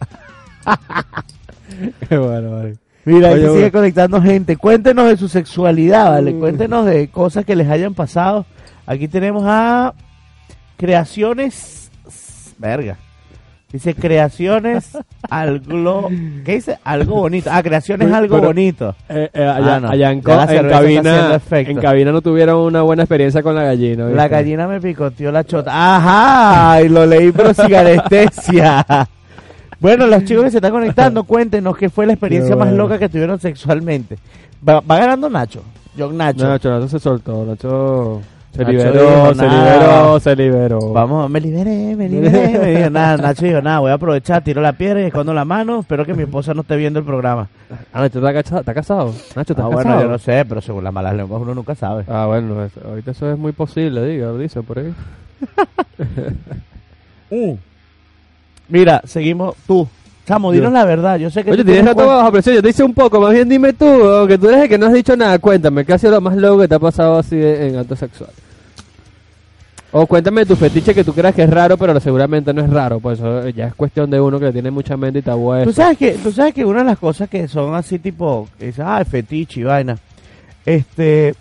Qué 2.09 2.17
bueno, 2.17 2.51
vale. 2.51 2.75
Mira, 3.05 3.29
ahí 3.29 3.41
sigue 3.53 3.71
conectando 3.71 4.21
gente. 4.21 4.57
Cuéntenos 4.57 5.07
de 5.07 5.17
su 5.17 5.27
sexualidad, 5.27 6.11
¿vale? 6.11 6.33
Cuéntenos 6.35 6.85
de 6.85 7.07
cosas 7.09 7.45
que 7.45 7.55
les 7.55 7.69
hayan 7.69 7.93
pasado. 7.93 8.45
Aquí 8.85 9.07
tenemos 9.07 9.43
a 9.45 9.93
Creaciones... 10.77 11.91
Verga. 12.57 12.97
Dice 13.71 13.93
Creaciones 13.93 14.97
algo... 15.29 16.09
¿Qué 16.43 16.55
dice? 16.55 16.79
Algo 16.83 17.15
bonito. 17.15 17.49
Ah, 17.53 17.61
Creaciones 17.61 18.11
algo 18.11 18.37
Pero- 18.37 18.47
bonito. 18.47 18.95
Eh, 19.07 19.29
eh, 19.33 19.43
allá, 19.43 19.75
Ah, 19.75 19.79
no. 19.79 19.89
allá 19.89 20.11
en, 20.11 20.21
co- 20.21 20.31
en 20.41 20.69
cabina, 20.69 21.39
en 21.51 21.77
cabina 21.79 22.11
no 22.11 22.21
tuvieron 22.21 22.57
una 22.61 22.81
buena 22.81 23.03
experiencia 23.03 23.43
con 23.43 23.53
la 23.55 23.63
gallina. 23.63 24.05
La 24.09 24.27
gallina 24.27 24.67
me 24.67 24.81
picoteó 24.81 25.31
la 25.31 25.43
chota. 25.43 25.71
Ajá, 25.71 26.81
y 26.81 26.89
lo 26.89 27.05
leí 27.05 27.31
pero 27.31 27.53
sin 27.53 27.73
anestesia. 27.75 28.85
Bueno, 29.81 30.07
los 30.07 30.25
chicos 30.25 30.43
que 30.43 30.51
se 30.51 30.57
están 30.57 30.71
conectando, 30.73 31.23
cuéntenos 31.23 31.77
qué 31.77 31.89
fue 31.89 32.05
la 32.05 32.11
experiencia 32.11 32.53
más 32.53 32.69
loca 32.73 32.99
que 32.99 33.07
tuvieron 33.07 33.39
sexualmente. 33.39 34.17
Va, 34.67 34.81
va 34.81 34.97
ganando 34.99 35.29
Nacho. 35.29 35.63
John 35.97 36.17
Nacho. 36.17 36.45
Nacho, 36.49 36.69
Nacho 36.69 36.89
se 36.89 36.99
soltó. 36.99 37.45
Nacho 37.45 38.19
se 38.51 38.59
Nacho 38.59 38.71
liberó, 38.71 39.33
se 39.35 39.41
nada. 39.45 39.63
liberó, 39.77 40.19
se 40.19 40.35
liberó. 40.35 40.79
Vamos, 40.93 41.29
me 41.29 41.39
liberé, 41.39 41.95
me 41.95 42.09
liberé. 42.09 42.59
Me 42.59 42.71
dijo, 42.77 42.89
nada, 42.89 43.17
Nacho 43.17 43.45
dijo, 43.45 43.61
nada, 43.61 43.79
voy 43.79 43.91
a 43.91 43.93
aprovechar, 43.95 44.43
tiro 44.43 44.61
la 44.61 44.73
piedra 44.73 45.01
y 45.01 45.05
escondo 45.05 45.33
la 45.33 45.45
mano. 45.45 45.79
Espero 45.81 46.05
que 46.05 46.13
mi 46.13 46.23
esposa 46.23 46.53
no 46.53 46.61
esté 46.61 46.75
viendo 46.75 46.99
el 46.99 47.05
programa. 47.05 47.47
Ah, 47.93 48.01
Nacho, 48.01 48.19
¿está 48.19 48.33
casado? 48.33 48.59
¿Está 48.61 48.73
casado? 48.73 49.13
Nacho, 49.35 49.53
¿estás 49.53 49.65
Ah, 49.65 49.67
bueno, 49.69 49.83
casado? 49.83 50.01
yo 50.01 50.07
no 50.09 50.17
sé, 50.17 50.45
pero 50.47 50.61
según 50.61 50.83
las 50.83 50.93
malas 50.93 51.13
lenguas 51.15 51.41
uno 51.41 51.53
nunca 51.53 51.75
sabe. 51.75 52.03
Ah, 52.07 52.25
bueno, 52.27 52.55
ahorita 52.85 53.11
eso 53.11 53.31
es 53.31 53.37
muy 53.37 53.51
posible, 53.51 54.03
diga, 54.05 54.33
dice 54.33 54.61
por 54.63 54.79
ahí. 54.79 54.93
Mira, 58.67 59.01
seguimos. 59.05 59.55
Tú, 59.65 59.87
Chamo, 60.29 60.51
dinos 60.51 60.71
la 60.71 60.85
verdad. 60.85 61.17
Yo 61.17 61.31
sé 61.31 61.43
que 61.43 61.49
Oye, 61.49 61.63
tú 61.63 61.71
tienes 61.71 61.85
rato 61.85 62.05
bajo 62.05 62.31
presión, 62.31 62.53
yo 62.55 62.61
te 62.61 62.69
hice 62.69 62.83
un 62.83 62.93
poco, 62.93 63.19
más 63.19 63.33
bien 63.33 63.49
dime 63.49 63.73
tú, 63.73 63.85
aunque 63.85 64.37
tú 64.37 64.47
eres 64.47 64.61
el 64.61 64.69
que 64.69 64.77
no 64.77 64.85
has 64.85 64.93
dicho 64.93 65.15
nada, 65.17 65.39
cuéntame, 65.39 65.83
¿qué 65.83 65.93
ha 65.93 65.97
sido 65.97 66.11
lo 66.11 66.21
más 66.21 66.37
loco 66.37 66.61
que 66.61 66.67
te 66.67 66.75
ha 66.75 66.79
pasado 66.79 67.17
así 67.17 67.35
de- 67.35 67.69
en 67.69 67.77
acto 67.77 67.95
sexual? 67.95 68.29
O 69.91 70.05
cuéntame 70.05 70.41
de 70.41 70.45
tu 70.45 70.55
fetiche 70.55 70.93
que 70.93 71.03
tú 71.03 71.13
creas 71.15 71.33
que 71.33 71.41
es 71.41 71.49
raro, 71.49 71.75
pero 71.77 71.99
seguramente 71.99 72.53
no 72.53 72.61
es 72.61 72.69
raro, 72.69 72.99
pues 72.99 73.17
eso 73.17 73.49
ya 73.49 73.65
es 73.69 73.73
cuestión 73.73 74.07
de 74.11 74.21
uno 74.21 74.39
que 74.39 74.51
tiene 74.51 74.69
mucha 74.69 74.95
mente 74.95 75.17
y 75.17 75.21
tabú 75.23 75.51
a 75.51 75.63
Tú 75.63 75.73
sabes 75.73 75.97
que, 75.97 76.11
tú 76.11 76.31
sabes 76.31 76.53
que 76.53 76.63
una 76.63 76.81
de 76.81 76.85
las 76.85 76.99
cosas 76.99 77.27
que 77.27 77.47
son 77.47 77.73
así 77.73 77.97
tipo, 77.97 78.47
que 78.59 78.67
dices, 78.67 78.85
ah, 78.87 79.03
fetiche 79.03 79.61
y 79.61 79.63
vaina. 79.63 79.97
Este, 80.63 81.33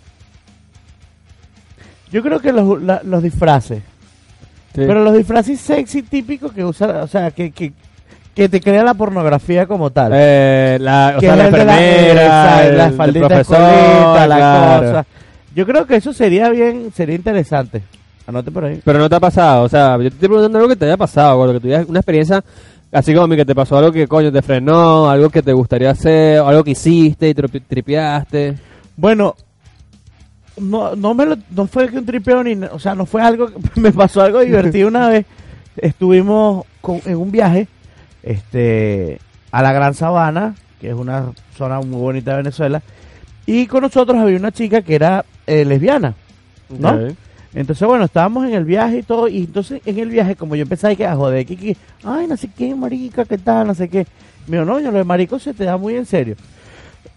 yo 2.11 2.23
creo 2.23 2.39
que 2.39 2.51
los, 2.51 2.81
la- 2.81 3.01
los 3.03 3.21
disfraces, 3.21 3.83
Sí. 4.73 4.81
pero 4.87 5.03
los 5.03 5.13
disfraces 5.15 5.59
sexy 5.59 6.01
típicos 6.01 6.51
que 6.53 6.65
usan, 6.65 6.95
o 6.97 7.07
sea, 7.07 7.29
que, 7.29 7.51
que, 7.51 7.71
que 8.39 8.47
te 8.49 8.61
crea 8.61 8.83
la 8.83 8.93
pornografía 8.93 9.65
como 9.67 9.89
tal. 9.89 10.11
Eh, 10.15 10.77
la, 10.79 11.15
o 11.17 11.19
sea, 11.19 11.35
la 11.35 11.47
enfermera, 11.47 12.65
el- 12.65 12.77
la 12.77 12.85
el 12.87 12.93
faldita 12.93 13.27
profesor, 13.27 13.57
escolita, 13.61 14.27
la 14.27 14.35
claro. 14.37 14.85
cosa. 14.87 15.05
Yo 15.55 15.65
creo 15.65 15.85
que 15.85 15.95
eso 15.97 16.13
sería 16.13 16.49
bien, 16.49 16.91
sería 16.95 17.15
interesante. 17.15 17.81
Anote 18.25 18.49
por 18.51 18.63
ahí. 18.63 18.79
Pero 18.85 18.99
no 18.99 19.09
te 19.09 19.15
ha 19.15 19.19
pasado, 19.19 19.63
o 19.63 19.69
sea, 19.69 19.93
yo 19.97 20.03
te 20.03 20.07
estoy 20.07 20.27
preguntando 20.29 20.57
algo 20.59 20.69
que 20.69 20.75
te 20.77 20.85
haya 20.85 20.95
pasado, 20.95 21.37
o 21.39 21.47
lo 21.47 21.53
que 21.53 21.59
tuvieras 21.59 21.85
una 21.89 21.99
experiencia 21.99 22.41
así 22.91 23.11
como 23.13 23.25
a 23.25 23.27
mí, 23.27 23.35
que 23.35 23.45
te 23.45 23.53
pasó 23.55 23.77
algo 23.77 23.91
que 23.91 24.07
coño 24.07 24.31
te 24.31 24.41
frenó, 24.41 25.09
algo 25.09 25.29
que 25.29 25.41
te 25.41 25.51
gustaría 25.51 25.91
hacer, 25.91 26.39
algo 26.39 26.63
que 26.63 26.71
hiciste 26.71 27.27
y 27.29 27.33
tri- 27.33 27.61
tripeaste. 27.67 28.55
Bueno, 28.95 29.35
no, 30.57 30.95
no 30.95 31.13
me 31.13 31.25
lo, 31.25 31.37
no 31.51 31.67
fue 31.67 31.87
que 31.89 31.97
un 31.97 32.05
tripeo 32.05 32.43
ni, 32.43 32.53
o 32.53 32.79
sea, 32.79 32.95
no 32.95 33.05
fue 33.05 33.21
algo, 33.21 33.49
me 33.75 33.91
pasó 33.91 34.21
algo 34.21 34.39
divertido 34.39 34.87
una 34.87 35.09
vez. 35.09 35.25
Estuvimos 35.77 36.65
con- 36.81 37.01
en 37.05 37.15
un 37.17 37.31
viaje, 37.31 37.67
este, 38.23 39.19
a 39.51 39.61
la 39.61 39.73
Gran 39.73 39.93
Sabana, 39.93 40.55
que 40.79 40.89
es 40.89 40.95
una 40.95 41.31
zona 41.57 41.79
muy 41.81 41.99
bonita 41.99 42.31
de 42.31 42.37
Venezuela, 42.37 42.81
y 43.45 43.65
con 43.67 43.81
nosotros 43.81 44.17
había 44.17 44.37
una 44.37 44.51
chica 44.51 44.81
que 44.81 44.95
era 44.95 45.25
eh, 45.47 45.65
lesbiana. 45.65 46.13
¿No? 46.69 47.07
Entonces, 47.53 47.87
bueno, 47.87 48.05
estábamos 48.05 48.45
en 48.45 48.53
el 48.53 48.63
viaje 48.63 48.99
y 48.99 49.03
todo, 49.03 49.27
y 49.27 49.39
entonces 49.39 49.81
en 49.85 49.97
el 49.97 50.09
viaje, 50.09 50.35
como 50.35 50.55
yo 50.55 50.61
empecé 50.61 51.03
a 51.03 51.15
joder, 51.15 51.45
que, 51.45 51.57
que, 51.57 51.77
ay, 52.03 52.27
no 52.27 52.37
sé 52.37 52.49
qué, 52.55 52.75
marica, 52.75 53.25
qué 53.25 53.39
tal, 53.39 53.67
no 53.67 53.73
sé 53.73 53.89
qué. 53.89 54.05
Me 54.45 54.57
dijo, 54.57 54.65
no, 54.65 54.79
yo 54.79 54.91
lo 54.91 54.99
de 54.99 55.03
marico 55.03 55.39
se 55.39 55.53
te 55.53 55.63
da 55.63 55.77
muy 55.77 55.95
en 55.95 56.05
serio. 56.05 56.35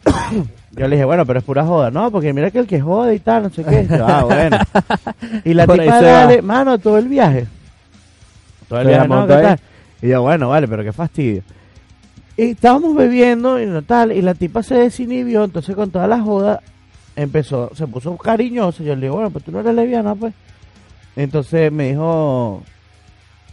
yo 0.73 0.89
le 0.89 0.97
dije, 0.97 1.05
bueno, 1.05 1.27
pero 1.27 1.39
es 1.39 1.45
pura 1.45 1.65
joda, 1.65 1.91
no, 1.91 2.11
porque 2.11 2.33
mira 2.33 2.51
que 2.51 2.61
el 2.61 2.67
que 2.67 2.81
jode 2.81 3.15
y 3.15 3.19
tal, 3.19 3.43
no 3.43 3.51
sé 3.51 3.63
qué. 3.63 3.87
Yo, 3.91 4.07
ah, 4.07 4.25
bueno. 4.25 4.59
Y 5.45 5.53
la 5.53 5.67
tipa 5.67 6.01
dale, 6.01 6.41
mano, 6.41 6.79
todo 6.79 6.97
el 6.97 7.09
viaje. 7.09 7.47
Todo 8.69 8.81
el 8.81 8.89
viaje, 8.89 9.09
no, 9.09 9.27
¿qué 9.27 9.35
tal? 9.35 9.61
Y 10.03 10.09
yo, 10.09 10.21
bueno, 10.23 10.49
vale, 10.49 10.67
pero 10.69 10.83
qué 10.83 10.93
fastidio. 10.93 11.43
Y 12.37 12.51
estábamos 12.51 12.95
bebiendo 12.97 13.61
y 13.61 13.67
no 13.67 13.83
tal, 13.83 14.11
y 14.13 14.21
la 14.23 14.35
tipa 14.35 14.63
se 14.63 14.75
desinhibió, 14.75 15.45
entonces 15.45 15.77
con 15.77 15.91
toda 15.91 16.07
la 16.07 16.21
joda 16.21 16.61
empezó, 17.15 17.71
se 17.75 17.87
puso 17.87 18.17
cariñoso. 18.17 18.83
Yo 18.83 18.95
le 18.97 19.03
digo, 19.03 19.15
bueno, 19.17 19.31
pues 19.31 19.45
tú 19.45 19.53
no 19.53 19.61
eres 19.61 19.75
lesbiana, 19.75 20.15
pues. 20.15 20.33
Entonces 21.15 21.71
me 21.71 21.91
dijo, 21.91 22.63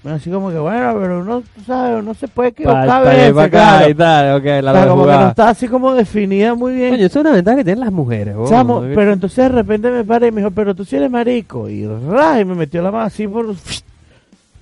bueno, 0.01 0.15
así 0.15 0.31
como 0.31 0.49
que, 0.49 0.57
bueno, 0.57 0.95
pero 0.97 1.19
uno, 1.19 1.41
tú 1.41 1.61
sabes, 1.67 2.01
no 2.03 2.13
se 2.13 2.29
puede 2.29 2.51
Pa- 2.51 2.61
equivocar 2.61 2.87
pa' 2.87 2.95
a 2.95 3.01
allá 3.01 3.11
y 3.11 3.17
veces, 3.17 3.33
pa' 3.33 3.43
acá 3.43 3.49
claro. 3.49 3.89
y 3.89 3.93
tal, 3.95 4.37
ok, 4.37 4.45
la 4.63 4.71
O 4.71 4.75
sea, 4.75 4.87
como 4.87 5.05
que 5.05 5.11
no 5.11 5.27
está 5.27 5.49
así 5.49 5.67
como 5.67 5.93
definida 5.93 6.55
muy 6.55 6.73
bien. 6.73 6.91
Coño, 6.91 7.05
eso 7.05 7.19
es 7.19 7.25
una 7.25 7.33
ventaja 7.35 7.57
que 7.57 7.63
tienen 7.65 7.81
las 7.83 7.91
mujeres, 7.91 8.33
vos. 8.33 8.49
Chamo, 8.49 8.79
pero 8.95 9.11
entonces 9.11 9.37
de 9.37 9.49
repente 9.49 9.91
me 9.91 10.05
paré 10.05 10.27
y 10.27 10.31
me 10.31 10.39
dijo, 10.39 10.51
pero 10.51 10.73
tú 10.73 10.85
sí 10.85 10.95
eres 10.95 11.11
marico. 11.11 11.67
Y 11.67 11.85
ra, 11.85 12.39
y 12.39 12.45
me 12.45 12.55
metió 12.55 12.81
la 12.81 12.91
mano 12.91 13.03
así 13.03 13.27
por... 13.27 13.53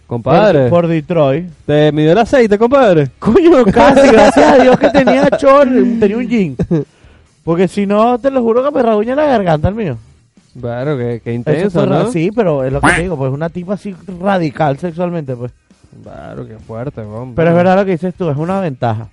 Compadre, 0.07 0.69
Por, 0.69 0.81
por 0.83 0.87
Detroit. 0.87 1.49
¿te 1.65 1.91
midió 1.91 2.13
el 2.13 2.17
aceite, 2.17 2.57
compadre? 2.57 3.09
Coño, 3.19 3.65
casi, 3.65 4.07
gracias 4.09 4.51
a 4.53 4.57
Dios 4.63 4.79
que 4.79 4.89
tenía 4.89 5.29
chor, 5.31 5.67
tenía 5.99 6.17
un 6.17 6.27
jean. 6.27 6.55
Porque 7.43 7.67
si 7.67 7.85
no, 7.85 8.17
te 8.17 8.31
lo 8.31 8.41
juro 8.41 8.63
que 8.63 8.71
me 8.71 8.81
rasguña 8.81 9.15
la 9.15 9.25
garganta 9.25 9.67
el 9.67 9.75
mío. 9.75 9.97
Claro, 10.59 10.97
que, 10.97 11.21
que 11.23 11.33
intenso. 11.33 12.11
Sí, 12.11 12.31
pero 12.33 12.63
es 12.63 12.71
lo 12.73 12.81
que 12.81 12.87
te 12.93 13.01
digo, 13.03 13.17
pues 13.17 13.31
una 13.31 13.49
tipa 13.49 13.73
así 13.75 13.95
radical 14.19 14.77
sexualmente, 14.77 15.35
pues. 15.35 15.51
Claro, 16.03 16.47
qué 16.47 16.57
fuerte, 16.57 17.01
hombre. 17.01 17.35
Pero 17.35 17.49
es 17.49 17.55
verdad 17.55 17.75
lo 17.77 17.85
que 17.85 17.91
dices 17.91 18.13
tú, 18.15 18.29
es 18.29 18.37
una 18.37 18.59
ventaja. 18.61 19.09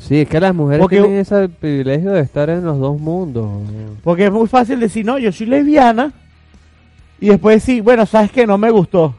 Sí, 0.00 0.22
es 0.22 0.28
que 0.28 0.40
las 0.40 0.54
mujeres 0.54 0.80
Porque- 0.80 1.00
tienen 1.00 1.18
ese 1.18 1.48
privilegio 1.48 2.12
de 2.12 2.20
estar 2.20 2.48
en 2.50 2.64
los 2.64 2.78
dos 2.78 2.98
mundos. 2.98 3.46
Porque 4.02 4.26
es 4.26 4.32
muy 4.32 4.46
fácil 4.48 4.80
decir, 4.80 5.04
no, 5.04 5.18
yo 5.18 5.30
soy 5.32 5.46
lesbiana. 5.46 6.12
Y 7.20 7.28
después 7.28 7.56
decir, 7.56 7.82
bueno, 7.82 8.04
sabes 8.06 8.30
que 8.32 8.46
no 8.46 8.58
me 8.58 8.70
gustó. 8.70 9.14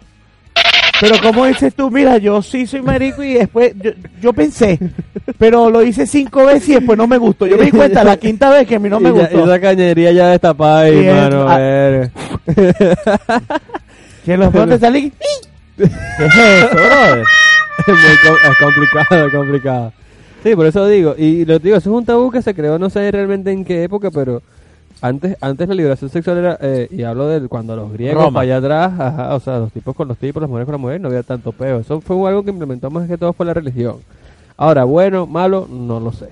Pero 1.01 1.15
como 1.21 1.45
dices 1.45 1.73
tú, 1.75 1.91
mira, 1.91 2.17
yo 2.17 2.41
sí 2.41 2.65
soy 2.65 2.81
marico 2.81 3.21
y 3.23 3.33
después 3.33 3.73
yo, 3.81 3.91
yo 4.21 4.33
pensé, 4.33 4.79
pero 5.37 5.69
lo 5.69 5.83
hice 5.83 6.07
cinco 6.07 6.45
veces 6.45 6.69
y 6.69 6.73
después 6.75 6.97
no 6.97 7.07
me 7.07 7.17
gustó. 7.17 7.45
Yo 7.47 7.57
me 7.57 7.65
di 7.65 7.71
cuenta 7.71 8.03
la 8.03 8.17
quinta 8.17 8.49
vez 8.49 8.67
que 8.67 8.75
a 8.75 8.79
mí 8.79 8.89
no 8.89 8.99
me 8.99 9.11
gustó. 9.11 9.43
esa 9.43 9.59
cañería 9.59 10.11
ya 10.11 10.29
destapada 10.29 10.81
ahí, 10.81 11.05
mano. 11.05 11.45
ah. 11.49 11.57
verga. 11.57 12.11
Que 14.25 14.37
los 14.37 14.51
te 14.51 14.79
salí. 14.79 15.11
¿Qué 15.77 15.83
es 15.83 15.91
eso, 15.91 16.69
com- 17.85 18.51
es 18.51 18.57
complicado, 18.57 19.27
es 19.27 19.33
complicado. 19.33 19.93
Sí, 20.43 20.55
por 20.55 20.65
eso 20.65 20.87
digo. 20.87 21.15
Y 21.17 21.45
lo 21.45 21.59
digo, 21.59 21.77
eso 21.77 21.89
es 21.89 21.95
un 21.95 22.05
tabú 22.05 22.31
que 22.31 22.41
se 22.41 22.55
creó, 22.55 22.79
no 22.79 22.89
sé 22.89 23.11
realmente 23.11 23.51
en 23.51 23.65
qué 23.65 23.83
época, 23.83 24.11
pero 24.11 24.41
antes 25.07 25.37
antes 25.41 25.67
la 25.67 25.75
liberación 25.75 26.09
sexual 26.09 26.37
era, 26.37 26.57
eh, 26.61 26.87
y 26.91 27.03
hablo 27.03 27.27
de 27.27 27.47
cuando 27.47 27.75
los 27.75 27.91
griegos 27.93 28.23
Roma. 28.23 28.39
para 28.39 28.43
allá 28.43 28.57
atrás, 28.57 28.99
ajá, 28.99 29.35
o 29.35 29.39
sea, 29.39 29.59
los 29.59 29.71
tipos 29.71 29.95
con 29.95 30.07
los 30.07 30.17
tipos, 30.17 30.41
las 30.41 30.49
mujeres 30.49 30.65
con 30.65 30.73
las 30.73 30.81
mujeres, 30.81 31.01
no 31.01 31.07
había 31.09 31.23
tanto 31.23 31.51
peo. 31.51 31.79
Eso 31.79 32.01
fue 32.01 32.15
algo 32.29 32.43
que 32.43 32.49
implementó 32.51 32.89
más 32.89 33.07
que 33.07 33.17
todo 33.17 33.33
fue 33.33 33.45
la 33.45 33.53
religión. 33.53 33.95
Ahora, 34.57 34.83
bueno, 34.83 35.25
malo, 35.27 35.67
no 35.69 35.99
lo 35.99 36.11
sé. 36.11 36.29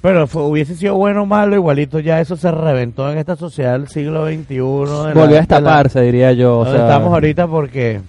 Pero 0.00 0.26
fue- 0.28 0.42
hubiese 0.44 0.76
sido 0.76 0.94
bueno 0.94 1.22
o 1.22 1.26
malo, 1.26 1.56
igualito 1.56 1.98
ya 1.98 2.20
eso 2.20 2.36
se 2.36 2.50
reventó 2.52 3.10
en 3.10 3.18
esta 3.18 3.34
sociedad 3.34 3.72
del 3.72 3.88
siglo 3.88 4.26
XXI. 4.26 4.54
de 4.54 4.60
la- 4.60 5.14
Volvió 5.14 5.22
a 5.22 5.26
de 5.26 5.32
la- 5.34 5.38
destaparse, 5.40 6.00
diría 6.02 6.32
yo. 6.32 6.58
O 6.60 6.64
donde 6.64 6.78
sea, 6.78 6.86
estamos 6.88 7.12
ahorita 7.12 7.46
porque 7.48 8.00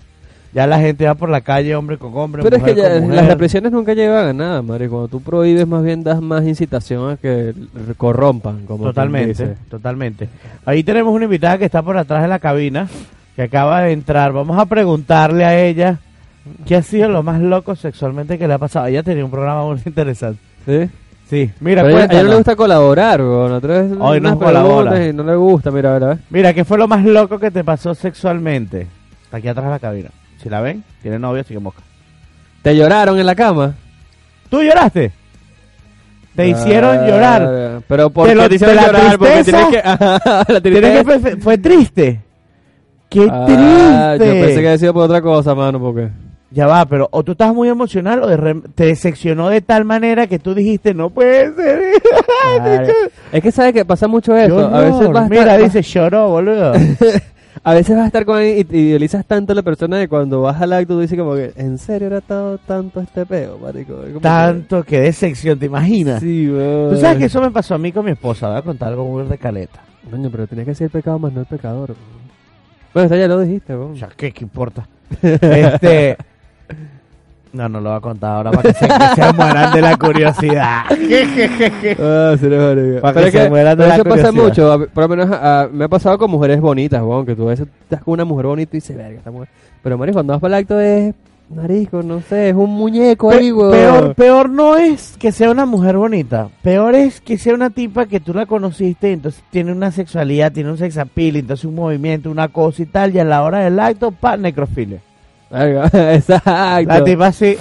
ya 0.54 0.66
la 0.68 0.80
gente 0.80 1.06
va 1.06 1.14
por 1.16 1.30
la 1.30 1.42
calle 1.42 1.76
hombre 1.76 1.98
con 1.98 2.12
hombre, 2.18 2.42
Pero 2.44 2.56
es 2.58 2.64
que 2.64 2.72
mujer 2.72 2.84
ya, 2.86 2.94
con 2.94 3.02
mujer. 3.04 3.16
las 3.18 3.28
represiones 3.28 3.72
nunca 3.72 3.94
llevan 3.94 4.28
a 4.28 4.34
nada, 4.34 4.62
madre. 4.62 4.90
Cuando 4.90 5.08
tú 5.08 5.22
prohíbes, 5.22 5.68
más 5.68 5.84
bien 5.84 6.04
das 6.04 6.22
más 6.22 6.44
incitación 6.46 7.12
a 7.12 7.18
que 7.18 7.54
corrompan, 7.98 8.66
como 8.66 8.86
Totalmente, 8.86 9.56
totalmente. 9.70 10.30
Ahí 10.66 10.84
tenemos 10.84 11.14
una 11.14 11.26
invitada 11.26 11.58
que 11.58 11.66
está 11.66 11.82
por 11.82 11.98
atrás 11.98 12.22
de 12.22 12.28
la 12.28 12.40
cabina, 12.40 12.88
que 13.36 13.44
acaba 13.44 13.82
de 13.82 13.92
entrar. 13.92 14.32
Vamos 14.34 14.58
a 14.58 14.66
preguntarle 14.66 15.46
a 15.46 15.60
ella 15.60 16.00
qué 16.66 16.76
ha 16.76 16.82
sido 16.82 17.10
lo 17.10 17.22
más 17.24 17.40
loco 17.42 17.76
sexualmente 17.76 18.38
que 18.38 18.48
le 18.48 18.54
ha 18.54 18.58
pasado. 18.58 18.88
Ella 18.88 19.04
tenía 19.04 19.24
un 19.26 19.32
programa 19.32 19.66
muy 19.66 19.80
interesante. 19.86 20.40
¿Sí? 20.66 20.90
Sí, 21.30 21.52
mira, 21.60 21.84
Pero 21.84 21.98
a 21.98 22.06
ella- 22.06 22.24
no 22.24 22.30
le 22.30 22.36
gusta 22.38 22.56
colaborar, 22.56 23.22
weón. 23.22 23.52
Otra 23.52 23.82
vez 23.82 23.92
Hoy 24.00 24.20
no 24.20 24.40
colabora. 24.40 25.06
y 25.08 25.14
no 25.14 25.24
le 25.24 25.36
gusta, 25.36 25.70
mira, 25.70 25.92
a 25.92 25.94
ver, 25.94 26.04
a 26.04 26.08
ver. 26.08 26.18
Mira, 26.32 26.54
¿qué 26.56 26.66
fue 26.66 26.80
lo 26.80 26.88
más 26.88 27.06
loco 27.06 27.38
que 27.38 27.52
te 27.52 27.64
pasó 27.64 27.94
sexualmente? 27.94 28.88
Está 29.26 29.38
aquí 29.38 29.48
atrás 29.48 29.66
de 29.68 29.72
la 29.72 29.78
cabina. 29.80 30.10
Si 30.42 30.50
la 30.50 30.62
ven, 30.62 30.84
tiene 31.02 31.20
novio, 31.20 31.42
así 31.42 31.54
que 31.54 31.60
mosca. 31.60 31.82
¿Te 32.62 32.76
lloraron 32.76 33.20
en 33.20 33.26
la 33.26 33.36
cama? 33.36 33.76
¿Tú 34.50 34.62
lloraste? 34.62 35.12
Te 36.36 36.48
hicieron 36.48 36.98
Ah, 37.00 37.08
llorar. 37.08 37.82
Pero 37.88 38.10
¿por 38.10 38.28
qué 38.28 38.36
lo- 38.36 38.48
te 38.48 38.56
hicieron 38.56 38.76
la 38.78 38.86
llorar? 38.88 39.18
Porque 39.18 39.34
tristeza. 39.44 39.58
tienes 39.70 39.82
que... 39.84 40.54
la 40.54 40.62
¿Tienes 40.62 40.82
tristeza. 40.82 41.30
que 41.32 41.38
fue, 41.42 41.58
triste? 41.58 42.22
¡Qué 43.10 43.28
Ah, 43.30 43.46
triste! 44.18 44.28
Yo 44.36 44.46
pensé 44.46 44.62
que 44.62 44.68
había 44.68 44.78
sido 44.78 44.94
por 44.94 45.04
otra 45.04 45.22
cosa, 45.22 45.54
mano, 45.56 45.80
porque... 45.80 46.10
Ya 46.52 46.66
va, 46.66 46.84
pero 46.86 47.08
o 47.12 47.24
tú 47.24 47.34
estás 47.34 47.54
muy 47.54 47.70
emocional 47.70 48.24
o 48.24 48.28
de 48.28 48.36
re- 48.38 48.62
te 48.74 48.86
decepcionó 48.86 49.50
de 49.50 49.62
tal 49.62 49.86
manera 49.86 50.26
que 50.26 50.40
tú 50.40 50.56
dijiste, 50.56 50.94
no 50.96 51.10
puede 51.12 51.54
ser. 51.56 51.82
Claro. 52.56 52.88
Es 53.32 53.44
que 53.44 53.52
sabes 53.52 53.74
que 53.74 53.86
pasa 53.86 54.08
mucho 54.08 54.36
eso. 54.36 54.74
A 54.74 54.80
veces 54.82 55.10
Mira, 55.30 55.58
dice, 55.58 55.82
lloró, 55.84 56.30
boludo. 56.30 56.74
a 57.64 57.74
veces 57.74 57.96
vas 57.96 58.04
a 58.04 58.08
estar 58.08 58.26
con 58.26 58.38
alguien 58.38 58.68
y, 58.70 58.78
y 58.78 58.82
idealizas 58.90 59.26
tanto 59.26 59.52
a 59.54 59.56
la 59.56 59.62
persona 59.62 60.00
que 60.00 60.08
cuando 60.08 60.42
vas 60.42 60.62
al 60.62 60.74
acto 60.74 60.96
tú 60.96 61.02
dices 61.02 61.18
como 61.18 61.36
que, 61.36 61.54
¿en 61.56 61.78
serio 61.78 62.08
era 62.08 62.22
todo, 62.22 62.58
tanto 62.58 63.02
este 63.02 63.26
peo, 63.26 63.58
marico? 63.58 63.96
Tanto 64.22 64.84
que 64.84 65.02
decepción, 65.02 65.60
¿te 65.60 65.66
imaginas? 65.66 66.22
Sí, 66.22 66.50
weón. 66.50 66.94
Tú 66.94 66.98
sabes 67.00 67.18
que 67.18 67.26
eso 67.26 67.42
me 67.42 67.52
pasó 67.52 67.76
a 67.76 67.78
mí 67.78 67.92
con 67.92 68.06
mi 68.06 68.12
esposa, 68.12 68.50
voy 68.50 68.58
a 68.58 68.62
contar 68.62 68.90
algo 68.90 69.06
muy 69.06 69.26
de 69.26 69.38
caleta. 69.38 69.82
Coño, 70.10 70.30
pero 70.32 70.48
tenía 70.48 70.66
que 70.66 70.74
ser 70.74 70.86
el 70.86 70.92
pecado 70.92 71.20
más 71.20 71.32
no 71.34 71.42
el 71.42 71.46
pecador. 71.46 71.96
Bueno, 72.94 73.06
esto 73.06 73.18
ya 73.18 73.28
lo 73.28 73.40
dijiste, 73.40 73.76
weón. 73.76 73.98
Sea, 73.98 74.10
¿qué, 74.16 74.32
qué 74.32 74.44
importa? 74.44 74.88
este... 75.22 76.18
No, 77.52 77.68
no 77.68 77.82
lo 77.82 77.90
voy 77.90 77.98
a 77.98 78.02
contar 78.02 78.36
ahora 78.36 78.52
para 78.52 78.62
que 78.72 78.74
se, 78.78 78.88
que 78.88 79.22
se 79.24 79.34
mueran 79.34 79.74
de 79.74 79.82
la 79.82 79.98
curiosidad. 79.98 80.82
Ah, 82.00 82.36
sí, 82.40 82.46
no, 82.48 82.58
marico. 82.58 83.02
Para 83.02 83.14
Pero 83.14 83.24
que 83.24 83.28
es 83.28 83.34
se 83.34 83.44
que, 83.44 83.50
mueran 83.50 83.78
de 83.78 83.88
la 83.88 83.96
eso 83.96 84.04
pasa 84.04 84.32
mucho. 84.32 84.72
a- 84.72 84.86
Por 84.88 85.04
lo 85.04 85.10
menos 85.10 85.32
a- 85.32 85.62
a- 85.62 85.68
me 85.68 85.86
ha 85.86 85.88
pasado 85.88 86.18
con 86.18 86.30
mujeres 86.32 86.62
bonitas, 86.62 87.02
weón. 87.02 87.26
Que 87.26 87.36
tú 87.36 87.48
a 87.48 87.52
veces 87.52 87.68
estás 87.84 88.04
con 88.04 88.14
una 88.14 88.26
mujer 88.26 88.46
bonita 88.46 88.70
y 88.74 88.78
dices, 88.80 88.96
verga, 88.96 89.18
esta 89.18 89.32
mujer. 89.32 89.48
Pero, 89.82 89.98
marico, 89.98 90.16
cuando 90.18 90.34
vas 90.34 90.42
para 90.42 90.58
el 90.58 90.64
acto 90.64 90.80
es. 90.80 91.14
Marico, 91.52 92.04
no 92.04 92.22
sé, 92.22 92.50
es 92.50 92.56
un 92.56 92.70
muñeco 92.70 93.32
ahí, 93.32 93.48
Pe- 93.48 93.54
weón. 93.54 93.72
peor, 93.72 94.14
peor 94.14 94.50
no 94.52 94.78
es 94.78 95.16
que 95.18 95.32
sea 95.32 95.50
una 95.50 95.66
mujer 95.66 95.98
bonita. 95.98 96.50
Peor 96.62 96.94
es 96.94 97.20
que 97.22 97.40
sea 97.40 97.56
una 97.56 97.72
tipa 97.72 98.06
que 98.06 98.20
tú 98.20 98.36
la 98.36 98.46
conociste 98.46 99.10
y 99.10 99.14
entonces 99.14 99.44
tiene 99.50 99.72
una 99.72 99.90
sexualidad, 99.90 100.52
tiene 100.52 100.70
un 100.70 100.78
sex 100.78 101.00
appeal, 101.00 101.38
entonces 101.38 101.66
un 101.66 101.74
movimiento, 101.74 102.30
una 102.30 102.50
cosa 102.50 102.84
y 102.84 102.86
tal, 102.86 103.16
y 103.16 103.20
a 103.20 103.24
la 103.24 103.42
hora 103.42 103.62
del 103.62 103.80
acto, 103.80 104.12
pa, 104.12 104.38
necrofilia. 104.38 105.00
Exacto. 105.94 106.50
La 106.94 107.04
tipa 107.04 107.28
así, 107.28 107.58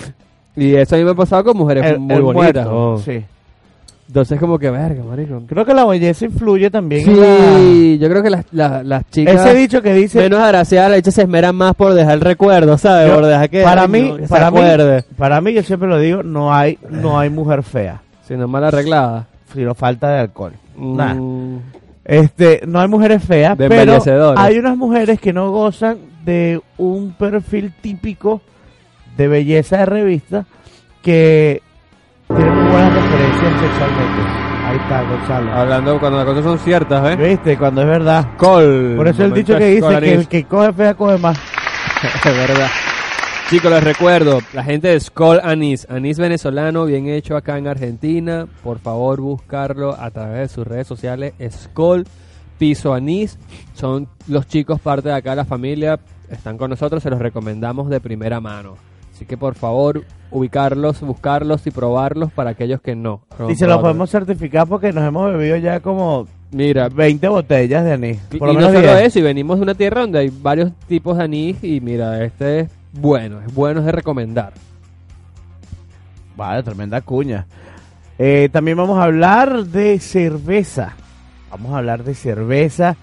Y 0.56 0.74
eso 0.74 0.94
a 0.94 0.98
mí 0.98 1.04
me 1.04 1.10
ha 1.12 1.14
pasado 1.14 1.44
con 1.44 1.56
mujeres 1.56 1.84
el, 1.86 1.98
muy 1.98 2.14
el 2.16 2.22
bonitas, 2.22 2.66
muerto. 2.66 2.98
Sí. 3.04 3.24
Entonces, 4.08 4.40
como 4.40 4.58
que, 4.58 4.70
verga, 4.70 5.02
marico. 5.04 5.42
Creo 5.46 5.66
que 5.66 5.74
la 5.74 5.84
belleza 5.84 6.24
influye 6.24 6.70
también 6.70 7.06
en 7.06 7.14
Sí, 7.14 7.98
yo 8.00 8.08
creo 8.08 8.22
que 8.22 8.30
las, 8.30 8.44
las, 8.52 8.70
las 8.72 8.84
la... 8.86 9.02
chicas 9.10 9.44
Ese 9.44 9.54
dicho 9.54 9.82
que 9.82 9.92
dice... 9.92 10.18
menos 10.22 10.40
agraciadas, 10.40 10.90
las 10.90 10.98
hechas 11.00 11.14
se 11.14 11.22
esmeran 11.22 11.54
más 11.54 11.74
por 11.74 11.92
dejar 11.92 12.14
el 12.14 12.20
recuerdo, 12.22 12.78
¿sabes? 12.78 13.08
Yo- 13.08 13.16
por 13.16 13.26
dejar 13.26 13.50
que, 13.50 13.62
para 13.62 13.86
mí, 13.86 14.14
no, 14.18 14.26
para 14.26 14.50
mí, 14.50 14.60
para 15.18 15.40
mí, 15.42 15.52
yo 15.52 15.62
siempre 15.62 15.88
lo 15.90 15.98
digo, 15.98 16.22
no 16.22 16.54
hay, 16.54 16.78
no 16.88 17.18
hay 17.18 17.28
mujer 17.28 17.62
fea, 17.62 18.00
Sino 18.26 18.48
mal 18.48 18.64
arreglada. 18.64 19.26
sino 19.52 19.74
falta 19.74 20.08
de 20.10 20.20
alcohol. 20.20 20.52
Mm, 20.74 21.56
Este, 22.06 22.62
no 22.66 22.80
hay 22.80 22.88
mujeres 22.88 23.22
feas, 23.22 23.58
De 23.58 23.68
pero 23.68 24.02
hay 24.38 24.58
unas 24.58 24.76
mujeres 24.78 25.20
que 25.20 25.34
no 25.34 25.50
gozan 25.50 25.98
de 26.28 26.60
un 26.76 27.14
perfil 27.14 27.72
típico 27.80 28.42
de 29.16 29.28
belleza 29.28 29.78
de 29.78 29.86
revista 29.86 30.44
que 31.00 31.62
tienen 32.28 32.54
muy 32.54 32.70
buenas 32.70 32.94
referencias 32.94 33.60
sexualmente. 33.60 34.30
Ahí 34.66 34.76
está, 34.76 35.02
Gonzalo. 35.04 35.52
Hablando 35.54 35.98
cuando 35.98 36.18
las 36.18 36.26
cosas 36.26 36.44
son 36.44 36.58
ciertas, 36.58 37.12
¿eh? 37.12 37.16
¿Viste? 37.16 37.56
Cuando 37.56 37.80
es 37.80 37.86
verdad. 37.86 38.36
Col. 38.36 38.92
Por 38.96 39.08
eso 39.08 39.24
el 39.24 39.32
dicho 39.32 39.56
que 39.56 39.64
dice 39.64 40.00
que 40.00 40.14
el 40.14 40.28
que 40.28 40.44
coge 40.44 40.72
fea 40.74 40.94
coge 40.94 41.16
más. 41.16 41.38
Es 42.24 42.36
verdad. 42.36 42.68
Chicos, 43.48 43.72
les 43.72 43.82
recuerdo, 43.82 44.40
la 44.52 44.62
gente 44.62 44.88
de 44.88 45.00
Skull 45.00 45.40
Anís, 45.42 45.86
anís 45.88 46.18
venezolano, 46.18 46.84
bien 46.84 47.08
hecho 47.08 47.34
acá 47.34 47.56
en 47.56 47.66
Argentina. 47.66 48.46
Por 48.62 48.78
favor, 48.78 49.22
buscarlo 49.22 49.96
a 49.98 50.10
través 50.10 50.40
de 50.40 50.48
sus 50.48 50.66
redes 50.66 50.86
sociales. 50.86 51.32
Skull 51.50 52.04
Piso 52.58 52.92
Anís. 52.92 53.38
Son 53.72 54.08
los 54.26 54.46
chicos 54.46 54.80
parte 54.80 55.08
de 55.08 55.14
acá 55.14 55.30
de 55.30 55.36
la 55.36 55.44
familia. 55.44 55.98
Están 56.30 56.58
con 56.58 56.70
nosotros, 56.70 57.02
se 57.02 57.10
los 57.10 57.18
recomendamos 57.18 57.88
de 57.88 58.00
primera 58.00 58.40
mano. 58.40 58.76
Así 59.14 59.24
que 59.24 59.36
por 59.36 59.54
favor, 59.54 60.04
ubicarlos, 60.30 61.00
buscarlos 61.00 61.66
y 61.66 61.70
probarlos 61.70 62.30
para 62.32 62.50
aquellos 62.50 62.80
que 62.80 62.94
no. 62.94 63.22
Y 63.48 63.56
se 63.56 63.66
lo 63.66 63.80
podemos 63.80 64.10
certificar 64.10 64.68
porque 64.68 64.92
nos 64.92 65.04
hemos 65.04 65.32
bebido 65.32 65.56
ya 65.56 65.80
como 65.80 66.26
Mira, 66.50 66.88
20 66.88 67.28
botellas 67.28 67.84
de 67.84 67.92
anís. 67.92 68.18
Y, 68.30 68.38
Por 68.38 68.48
lo 68.48 68.52
y 68.54 68.56
no 68.56 68.60
menos 68.68 68.82
solo 68.82 68.94
10. 68.94 69.06
eso, 69.06 69.18
y 69.18 69.22
venimos 69.22 69.58
de 69.58 69.62
una 69.64 69.74
tierra 69.74 70.00
donde 70.00 70.18
hay 70.20 70.30
varios 70.30 70.72
tipos 70.86 71.18
de 71.18 71.24
anís 71.24 71.62
y 71.62 71.80
mira, 71.80 72.24
este 72.24 72.60
es 72.60 72.70
bueno, 72.92 73.40
es 73.46 73.52
bueno 73.54 73.80
es 73.80 73.86
de 73.86 73.92
recomendar. 73.92 74.52
Vale, 76.36 76.62
tremenda 76.62 77.00
cuña. 77.02 77.46
Eh, 78.18 78.48
también 78.50 78.76
vamos 78.76 78.98
a 78.98 79.04
hablar 79.04 79.66
de 79.66 79.98
cerveza. 79.98 80.94
Vamos 81.50 81.72
a 81.72 81.78
hablar 81.78 82.02
de 82.04 82.14
cerveza 82.14 82.96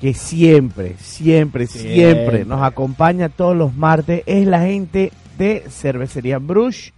que 0.00 0.14
siempre, 0.14 0.94
siempre, 0.98 1.66
siempre, 1.66 1.94
Siempre. 1.94 2.44
nos 2.44 2.62
acompaña 2.62 3.28
todos 3.28 3.56
los 3.56 3.74
martes. 3.74 4.22
Es 4.26 4.46
la 4.46 4.60
gente 4.60 5.12
de 5.36 5.64
Cervecería 5.68 6.38
Brush 6.38 6.90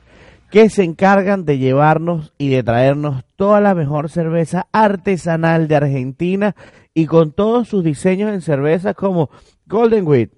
que 0.50 0.68
se 0.68 0.82
encargan 0.82 1.44
de 1.44 1.58
llevarnos 1.58 2.32
y 2.36 2.48
de 2.48 2.62
traernos 2.62 3.24
toda 3.36 3.60
la 3.60 3.74
mejor 3.74 4.10
cerveza 4.10 4.66
artesanal 4.72 5.68
de 5.68 5.76
Argentina 5.76 6.56
y 6.92 7.06
con 7.06 7.30
todos 7.32 7.68
sus 7.68 7.84
diseños 7.84 8.32
en 8.32 8.40
cervezas 8.40 8.96
como 8.96 9.30
Golden 9.66 10.06
Wheat, 10.06 10.30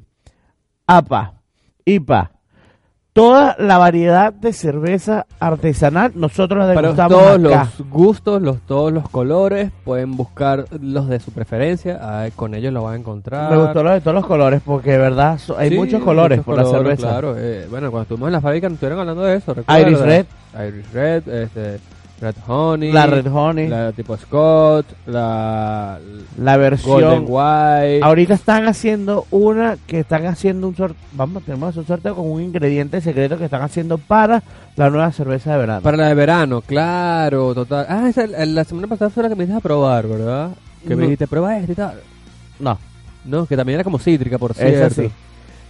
APA, 0.86 1.40
IPA, 1.86 2.31
toda 3.12 3.56
la 3.58 3.76
variedad 3.78 4.32
de 4.32 4.52
cerveza 4.54 5.26
artesanal, 5.38 6.12
nosotros 6.14 6.66
la 6.66 6.72
Para 6.74 6.88
degustamos 6.92 7.18
todos 7.18 7.30
acá. 7.54 7.68
los 7.78 7.88
gustos, 7.90 8.40
los, 8.42 8.60
todos 8.62 8.92
los 8.92 9.08
colores, 9.08 9.70
pueden 9.84 10.16
buscar 10.16 10.64
los 10.80 11.08
de 11.08 11.20
su 11.20 11.30
preferencia, 11.32 11.98
ah, 12.00 12.28
con 12.34 12.54
ellos 12.54 12.72
lo 12.72 12.82
van 12.84 12.94
a 12.94 12.96
encontrar. 12.98 13.50
Me 13.50 13.58
gustó 13.58 13.82
lo 13.82 13.90
de 13.90 14.00
todos 14.00 14.14
los 14.14 14.26
colores, 14.26 14.62
porque 14.64 14.92
de 14.92 14.98
verdad 14.98 15.38
so- 15.38 15.58
hay 15.58 15.68
Sí, 15.70 15.76
muchos 15.76 16.02
colores 16.02 16.38
muchos 16.38 16.46
por 16.46 16.56
la 16.56 16.62
colores, 16.64 16.82
cerveza. 17.00 17.08
Claro, 17.20 17.34
eh, 17.36 17.66
bueno, 17.70 17.90
cuando 17.90 18.02
estuvimos 18.04 18.28
en 18.28 18.32
la 18.32 18.40
fábrica 18.40 18.68
nos 18.68 18.74
estuvieron 18.76 19.00
hablando 19.00 19.22
de 19.24 19.36
eso. 19.36 19.52
¿recuerdas? 19.54 19.86
Iris 19.86 20.00
Red, 20.00 20.26
Iris 20.68 20.92
Red, 20.92 21.28
este, 21.28 21.80
Red 22.22 22.36
Honey. 22.46 22.92
la 22.92 23.06
Red 23.06 23.26
Honey, 23.26 23.66
la, 23.68 23.86
La 23.86 23.92
tipo 23.92 24.16
Scott, 24.16 24.86
la 25.06 25.98
Golden 26.36 26.60
versión... 26.60 27.24
White. 27.26 28.00
Ahorita 28.02 28.34
están 28.34 28.68
haciendo 28.68 29.26
una 29.32 29.76
que 29.86 30.00
están 30.00 30.26
haciendo 30.26 30.68
un 30.68 30.76
sorteo, 30.76 30.96
vamos, 31.12 31.42
tenemos 31.42 31.76
un 31.76 31.84
sorteo 31.84 32.14
con 32.14 32.30
un 32.30 32.40
ingrediente 32.40 33.00
secreto 33.00 33.36
que 33.36 33.46
están 33.46 33.62
haciendo 33.62 33.98
para 33.98 34.42
la 34.76 34.88
nueva 34.88 35.10
cerveza 35.10 35.52
de 35.52 35.58
verano. 35.58 35.82
Para 35.82 35.96
la 35.96 36.08
de 36.08 36.14
verano, 36.14 36.60
claro, 36.60 37.54
total. 37.54 37.86
Ah, 37.88 38.08
esa, 38.08 38.26
la 38.26 38.64
semana 38.64 38.86
pasada 38.86 39.10
fue 39.10 39.24
la 39.24 39.28
que 39.28 39.34
me 39.34 39.42
dijiste 39.44 39.58
a 39.58 39.60
probar, 39.60 40.06
¿verdad? 40.06 40.50
Que 40.86 40.94
me 40.94 41.02
dijiste, 41.02 41.26
prueba 41.26 41.58
esta 41.58 41.72
y 41.72 41.74
tal. 41.74 42.00
No, 42.60 42.78
No, 43.24 43.46
que 43.46 43.56
también 43.56 43.74
era 43.74 43.84
como 43.84 43.98
cítrica, 43.98 44.38
por 44.38 44.54
cierto. 44.54 44.86
esa 44.86 44.90
sí. 44.90 45.10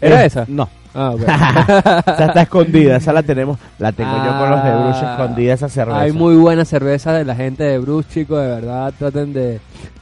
¿Era 0.03 0.23
Eh, 0.23 0.27
esa? 0.27 0.45
No. 0.49 0.69
Ah, 0.95 1.15
esa 1.19 1.99
está 2.27 2.43
escondida, 2.43 2.97
esa 2.97 3.15
la 3.15 3.23
tenemos, 3.23 3.59
la 3.79 3.93
tengo 3.93 4.11
yo 4.15 4.39
con 4.39 4.51
los 4.51 4.63
de 4.63 4.71
Bruce 4.73 5.01
Ah, 5.03 5.13
escondida 5.13 5.55
esa 5.55 5.69
cerveza. 5.71 6.01
Hay 6.01 6.13
muy 6.13 6.37
buena 6.37 6.67
cerveza 6.67 7.15
de 7.15 7.25
la 7.25 7.35
gente 7.35 7.65
de 7.65 7.79
Bruce, 7.79 8.11
chicos, 8.13 8.39
de 8.43 8.47
verdad. 8.49 8.93
Traten 8.99 9.33
de 9.33 9.59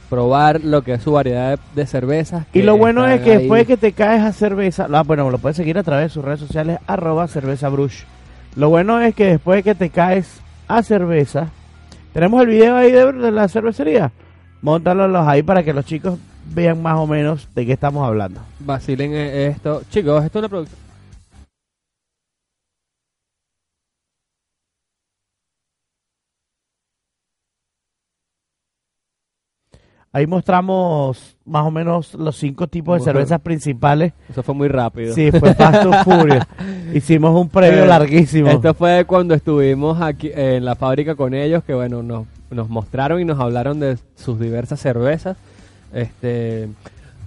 probar 0.09 0.59
lo 0.61 0.81
que 0.81 0.95
es 0.95 1.01
su 1.03 1.13
variedad 1.13 1.51
de, 1.51 1.81
de 1.81 1.87
cervezas. 1.87 2.45
Y 2.51 2.63
lo 2.63 2.75
bueno 2.75 3.07
es 3.07 3.21
que 3.21 3.31
ahí. 3.31 3.37
después 3.37 3.65
que 3.65 3.77
te 3.77 3.93
caes 3.93 4.21
a 4.23 4.33
cerveza, 4.33 4.87
ah, 4.91 5.03
bueno, 5.03 5.29
lo 5.31 5.37
puedes 5.37 5.55
seguir 5.55 5.77
a 5.77 5.83
través 5.83 6.07
de 6.07 6.09
sus 6.09 6.25
redes 6.25 6.41
sociales, 6.41 6.79
arroba 6.87 7.29
cerveza 7.29 7.69
brush. 7.69 8.01
Lo 8.57 8.67
bueno 8.69 8.99
es 8.99 9.15
que 9.15 9.27
después 9.27 9.59
de 9.59 9.63
que 9.63 9.75
te 9.75 9.89
caes 9.91 10.41
a 10.67 10.83
cerveza, 10.83 11.47
tenemos 12.11 12.41
el 12.41 12.47
video 12.47 12.75
ahí 12.75 12.91
de, 12.91 13.13
de 13.13 13.31
la 13.31 13.47
cervecería. 13.47 14.11
Móntalos 14.61 15.25
ahí 15.25 15.41
para 15.41 15.63
que 15.63 15.71
los 15.73 15.85
chicos 15.85 16.19
vean 16.45 16.81
más 16.81 16.97
o 16.97 17.07
menos 17.07 17.47
de 17.55 17.65
qué 17.65 17.73
estamos 17.73 18.05
hablando. 18.07 18.41
Vacilen 18.59 19.13
eh, 19.13 19.47
esto. 19.47 19.81
Chicos, 19.89 20.23
esto 20.25 20.39
es 20.39 20.41
una 20.41 20.49
producción. 20.49 20.79
Ahí 30.13 30.27
mostramos 30.27 31.37
más 31.45 31.65
o 31.65 31.71
menos 31.71 32.13
los 32.15 32.35
cinco 32.35 32.67
tipos 32.67 32.99
de 32.99 33.05
cervezas 33.05 33.39
principales. 33.39 34.11
Eso 34.29 34.43
fue 34.43 34.53
muy 34.53 34.67
rápido. 34.67 35.15
Sí, 35.15 35.31
fue 35.31 35.53
Fast 35.53 35.85
and 35.85 36.03
Furious. 36.03 36.43
Hicimos 36.93 37.33
un 37.39 37.47
previo 37.47 37.85
Eh, 37.85 37.87
larguísimo. 37.87 38.49
Esto 38.49 38.73
fue 38.73 39.05
cuando 39.05 39.33
estuvimos 39.33 40.01
aquí 40.01 40.29
en 40.33 40.65
la 40.65 40.75
fábrica 40.75 41.15
con 41.15 41.33
ellos, 41.33 41.63
que 41.63 41.73
bueno, 41.73 42.03
nos, 42.03 42.25
nos 42.49 42.67
mostraron 42.67 43.21
y 43.21 43.25
nos 43.25 43.39
hablaron 43.39 43.79
de 43.79 43.97
sus 44.15 44.37
diversas 44.37 44.81
cervezas. 44.81 45.37
Este, 45.93 46.67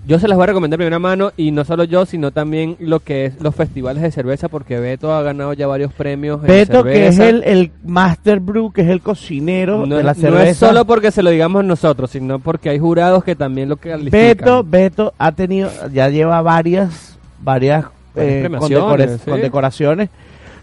yo 0.07 0.19
se 0.19 0.29
las 0.29 0.37
voy 0.37 0.45
a 0.45 0.47
recomendar 0.49 0.79
de 0.79 0.85
primera 0.85 0.99
mano 0.99 1.33
y 1.37 1.51
no 1.51 1.65
solo 1.65 1.85
yo, 1.85 2.05
sino 2.07 2.31
también 2.31 2.77
lo 2.79 3.01
que 3.01 3.27
es 3.27 3.41
los 3.41 3.55
festivales 3.55 4.03
de 4.03 4.11
cerveza, 4.11 4.49
porque 4.49 4.79
Beto 4.79 5.15
ha 5.15 5.23
ganado 5.23 5.53
ya 5.55 5.67
varios 5.67 5.93
premios. 5.93 6.41
en 6.43 6.47
Beto, 6.47 6.85
que 6.85 7.09
es 7.09 7.17
cerveza. 7.17 7.47
el, 7.49 7.59
el 7.59 7.71
Master 7.85 8.41
Brew, 8.41 8.71
que 8.73 8.83
es 8.83 8.89
el 8.89 9.01
cocinero 9.01 9.87
no, 9.87 9.97
de 9.97 10.03
la 10.03 10.13
es- 10.13 10.19
no 10.19 10.23
cerveza. 10.31 10.51
es 10.51 10.57
solo 10.59 10.85
porque 10.85 11.11
se 11.11 11.23
lo 11.23 11.31
digamos 11.31 11.65
nosotros, 11.65 12.11
sino 12.11 12.39
porque 12.39 12.69
hay 12.71 12.79
jurados 12.79 13.25
que 13.25 13.35
también 13.35 13.69
lo 13.71 13.77
califican. 13.79 14.11
Beto, 14.21 14.65
Beto 14.65 15.15
ha 15.19 15.33
tenido, 15.33 15.71
ya 15.93 16.09
lleva 16.11 16.43
varias, 16.43 17.17
varias 17.41 17.85
eh, 18.17 18.41
premiaciones, 18.43 18.61
condecora- 18.61 19.19
sí. 19.25 19.31
condecoraciones. 19.31 20.11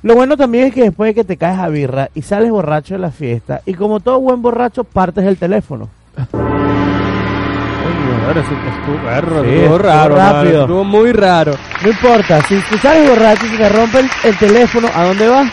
Lo 0.03 0.15
bueno 0.15 0.35
también 0.37 0.65
es 0.65 0.73
que 0.73 0.81
después 0.83 1.09
de 1.09 1.13
que 1.15 1.23
te 1.23 1.37
caes 1.37 1.59
a 1.59 1.67
birra 1.69 2.09
y 2.15 2.21
sales 2.23 2.49
borracho 2.49 2.95
de 2.95 2.99
la 2.99 3.11
fiesta, 3.11 3.61
y 3.65 3.73
como 3.75 3.99
todo 3.99 4.19
buen 4.19 4.41
borracho, 4.41 4.83
partes 4.83 5.25
el 5.25 5.37
teléfono. 5.37 5.89
Estuvo, 8.21 8.43
Sí, 8.45 9.49
estuvo 9.49 9.49
estuvo 9.49 9.77
raro, 9.79 10.15
mano, 10.15 10.33
rápido. 10.33 10.61
estuvo 10.61 10.83
muy 10.83 11.11
raro. 11.11 11.53
No 11.83 11.89
importa, 11.89 12.41
si 12.47 12.55
tú 12.69 12.77
sales 12.77 13.09
borracho 13.09 13.45
y 13.45 13.49
se 13.49 13.57
te 13.57 13.69
rompe 13.69 13.99
el, 13.99 14.09
el 14.23 14.37
teléfono, 14.37 14.87
¿a 14.93 15.05
dónde 15.05 15.27
vas? 15.27 15.51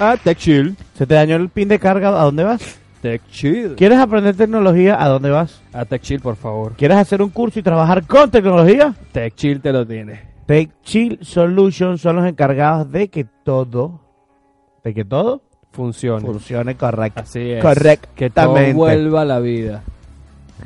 Ah, 0.00 0.16
Tech 0.22 0.36
Chill. 0.38 0.76
Se 0.94 1.06
te 1.06 1.14
dañó 1.14 1.36
el 1.36 1.48
pin 1.50 1.68
de 1.68 1.78
carga, 1.78 2.08
¿a 2.08 2.24
dónde 2.24 2.42
vas? 2.44 2.78
Tech 3.00 3.22
Chill. 3.30 3.74
¿Quieres 3.76 3.98
aprender 3.98 4.34
tecnología? 4.36 4.96
¿A 5.02 5.08
dónde 5.08 5.30
vas? 5.30 5.62
A 5.72 5.84
Tech 5.84 6.02
Chill, 6.02 6.20
por 6.20 6.36
favor. 6.36 6.72
¿Quieres 6.76 6.96
hacer 6.96 7.22
un 7.22 7.30
curso 7.30 7.60
y 7.60 7.62
trabajar 7.62 8.04
con 8.06 8.30
tecnología? 8.30 8.92
Tech 9.12 9.34
Chill 9.34 9.60
te 9.60 9.72
lo 9.72 9.86
tiene. 9.86 10.20
Tech 10.46 10.70
Chill 10.82 11.18
Solutions 11.22 12.00
son 12.00 12.16
los 12.16 12.26
encargados 12.26 12.90
de 12.90 13.08
que 13.08 13.24
todo, 13.44 14.00
de 14.82 14.92
que 14.94 15.04
todo 15.04 15.42
Funciona. 15.72 16.20
funcione 16.26 16.76
correcto. 16.76 17.20
Así 17.22 17.52
es. 17.52 17.62
Correctamente. 17.62 18.14
Que 18.16 18.30
todo 18.30 18.72
vuelva 18.74 19.22
a 19.22 19.24
la 19.24 19.38
vida. 19.40 19.82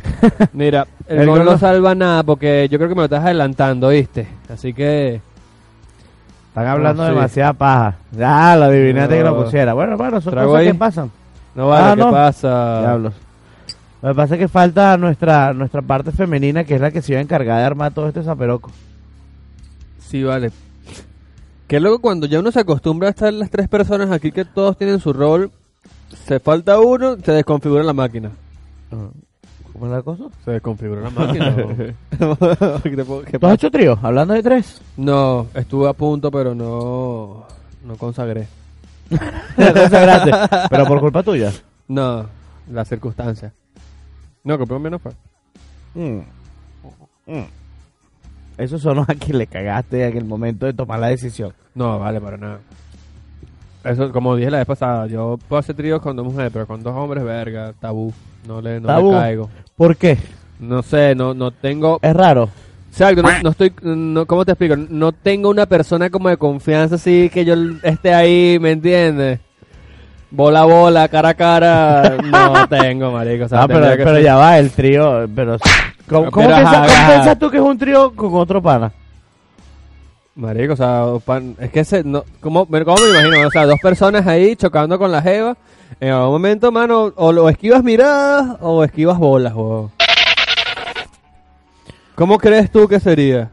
Mira, 0.53 0.87
el, 1.07 1.21
El 1.21 1.27
gol 1.27 1.39
gol 1.39 1.47
no 1.47 1.59
salva 1.59 1.95
nada 1.95 2.23
porque 2.23 2.69
yo 2.71 2.79
creo 2.79 2.89
que 2.89 2.95
me 2.95 3.01
lo 3.01 3.05
estás 3.07 3.25
adelantando, 3.25 3.89
¿viste? 3.89 4.27
Así 4.49 4.73
que 4.73 5.21
Están 6.49 6.67
hablando 6.67 7.03
Ah, 7.03 7.09
sí. 7.09 7.15
demasiada 7.15 7.53
paja. 7.53 7.97
Ya, 8.13 8.57
lo 8.57 8.65
adivinaste 8.65 9.17
que 9.19 9.23
lo 9.25 9.45
pusiera. 9.45 9.75
Bueno, 9.75 9.97
bueno, 9.97 10.21
son 10.21 10.35
cosas 10.35 10.55
ahí. 10.55 10.67
que 10.69 10.75
pasan. 10.75 11.11
no 11.55 11.69
vale, 11.69 11.85
Ah, 11.85 11.95
¿qué 11.95 12.01
no. 12.03 12.11
pasa? 12.11 12.81
Diablos. 12.81 13.15
Lo 14.01 14.09
que 14.11 14.15
pasa 14.15 14.35
es 14.35 14.39
que 14.41 14.49
falta 14.49 14.97
nuestra 14.97 15.53
nuestra 15.53 15.83
parte 15.83 16.13
femenina, 16.13 16.63
que 16.65 16.77
es 16.77 16.81
la 16.81 16.91
que 16.93 17.03
se 17.03 17.13
iba 17.13 17.19
a 17.19 17.23
encargar 17.23 17.59
de 17.59 17.65
armar 17.65 17.93
todo 17.93 18.07
este 18.09 18.23
zaperoco. 18.23 18.71
Sí, 19.99 20.23
vale. 20.23 20.51
Que 21.67 21.81
luego 21.81 21.99
cuando 21.99 22.27
ya 22.27 22.39
uno 22.39 22.51
se 22.53 22.61
acostumbra 22.61 23.09
a 23.09 23.11
estar 23.11 23.33
las 23.33 23.51
tres 23.51 23.69
personas 23.69 24.11
aquí 24.11 24.31
que 24.33 24.45
todos 24.45 24.77
tienen 24.79 25.01
su 25.01 25.13
rol, 25.13 25.51
se 26.27 26.39
falta 26.41 26.79
uno, 26.79 27.17
se 27.23 27.33
desconfigura 27.33 27.83
la 27.83 27.93
máquina. 27.93 28.31
¿Cómo 29.73 29.87
es 29.87 29.93
la 29.93 30.03
cosa? 30.03 30.25
Se 30.45 30.51
desconfigura 30.53 31.01
la 31.03 31.11
máquina. 31.11 31.51
¿no? 31.51 31.69
¿Qué 32.83 32.97
te 32.97 33.05
puedo- 33.05 33.23
qué 33.23 33.39
¿Tú 33.39 33.47
has 33.47 33.55
hecho 33.55 33.71
trío? 33.71 33.99
Hablando 34.03 34.35
de 34.35 34.43
tres. 34.43 34.81
No, 34.97 35.47
estuve 35.55 35.89
a 35.89 35.93
punto, 35.93 36.31
pero 36.31 36.55
no, 36.55 37.45
no 37.85 37.97
consagré. 37.97 38.49
Grande. 39.57 40.33
Pero 40.71 40.87
por 40.87 41.01
culpa 41.01 41.23
tuya. 41.23 41.53
No, 41.87 42.27
la 42.71 42.85
circunstancia. 42.85 43.53
No, 44.45 44.59
que 44.59 44.67
por 44.67 44.79
menos 44.81 45.01
fue. 45.01 45.13
Mm. 45.95 46.21
Mm. 47.27 47.45
Esos 48.59 48.83
son 48.83 48.97
los 48.97 49.09
a 49.09 49.15
quien 49.15 49.39
le 49.39 49.47
cagaste 49.47 50.07
en 50.07 50.17
el 50.17 50.25
momento 50.25 50.67
de 50.67 50.73
tomar 50.73 50.99
la 50.99 51.09
decisión. 51.09 51.53
No, 51.75 51.99
vale, 51.99 52.21
para 52.21 52.37
nada. 52.37 52.59
Eso, 53.85 54.13
como 54.13 54.35
dije 54.37 54.51
la 54.51 54.59
vez 54.59 54.67
pasada, 54.67 55.07
yo 55.07 55.39
puedo 55.49 55.61
hacer 55.61 55.75
tríos 55.77 56.01
con 56.03 56.17
dos 56.17 56.25
mujeres, 56.27 56.51
pero 56.53 56.67
con 56.67 56.83
dos 56.83 56.95
hombres, 56.95 57.25
verga, 57.25 57.73
tabú. 57.81 58.13
No 58.47 58.61
le, 58.61 58.81
no 58.81 58.87
Tabú. 58.89 59.13
le 59.13 59.19
caigo. 59.19 59.51
¿Por 59.77 59.97
qué? 59.97 60.19
No 60.61 60.83
sé, 60.83 61.15
no, 61.15 61.35
no 61.35 61.51
tengo... 61.53 61.99
Es 62.03 62.15
raro. 62.15 62.49
Exacto, 62.91 63.23
no, 63.23 63.29
no 63.43 63.51
estoy... 63.51 63.73
No, 63.83 64.27
¿Cómo 64.27 64.45
te 64.45 64.53
explico? 64.53 64.75
No 64.77 65.13
tengo 65.13 65.49
una 65.51 65.67
persona 65.67 66.11
como 66.11 66.29
de 66.29 66.37
confianza 66.37 66.97
así 66.97 67.31
que 67.33 67.45
yo 67.45 67.55
esté 67.83 68.13
ahí, 68.13 68.59
¿me 68.61 68.73
entiendes? 68.73 69.39
Bola 70.31 70.61
a 70.63 70.65
bola, 70.65 71.09
cara 71.09 71.31
a 71.31 71.35
cara, 71.35 72.17
no 72.23 72.69
tengo, 72.69 73.13
marico. 73.13 73.45
O 73.45 73.49
sea, 73.49 73.63
Ah, 73.63 73.69
pero, 73.69 73.87
ser- 74.13 74.23
ya 74.23 74.37
va, 74.37 74.59
el 74.59 74.71
trío. 74.73 75.27
Pero, 75.35 75.57
¿Cómo, 76.09 76.31
piensas, 76.31 76.65
ajá, 76.67 76.87
cómo 76.87 77.09
piensas 77.13 77.39
tú 77.39 77.51
que 77.51 77.57
es 77.59 77.63
un 77.63 77.79
trío 77.79 78.13
con 78.15 78.35
otro 78.35 78.61
pana? 78.61 78.91
Marico, 80.39 80.75
o 80.75 80.77
sea, 80.77 81.05
pan- 81.27 81.57
es 81.59 81.71
que 81.71 81.85
se, 81.85 82.05
no, 82.05 82.23
¿cómo, 82.41 82.65
me- 82.71 82.85
¿cómo 82.85 82.97
me 83.03 83.11
imagino? 83.11 83.49
O 83.49 83.51
sea, 83.51 83.67
dos 83.67 83.81
personas 83.83 84.25
ahí 84.27 84.55
chocando 84.55 84.97
con 84.97 85.11
la 85.11 85.21
jeva. 85.21 85.57
En 85.99 86.11
algún 86.13 86.31
momento, 86.33 86.71
mano, 86.71 87.13
o 87.17 87.33
lo 87.33 87.49
esquivas 87.49 87.83
miradas 87.83 88.57
o 88.61 88.85
esquivas 88.85 89.19
bolas. 89.19 89.53
¿Cómo 92.15 92.39
crees 92.39 92.71
tú 92.71 92.87
que 92.87 93.01
sería? 93.01 93.51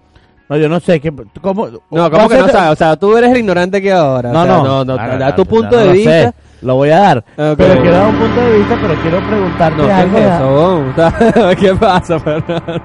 No, 0.48 0.58
yo 0.58 0.70
no 0.70 0.80
sé. 0.80 1.00
¿qué, 1.00 1.12
¿Cómo? 1.42 1.68
No, 1.90 2.12
¿cómo 2.12 2.30
que 2.30 2.38
no 2.38 2.48
sabes? 2.50 2.74
O 2.74 2.76
sea, 2.76 2.96
tú 2.96 3.18
eres 3.18 3.32
el 3.32 3.38
ignorante 3.38 3.78
aquí 3.78 3.90
ahora. 3.90 4.32
No, 4.32 4.42
o 4.42 4.46
sea, 4.46 4.54
no. 4.58 4.64
no, 4.64 4.86
no, 4.86 4.96
da 4.96 5.30
no, 5.30 5.36
tu 5.36 5.46
punto 5.46 5.76
de 5.76 5.92
vista. 5.92 6.34
Lo 6.62 6.76
voy 6.76 6.90
a 6.90 7.00
dar. 7.00 7.18
Ok. 7.20 7.58
Pero 7.58 7.82
quiero 7.82 7.98
dar 7.98 8.08
un 8.10 8.16
punto 8.16 8.42
de 8.42 8.58
vista, 8.58 8.78
pero 8.82 8.94
quiero 9.02 9.28
preguntarte 9.28 9.78
No, 9.82 9.88
¿qué 9.88 9.94
algo. 9.94 10.18
es 10.18 10.26
eso, 10.26 11.56
¿Qué 11.62 11.76
pasa, 11.76 12.20
Fernando? 12.20 12.82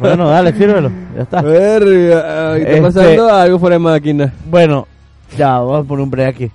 Bueno, 0.00 0.28
dale, 0.28 0.52
sírvelo. 0.52 0.90
Ya 1.16 1.22
está. 1.22 1.42
Verga, 1.42 2.56
está 2.56 2.70
Este- 2.70 2.82
pasando 2.82 3.28
algo 3.34 3.58
fuera 3.58 3.74
de 3.74 3.80
máquina. 3.80 4.32
Bueno, 4.46 4.86
ya, 5.36 5.58
vamos 5.58 5.84
a 5.84 5.88
poner 5.88 6.04
un 6.04 6.10
break 6.10 6.28
aquí. 6.34 6.50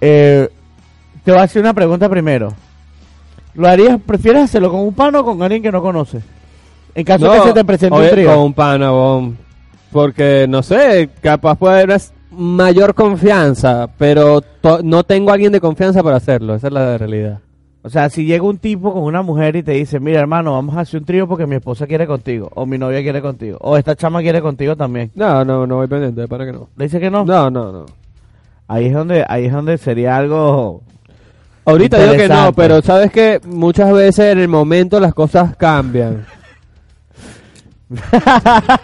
Eh, 0.00 0.48
te 1.24 1.30
voy 1.32 1.40
a 1.40 1.44
hacer 1.44 1.62
una 1.62 1.72
pregunta 1.74 2.08
primero. 2.08 2.52
¿Lo 3.54 3.66
harías, 3.68 3.98
prefieres 4.04 4.42
hacerlo 4.44 4.70
con 4.70 4.80
un 4.80 4.92
pana 4.92 5.20
o 5.20 5.24
con 5.24 5.42
alguien 5.42 5.62
que 5.62 5.72
no 5.72 5.80
conoces? 5.80 6.22
En 6.94 7.04
caso 7.04 7.30
que 7.30 7.40
se 7.40 7.52
te 7.52 7.64
presente 7.64 7.96
un 7.98 8.08
trío. 8.10 8.30
Con 8.34 8.38
un 8.44 8.52
pana, 8.54 8.90
bon. 8.90 9.36
Porque, 9.92 10.46
no 10.48 10.62
sé, 10.62 11.08
capaz 11.22 11.54
puede 11.56 11.74
haber 11.76 11.88
mayor 12.36 12.94
confianza, 12.94 13.88
pero 13.98 14.42
no 14.82 15.04
tengo 15.04 15.30
a 15.30 15.34
alguien 15.34 15.52
de 15.52 15.60
confianza 15.60 16.02
para 16.02 16.16
hacerlo. 16.16 16.54
Esa 16.54 16.68
es 16.68 16.72
la 16.72 16.98
realidad. 16.98 17.40
O 17.82 17.88
sea, 17.88 18.10
si 18.10 18.24
llega 18.24 18.42
un 18.42 18.58
tipo 18.58 18.92
con 18.92 19.04
una 19.04 19.22
mujer 19.22 19.54
y 19.54 19.62
te 19.62 19.72
dice, 19.72 20.00
mira 20.00 20.18
hermano, 20.18 20.52
vamos 20.54 20.76
a 20.76 20.80
hacer 20.80 20.98
un 21.00 21.06
trío 21.06 21.28
porque 21.28 21.46
mi 21.46 21.54
esposa 21.54 21.86
quiere 21.86 22.04
contigo, 22.06 22.50
o 22.54 22.66
mi 22.66 22.78
novia 22.78 23.00
quiere 23.00 23.22
contigo, 23.22 23.58
o 23.60 23.76
esta 23.76 23.94
chama 23.94 24.22
quiere 24.22 24.40
contigo 24.42 24.74
también. 24.74 25.12
No, 25.14 25.44
no, 25.44 25.68
no 25.68 25.76
voy 25.76 25.86
pendiente, 25.86 26.26
para 26.26 26.44
que 26.44 26.52
no. 26.52 26.68
¿Le 26.76 26.86
dice 26.86 26.98
que 26.98 27.10
no? 27.10 27.24
No, 27.24 27.48
no, 27.48 27.70
no. 27.70 27.86
Ahí 28.66 28.86
es 28.86 28.92
donde, 28.92 29.24
ahí 29.28 29.44
es 29.46 29.52
donde 29.52 29.78
sería 29.78 30.16
algo... 30.16 30.82
Ahorita 31.64 31.98
digo 31.98 32.14
que 32.14 32.28
no, 32.28 32.52
pero 32.52 32.82
sabes 32.82 33.12
que 33.12 33.40
muchas 33.46 33.92
veces 33.92 34.32
en 34.32 34.38
el 34.40 34.48
momento 34.48 34.98
las 34.98 35.14
cosas 35.14 35.56
cambian. 35.56 36.26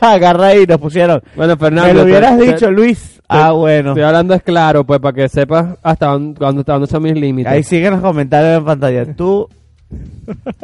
Agarra 0.01 0.49
ahí, 0.49 0.65
nos 0.67 0.79
pusieron. 0.79 1.21
Bueno, 1.35 1.57
Fernando. 1.57 1.89
Me 1.89 1.95
lo 1.95 2.05
hubieras 2.05 2.39
te- 2.39 2.53
dicho, 2.53 2.71
Luis. 2.71 3.21
Ah, 3.33 3.53
bueno. 3.53 3.91
Estoy 3.91 4.03
hablando 4.05 4.35
es 4.35 4.43
claro, 4.43 4.85
pues 4.85 5.01
para 5.01 5.15
que 5.15 5.29
sepas 5.29 5.77
hasta 5.83 6.07
dónde, 6.07 6.39
dónde, 6.39 6.63
dónde 6.65 6.87
son 6.87 7.03
mis 7.03 7.15
límites. 7.15 7.53
Ahí 7.53 7.63
siguen 7.63 7.93
los 7.93 8.01
comentarios 8.01 8.59
en 8.59 8.65
pantalla. 8.65 9.15
Tú, 9.15 9.49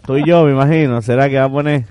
tú 0.07 0.17
y 0.17 0.27
yo, 0.27 0.45
me 0.45 0.53
imagino. 0.53 1.01
¿Será 1.03 1.29
que 1.29 1.39
va 1.39 1.45
a 1.45 1.51
poner? 1.51 1.85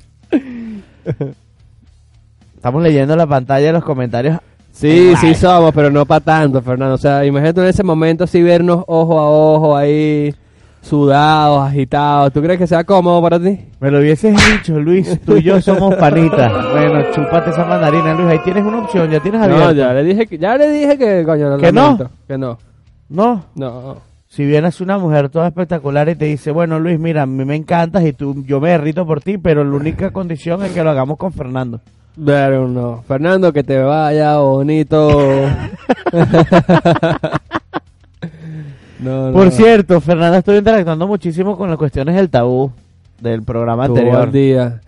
Estamos 2.55 2.83
leyendo 2.83 3.15
la 3.15 3.27
pantalla 3.27 3.67
de 3.67 3.73
los 3.73 3.83
comentarios. 3.83 4.39
Sí, 4.71 5.13
sí 5.19 5.33
somos, 5.33 5.73
pero 5.73 5.89
no 5.89 6.05
para 6.05 6.19
tanto, 6.23 6.61
Fernando. 6.61 6.95
O 6.95 6.99
sea, 6.99 7.25
imagínate 7.25 7.61
en 7.61 7.67
ese 7.67 7.83
momento 7.83 8.25
así 8.25 8.43
vernos 8.43 8.83
ojo 8.87 9.19
a 9.19 9.27
ojo 9.27 9.75
ahí, 9.75 10.33
sudados, 10.87 11.67
agitados. 11.67 12.33
¿Tú 12.33 12.41
crees 12.41 12.57
que 12.57 12.67
sea 12.67 12.83
cómodo 12.83 13.21
para 13.21 13.39
ti? 13.39 13.59
Me 13.79 13.91
lo 13.91 13.99
hubieses 13.99 14.35
dicho, 14.53 14.79
Luis. 14.79 15.19
Tú 15.25 15.37
y 15.37 15.43
yo 15.43 15.61
somos 15.61 15.95
panitas. 15.95 16.51
Bueno, 16.71 17.03
chúpate 17.13 17.51
esa 17.51 17.65
mandarina, 17.65 18.13
Luis. 18.13 18.29
Ahí 18.29 18.39
tienes 18.39 18.63
una 18.63 18.79
opción. 18.79 19.09
Ya 19.09 19.19
tienes 19.19 19.41
abierto. 19.41 19.65
No, 19.65 19.71
ya 19.73 19.93
le 19.93 20.03
dije 20.03 20.27
que, 20.27 20.37
ya 20.37 20.57
le 20.57 20.69
dije 20.71 20.97
que, 20.97 21.23
coño, 21.25 21.49
lo 21.49 21.57
¿Que 21.57 21.71
no? 21.71 21.97
Que 22.27 22.37
no. 22.37 22.57
No. 23.09 23.45
No. 23.55 23.97
Si 24.27 24.45
vienes 24.45 24.81
una 24.81 24.97
mujer 24.97 25.29
toda 25.29 25.47
espectacular 25.47 26.09
y 26.09 26.15
te 26.15 26.25
dice, 26.25 26.51
bueno, 26.51 26.79
Luis, 26.79 26.99
mira, 26.99 27.23
a 27.23 27.25
mí 27.25 27.45
me 27.45 27.55
encantas 27.55 28.05
y 28.05 28.13
tú, 28.13 28.43
yo 28.45 28.59
me 28.59 28.69
derrito 28.69 29.05
por 29.05 29.21
ti, 29.21 29.37
pero 29.37 29.63
la 29.63 29.75
única 29.75 30.11
condición 30.11 30.63
es 30.63 30.71
que 30.71 30.83
lo 30.83 30.89
hagamos 30.89 31.17
con 31.17 31.31
Fernando. 31.31 31.79
Pero 32.23 32.67
no. 32.67 33.03
Fernando, 33.07 33.53
que 33.53 33.63
te 33.63 33.79
vaya 33.79 34.37
bonito. 34.37 35.09
no, 38.99 39.27
no. 39.27 39.33
Por 39.33 39.51
cierto, 39.51 40.01
Fernando, 40.01 40.37
estoy 40.37 40.57
interactuando 40.57 41.07
muchísimo 41.07 41.57
con 41.57 41.69
las 41.69 41.77
cuestiones 41.77 42.15
del 42.15 42.29
tabú 42.29 42.71
del 43.21 43.43
programa 43.43 43.85
anterior. 43.85 44.25
el 44.25 44.31
día. 44.31 44.81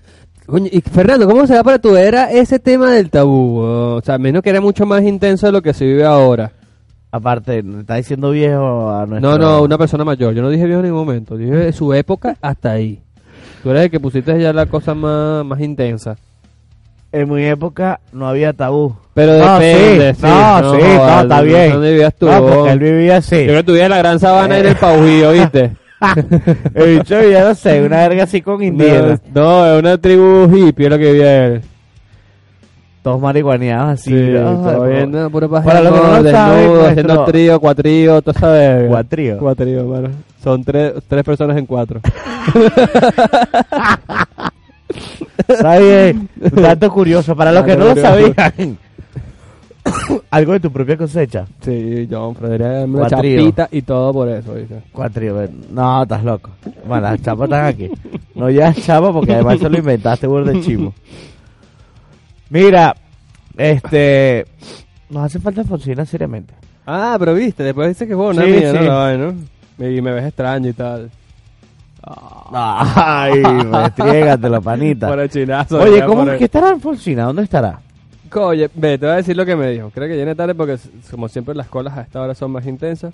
Coño, 0.46 0.68
y 0.72 0.82
Fernando, 0.82 1.28
¿cómo 1.28 1.46
será 1.46 1.64
para 1.64 1.80
tu 1.80 1.96
era 1.96 2.32
ese 2.32 2.58
tema 2.58 2.92
del 2.92 3.10
tabú? 3.10 3.60
O 3.60 4.02
sea, 4.04 4.18
menos 4.18 4.42
que 4.42 4.50
era 4.50 4.62
mucho 4.62 4.86
más 4.86 5.04
intenso 5.04 5.46
de 5.46 5.52
lo 5.52 5.62
que 5.62 5.74
se 5.74 5.86
vive 5.86 6.06
ahora. 6.06 6.52
Aparte, 7.12 7.64
¿me 7.64 7.82
está 7.82 7.96
diciendo 7.96 8.32
viejo 8.32 8.90
a 8.92 9.06
nuestro... 9.06 9.32
No, 9.32 9.38
no, 9.38 9.64
una 9.64 9.78
persona 9.78 10.04
mayor. 10.04 10.34
Yo 10.34 10.42
no 10.42 10.50
dije 10.50 10.66
viejo 10.66 10.80
en 10.80 10.86
ningún 10.88 11.06
momento. 11.06 11.38
Dije 11.38 11.56
de 11.56 11.74
su 11.74 11.94
época 11.94 12.36
hasta 12.42 12.72
ahí. 12.72 13.00
Tú 13.64 13.72
eres 13.72 13.84
el 13.84 13.92
que 13.92 14.00
pusiste 14.00 14.40
ya 14.40 14.54
la 14.54 14.68
cosa 14.68 14.94
más, 14.94 15.44
más 15.46 15.60
intensa. 15.60 16.18
En 17.12 17.34
mi 17.34 17.44
época 17.44 18.00
no 18.14 18.28
había 18.28 18.54
tabú. 18.54 18.96
Pero 19.16 19.38
No, 19.38 19.58
depende. 19.60 20.14
sí, 20.14 20.22
no, 20.22 20.72
sí, 20.76 20.82
no, 20.82 21.22
está 21.22 21.42
bien. 21.42 21.72
¿Dónde 21.74 21.92
vivías 21.92 22.14
tú? 22.16 22.28
No, 22.28 22.46
porque 22.46 22.72
él 22.72 22.80
vivía 22.80 23.18
así. 23.18 23.38
Yo 23.38 23.44
creo 23.46 23.58
que 23.58 23.64
tú 23.64 23.72
vivías 23.72 23.86
en 23.88 23.92
la 23.92 23.98
gran 23.98 24.20
sabana 24.20 24.58
y 24.58 24.62
en 24.62 24.68
el 24.68 24.76
Paujío, 24.80 25.32
¿viste? 25.32 25.72
El 26.76 27.00
bicho 27.00 27.20
vivía, 27.20 27.44
no 27.44 27.54
sé, 27.56 27.82
una 27.82 27.98
verga 28.08 28.24
así 28.24 28.42
con 28.42 28.64
indígenas. 28.64 29.20
No, 29.34 29.42
no, 29.42 29.66
es 29.74 29.80
una 29.80 29.98
tribu 29.98 30.48
hippie, 30.56 30.86
es 30.86 30.92
lo 30.92 30.98
que 30.98 31.12
vivía 31.12 31.46
él. 31.48 31.62
Todos 33.02 33.20
marihuaneados 33.20 34.00
así. 34.00 34.10
Sí, 34.12 34.34
todo 34.34 34.84
bien, 34.86 35.12
no, 35.12 35.30
puro 35.30 35.50
Para 35.50 35.82
lo 35.82 35.92
que 35.92 36.00
no 36.00 36.22
lo 36.22 36.32
saben, 36.32 36.86
haciendo 36.86 37.26
trío, 37.26 37.60
cuatrío, 37.60 38.22
toda 38.22 38.38
esa 38.38 38.50
verga. 38.50 38.88
Cuatrío. 38.88 39.38
Cuatrío, 39.40 39.84
mano. 39.86 40.10
Son 40.42 40.64
tres, 40.64 40.94
tres 41.08 41.24
personas 41.24 41.58
en 41.58 41.66
cuatro. 41.66 42.00
Está 45.50 45.80
bien. 45.80 46.30
Un 46.40 46.62
dato 46.62 46.90
curioso. 46.92 47.36
Para 47.36 47.52
los 47.52 47.64
que 47.64 47.76
no 47.76 47.86
lo 47.86 47.96
sabían. 47.96 48.78
Algo 50.30 50.54
de 50.54 50.60
tu 50.60 50.72
propia 50.72 50.98
cosecha. 50.98 51.46
Sí, 51.62 52.08
una 52.12 53.08
Cuatrío. 53.08 53.40
chapita 53.40 53.68
y 53.72 53.82
todo 53.82 54.14
por 54.14 54.30
eso, 54.30 54.54
¿viste? 54.54 54.82
Cuatrío. 54.92 55.48
No, 55.72 56.04
estás 56.04 56.24
loco. 56.24 56.52
Bueno, 56.88 57.04
las 57.10 57.22
chapas 57.22 57.46
están 57.46 57.66
aquí. 57.66 57.90
No 58.36 58.50
ya 58.50 58.74
chapa 58.74 59.12
porque 59.12 59.34
además 59.34 59.56
eso 59.56 59.70
lo 59.70 59.78
inventaste, 59.78 60.28
burro 60.28 60.46
de 60.46 60.62
chivo. 60.62 60.94
Mira, 62.50 62.96
este... 63.58 64.46
Nos 65.10 65.24
hace 65.26 65.40
falta 65.40 65.64
Fonsina 65.64 66.06
seriamente. 66.06 66.54
Ah, 66.86 67.16
pero 67.20 67.34
viste, 67.34 67.64
después 67.64 67.90
dice 67.90 68.08
que 68.08 68.16
fue 68.16 68.28
una 68.28 68.44
Sí, 68.44 68.52
mía, 68.52 68.72
sí. 68.72 68.78
¿no? 68.78 68.84
La 68.84 68.94
vaina, 68.96 69.34
¿no? 69.78 69.88
Y 69.88 70.02
me 70.02 70.12
ves 70.12 70.26
extraño 70.26 70.70
y 70.70 70.74
tal. 70.74 71.10
Ay, 72.04 73.42
la 74.50 74.62
panita. 74.62 75.30
Chinazo. 75.30 75.80
Oye, 75.80 76.04
¿cómo 76.06 76.24
por 76.24 76.34
el- 76.34 76.38
que 76.40 76.46
estará 76.46 76.70
en 76.70 76.80
Fonsina? 76.82 77.24
¿Dónde 77.26 77.44
estará? 77.44 77.80
Oye, 78.36 78.70
ve, 78.76 78.98
te 78.98 79.06
voy 79.06 79.14
a 79.14 79.18
decir 79.18 79.36
lo 79.36 79.46
que 79.46 79.56
me 79.56 79.70
dijo. 79.72 79.90
Creo 79.94 80.08
que 80.08 80.16
viene 80.16 80.36
tarde 80.36 80.54
porque, 80.56 80.78
como 81.10 81.28
siempre, 81.28 81.56
las 81.56 81.68
colas 81.68 81.98
a 81.98 82.02
esta 82.02 82.22
hora 82.22 82.36
son 82.36 82.52
más 82.52 82.66
intensas. 82.68 83.14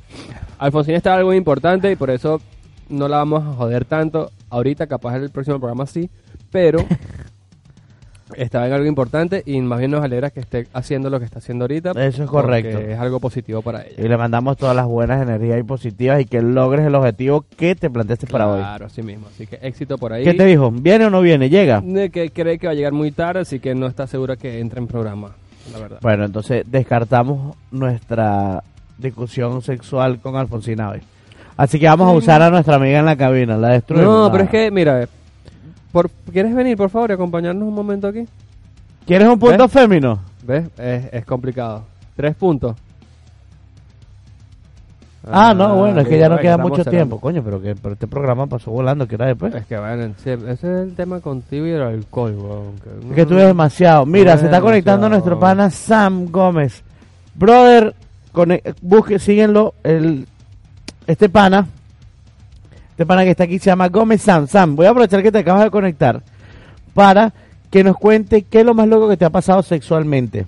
Alfonsina 0.58 0.98
está 0.98 1.16
algo 1.16 1.34
importante 1.34 1.92
y 1.92 1.96
por 1.96 2.10
eso 2.10 2.42
no 2.90 3.08
la 3.08 3.18
vamos 3.18 3.44
a 3.44 3.54
joder 3.54 3.86
tanto. 3.86 4.32
Ahorita, 4.50 4.88
capaz 4.88 5.16
en 5.18 5.24
el 5.24 5.30
próximo 5.32 5.58
programa 5.60 5.86
sí, 5.86 6.10
pero 6.52 6.80
estaba 8.36 8.66
en 8.68 8.74
algo 8.74 8.88
importante 8.88 9.44
y 9.46 9.62
más 9.62 9.78
bien 9.80 9.92
nos 9.92 10.04
alegra 10.04 10.32
que 10.32 10.40
esté 10.40 10.68
haciendo 10.74 11.10
lo 11.12 11.20
que 11.20 11.26
está 11.26 11.38
haciendo 11.40 11.66
ahorita. 11.66 11.92
Eso 11.92 12.24
es 12.24 12.30
correcto. 12.30 12.80
Es 12.80 12.98
algo 13.00 13.20
positivo 13.20 13.62
para 13.62 13.84
ella. 13.86 13.96
Y 14.04 14.08
le 14.08 14.18
mandamos 14.18 14.58
todas 14.58 14.76
las 14.76 14.86
buenas 14.88 15.22
energías 15.22 15.60
y 15.60 15.64
positivas 15.64 16.20
y 16.22 16.26
que 16.26 16.42
logres 16.42 16.86
el 16.88 16.96
objetivo 16.96 17.46
que 17.56 17.76
te 17.76 17.90
planteaste 17.90 18.26
para 18.28 18.48
hoy. 18.48 18.60
Claro, 18.62 18.86
así 18.88 19.04
mismo. 19.04 19.28
Así 19.28 19.46
que 19.46 19.60
éxito 19.62 19.98
por 19.98 20.12
ahí. 20.14 20.24
¿Qué 20.24 20.34
te 20.34 20.46
dijo? 20.46 20.72
¿Viene 20.72 21.06
o 21.06 21.10
no 21.10 21.22
viene? 21.22 21.50
¿Llega? 21.50 21.82
De 21.82 22.10
que 22.10 22.32
cree 22.32 22.58
que 22.58 22.66
va 22.68 22.72
a 22.72 22.76
llegar 22.76 22.94
muy 22.94 23.12
tarde, 23.12 23.42
así 23.42 23.60
que 23.60 23.76
no 23.76 23.86
está 23.88 24.08
segura 24.08 24.36
que 24.36 24.60
entre 24.60 24.80
en 24.80 24.88
programa, 24.88 25.32
la 25.72 25.80
verdad. 25.80 26.00
Bueno, 26.02 26.26
entonces 26.26 26.64
descartamos 26.70 27.56
nuestra 27.72 28.64
discusión 28.98 29.62
sexual 29.62 30.20
con 30.20 30.36
Alfonsina 30.36 30.90
hoy. 30.90 31.00
Así 31.58 31.80
que 31.80 31.86
vamos 31.86 32.08
a 32.10 32.12
usar 32.12 32.42
a 32.42 32.50
nuestra 32.50 32.76
amiga 32.76 33.00
en 33.00 33.06
la 33.06 33.16
cabina, 33.16 33.56
la 33.56 33.70
destruimos. 33.70 34.06
No, 34.08 34.26
Ah. 34.26 34.32
pero 34.32 34.44
es 34.46 34.50
que, 34.50 34.72
mira, 34.72 35.08
por, 35.96 36.10
¿quieres 36.30 36.54
venir, 36.54 36.76
por 36.76 36.90
favor, 36.90 37.10
y 37.10 37.14
acompañarnos 37.14 37.66
un 37.66 37.74
momento 37.74 38.08
aquí? 38.10 38.26
¿Quieres 39.08 39.30
un 39.30 39.40
punto 39.40 39.64
¿Ves? 39.64 39.72
fémino? 39.72 40.20
¿Ves? 40.46 40.68
Es, 40.78 41.06
es 41.14 41.26
complicado. 41.26 41.84
Tres 42.18 42.36
puntos. 42.36 42.76
Ah, 45.32 45.54
no, 45.56 45.76
bueno, 45.78 46.02
es 46.02 46.08
que 46.10 46.20
ya 46.20 46.28
no 46.30 46.38
queda 46.38 46.58
mucho 46.58 46.84
cerrando. 46.84 46.92
tiempo. 46.92 47.20
Coño, 47.22 47.42
pero 47.44 47.60
que 47.62 47.76
pero 47.76 47.94
este 47.94 48.08
programa 48.08 48.46
pasó 48.46 48.72
volando, 48.72 49.08
que 49.08 49.16
era 49.16 49.26
después. 49.28 49.56
Es 49.56 49.66
que 49.66 49.78
bueno, 49.80 50.14
ese 50.20 50.34
es 50.52 50.64
el 50.64 50.94
tema 50.96 51.20
contigo 51.22 51.66
y 51.66 51.72
el 51.72 51.82
alcohol, 51.82 52.36
weón. 52.38 52.76
que- 52.76 53.10
Es 53.10 53.16
que 53.16 53.26
tú 53.26 53.34
eres 53.36 53.48
demasiado. 53.48 54.06
Mira, 54.06 54.34
se 54.34 54.40
es 54.40 54.44
está 54.46 54.60
conectando 54.62 55.08
nuestro 55.10 55.40
pana 55.40 55.70
Sam 55.72 56.26
Gómez. 56.30 56.84
Brother, 57.34 57.96
cone- 58.34 58.62
busque, 58.82 59.18
síguenlo. 59.18 59.74
El, 59.84 60.28
este 61.08 61.28
pana, 61.30 61.66
este 62.96 63.06
pana 63.06 63.26
que 63.26 63.32
está 63.32 63.44
aquí 63.44 63.60
se 63.60 63.66
llama 63.70 63.90
Gómez 63.90 64.22
Sam. 64.22 64.48
Sam, 64.48 64.76
voy 64.78 64.86
a 64.86 64.92
aprovechar 64.92 65.22
que 65.22 65.32
te 65.32 65.40
acabas 65.40 65.64
de 65.66 65.70
conectar 65.72 66.22
para 66.94 67.34
que 67.70 67.84
nos 67.84 67.98
cuente 67.98 68.44
qué 68.44 68.62
es 68.62 68.66
lo 68.66 68.74
más 68.74 68.88
loco 68.88 69.10
que 69.10 69.18
te 69.18 69.26
ha 69.26 69.30
pasado 69.30 69.62
sexualmente. 69.64 70.46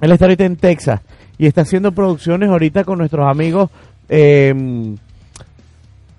Él 0.00 0.12
está 0.12 0.24
ahorita 0.24 0.44
en 0.44 0.56
Texas 0.56 1.00
y 1.36 1.46
está 1.46 1.60
haciendo 1.60 1.92
producciones 1.92 2.48
ahorita 2.48 2.84
con 2.84 2.98
nuestros 2.98 3.28
amigos. 3.30 3.68
eh, 4.08 4.94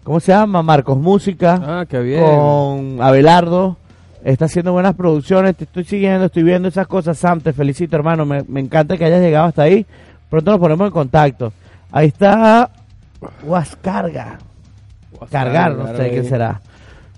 ¿Cómo 0.04 0.20
se 0.20 0.34
llama? 0.34 0.62
Marcos 0.62 0.98
Música 1.00 1.60
Ah, 1.66 1.86
qué 1.90 2.00
bien. 2.02 2.24
con 2.24 3.02
Abelardo. 3.02 3.78
Está 4.24 4.46
haciendo 4.46 4.72
buenas 4.74 4.94
producciones. 4.96 5.56
Te 5.56 5.64
estoy 5.64 5.84
siguiendo, 5.86 6.26
estoy 6.26 6.44
viendo 6.44 6.68
esas 6.68 6.86
cosas. 6.88 7.18
Sam, 7.18 7.42
te 7.42 7.54
felicito, 7.54 7.96
hermano. 7.96 8.26
Me, 8.26 8.44
me 8.48 8.60
encanta 8.60 8.98
que 8.98 9.06
hayas 9.06 9.22
llegado 9.22 9.48
hasta 9.48 9.64
ahí. 9.64 9.86
Pronto 10.30 10.52
nos 10.52 10.60
ponemos 10.60 10.86
en 10.88 10.92
contacto. 10.94 11.52
Ahí 11.92 12.08
está 12.08 12.70
Huascarga. 13.44 14.38
Cargar, 15.30 15.76
no 15.76 15.88
sé 15.96 16.12
qué 16.12 16.24
será. 16.24 16.62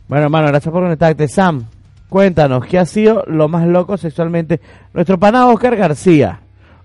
Bueno, 0.08 0.26
hermano, 0.26 0.48
gracias 0.48 0.72
por 0.72 0.84
conectarte. 0.84 1.28
Sam, 1.28 1.66
cuéntanos, 2.10 2.66
¿qué 2.66 2.78
ha 2.80 2.86
sido 2.86 3.24
lo 3.28 3.48
más 3.48 3.68
loco 3.68 3.98
sexualmente? 3.98 4.62
Nuestro 4.94 5.20
pana 5.20 5.48
Oscar 5.48 5.76
García. 5.76 6.40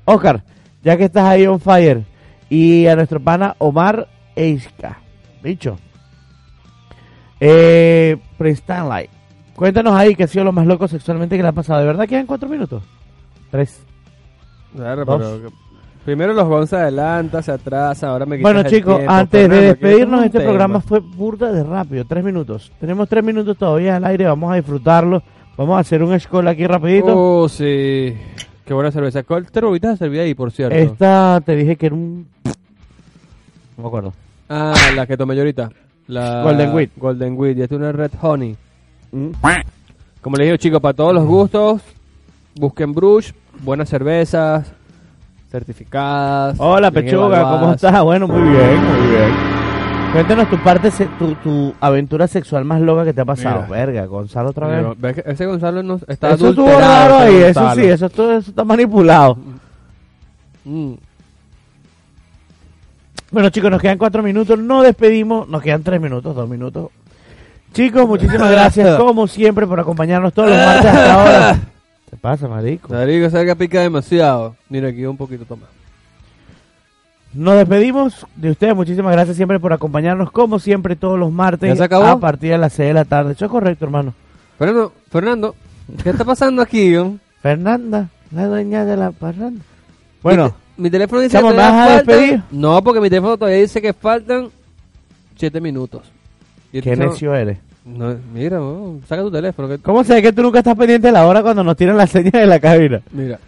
Oscar, 0.04 0.42
ya 0.82 0.96
que 0.96 1.04
estás 1.04 1.24
ahí 1.24 1.46
on 1.46 1.60
fire. 1.60 2.04
Y 2.48 2.86
a 2.86 2.96
nuestro 2.96 3.20
pana 3.20 3.54
Omar 3.58 4.08
Eiska. 4.34 4.98
Bicho. 5.42 5.78
Eh, 7.38 8.16
Prince 8.36 8.60
Stanley. 8.60 9.08
Cuéntanos 9.54 9.94
ahí 9.94 10.14
qué 10.14 10.24
ha 10.24 10.26
sido 10.26 10.44
lo 10.44 10.52
más 10.52 10.66
loco 10.66 10.88
sexualmente 10.88 11.36
que 11.36 11.42
le 11.42 11.48
ha 11.48 11.52
pasado. 11.52 11.80
¿De 11.80 11.86
verdad 11.86 12.08
quedan 12.08 12.26
cuatro 12.26 12.48
minutos? 12.48 12.82
Tres. 13.50 13.84
Claro, 14.74 15.04
Dos. 15.04 15.18
pero 15.18 15.52
primero 16.04 16.32
los 16.32 16.68
se 16.68 16.76
adelanta, 16.76 17.42
se 17.42 17.52
atrasa, 17.52 18.08
ahora 18.08 18.26
me 18.26 18.38
Bueno, 18.38 18.62
chicos, 18.64 18.96
tiempo, 18.96 19.12
antes 19.12 19.42
de 19.42 19.48
Fernando, 19.48 19.68
despedirnos, 19.68 20.24
este 20.24 20.40
programa 20.40 20.80
fue 20.80 21.00
burda 21.00 21.52
de 21.52 21.62
rápido. 21.62 22.04
Tres 22.04 22.24
minutos. 22.24 22.72
Tenemos 22.80 23.08
tres 23.08 23.24
minutos 23.24 23.56
todavía 23.56 23.96
al 23.96 24.04
aire. 24.04 24.26
Vamos 24.26 24.52
a 24.52 24.56
disfrutarlo. 24.56 25.22
Vamos 25.56 25.76
a 25.76 25.80
hacer 25.80 26.02
un 26.02 26.18
scroll 26.18 26.48
aquí 26.48 26.66
rapidito. 26.66 27.12
Oh, 27.14 27.48
sí. 27.48 28.14
Qué 28.64 28.74
buena 28.74 28.90
cerveza. 28.90 29.22
¿Cuál 29.24 29.50
te 29.50 29.96
servía 29.96 30.22
ahí, 30.22 30.34
por 30.34 30.52
cierto? 30.52 30.74
Esta 30.74 31.42
te 31.44 31.56
dije 31.56 31.76
que 31.76 31.86
era 31.86 31.94
un... 31.94 32.26
No 33.76 33.82
me 33.82 33.86
acuerdo. 33.86 34.12
Ah, 34.48 34.74
la 34.94 35.06
que 35.06 35.16
tomé 35.16 35.34
yo 35.34 35.42
ahorita. 35.42 35.70
La 36.06 36.42
Golden 36.42 36.74
Wheat. 36.74 36.90
Golden 36.96 37.36
Wheat. 37.36 37.58
Y 37.58 37.62
esta 37.62 37.74
es 37.74 37.80
una 37.80 37.92
Red 37.92 38.12
Honey. 38.20 38.56
Mm. 39.12 39.30
Como 40.20 40.36
les 40.36 40.46
digo, 40.46 40.56
chicos, 40.56 40.80
para 40.80 40.94
todos 40.94 41.14
los 41.14 41.24
gustos, 41.24 41.82
busquen 42.54 42.92
Brush, 42.92 43.32
buenas 43.62 43.88
cervezas, 43.88 44.72
certificadas. 45.50 46.56
Hola, 46.58 46.90
Pechuga, 46.90 47.42
¿cómo 47.42 47.72
estás? 47.72 48.02
Bueno, 48.02 48.28
muy 48.28 48.40
bien, 48.50 48.84
muy 48.84 49.06
bien. 49.10 49.30
Cuéntanos 50.12 50.48
tu 50.50 50.58
parte, 50.58 50.90
se- 50.90 51.06
tu, 51.18 51.34
tu 51.36 51.72
aventura 51.80 52.26
sexual 52.26 52.64
más 52.64 52.80
loca 52.80 53.04
que 53.04 53.12
te 53.12 53.20
ha 53.20 53.24
pasado. 53.24 53.66
Verga, 53.68 54.06
Gonzalo 54.06 54.50
otra 54.50 54.66
vez. 54.66 54.78
Pero, 54.78 54.96
¿ves 54.98 55.14
que 55.14 55.30
ese 55.30 55.46
Gonzalo 55.46 55.82
no 55.84 56.00
está 56.08 56.32
eso 56.32 56.48
estuvo 56.48 56.66
adulterado, 56.68 57.18
raro 57.18 57.24
ese 57.26 57.36
ahí, 57.36 57.42
eso 57.50 57.60
Gonzalo. 57.60 57.80
sí, 57.82 57.88
eso, 57.88 58.06
estuvo- 58.06 58.30
eso 58.32 58.50
está 58.50 58.64
manipulado. 58.64 59.38
Mm. 60.64 60.92
Bueno, 63.30 63.50
chicos, 63.50 63.70
nos 63.70 63.80
quedan 63.80 63.98
cuatro 63.98 64.22
minutos, 64.22 64.58
no 64.58 64.82
despedimos, 64.82 65.48
nos 65.48 65.62
quedan 65.62 65.84
tres 65.84 66.00
minutos, 66.00 66.34
dos 66.34 66.48
minutos. 66.48 66.90
Chicos, 67.72 68.08
muchísimas 68.08 68.50
gracias, 68.52 68.96
como 68.98 69.28
siempre, 69.28 69.64
por 69.68 69.78
acompañarnos 69.78 70.32
todos 70.32 70.48
los 70.50 70.58
martes 70.58 70.86
hasta 70.90 71.14
ahora. 71.14 71.58
¿Qué 72.10 72.16
pasa, 72.16 72.48
marico? 72.48 72.92
Marico, 72.92 73.30
salga 73.30 73.54
pica 73.54 73.80
demasiado. 73.80 74.56
Mira, 74.68 74.88
aquí 74.88 75.06
un 75.06 75.16
poquito, 75.16 75.44
toma. 75.44 75.66
Nos 77.32 77.54
despedimos 77.54 78.26
de 78.34 78.50
ustedes, 78.50 78.74
muchísimas 78.74 79.12
gracias 79.12 79.36
siempre 79.36 79.60
por 79.60 79.72
acompañarnos, 79.72 80.32
como 80.32 80.58
siempre, 80.58 80.96
todos 80.96 81.16
los 81.16 81.30
martes 81.30 81.68
¿Ya 81.68 81.76
se 81.76 81.84
acabó? 81.84 82.06
a 82.06 82.18
partir 82.18 82.50
de 82.50 82.58
las 82.58 82.72
seis 82.72 82.88
de 82.88 82.94
la 82.94 83.04
tarde. 83.04 83.32
Eso 83.32 83.44
es 83.44 83.50
correcto, 83.50 83.84
hermano. 83.84 84.12
Fernando, 84.58 84.92
Fernando, 85.08 85.54
¿qué 86.02 86.10
está 86.10 86.24
pasando 86.24 86.60
aquí? 86.60 86.90
yo? 86.90 87.14
Fernanda, 87.40 88.08
la 88.32 88.46
dueña 88.46 88.84
de 88.84 88.96
la 88.96 89.12
parranda. 89.12 89.62
Bueno, 90.22 90.52
mi, 90.76 90.84
mi 90.84 90.90
teléfono 90.90 91.22
dice 91.22 91.38
Chamo, 91.38 91.52
que. 92.04 92.42
No, 92.50 92.82
porque 92.82 93.00
mi 93.00 93.08
teléfono 93.08 93.36
todavía 93.38 93.60
dice 93.60 93.80
que 93.80 93.92
faltan 93.92 94.50
7 95.36 95.60
minutos. 95.60 96.02
Qué 96.72 96.96
necio 96.96 97.34
eres. 97.34 97.58
No, 97.96 98.14
mira, 98.32 98.60
saca 99.08 99.22
tu 99.22 99.30
teléfono. 99.30 99.68
que- 99.68 99.78
¿Cómo 99.78 100.04
sé 100.04 100.22
que 100.22 100.32
tú 100.32 100.42
nunca 100.42 100.58
estás 100.58 100.76
pendiente 100.76 101.08
de 101.08 101.12
la 101.12 101.26
hora 101.26 101.42
cuando 101.42 101.62
nos 101.64 101.76
tiran 101.76 101.96
las 101.96 102.10
señas 102.10 102.32
de 102.32 102.46
la 102.46 102.58
cabina? 102.60 103.00
Mira, 103.12 103.38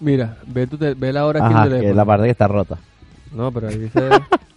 mira, 0.00 0.36
ve, 0.46 0.66
tu 0.66 0.76
te- 0.76 0.94
ve 0.94 1.12
la 1.12 1.26
hora 1.26 1.44
aquí 1.44 1.52
en 1.54 1.58
el 1.58 1.64
que 1.64 1.74
teléfono. 1.76 1.94
la 1.94 2.04
parte 2.04 2.24
que 2.24 2.30
está 2.30 2.48
rota. 2.48 2.78
No, 3.32 3.50
pero 3.52 3.68
ahí 3.68 3.78
dice... 3.78 4.00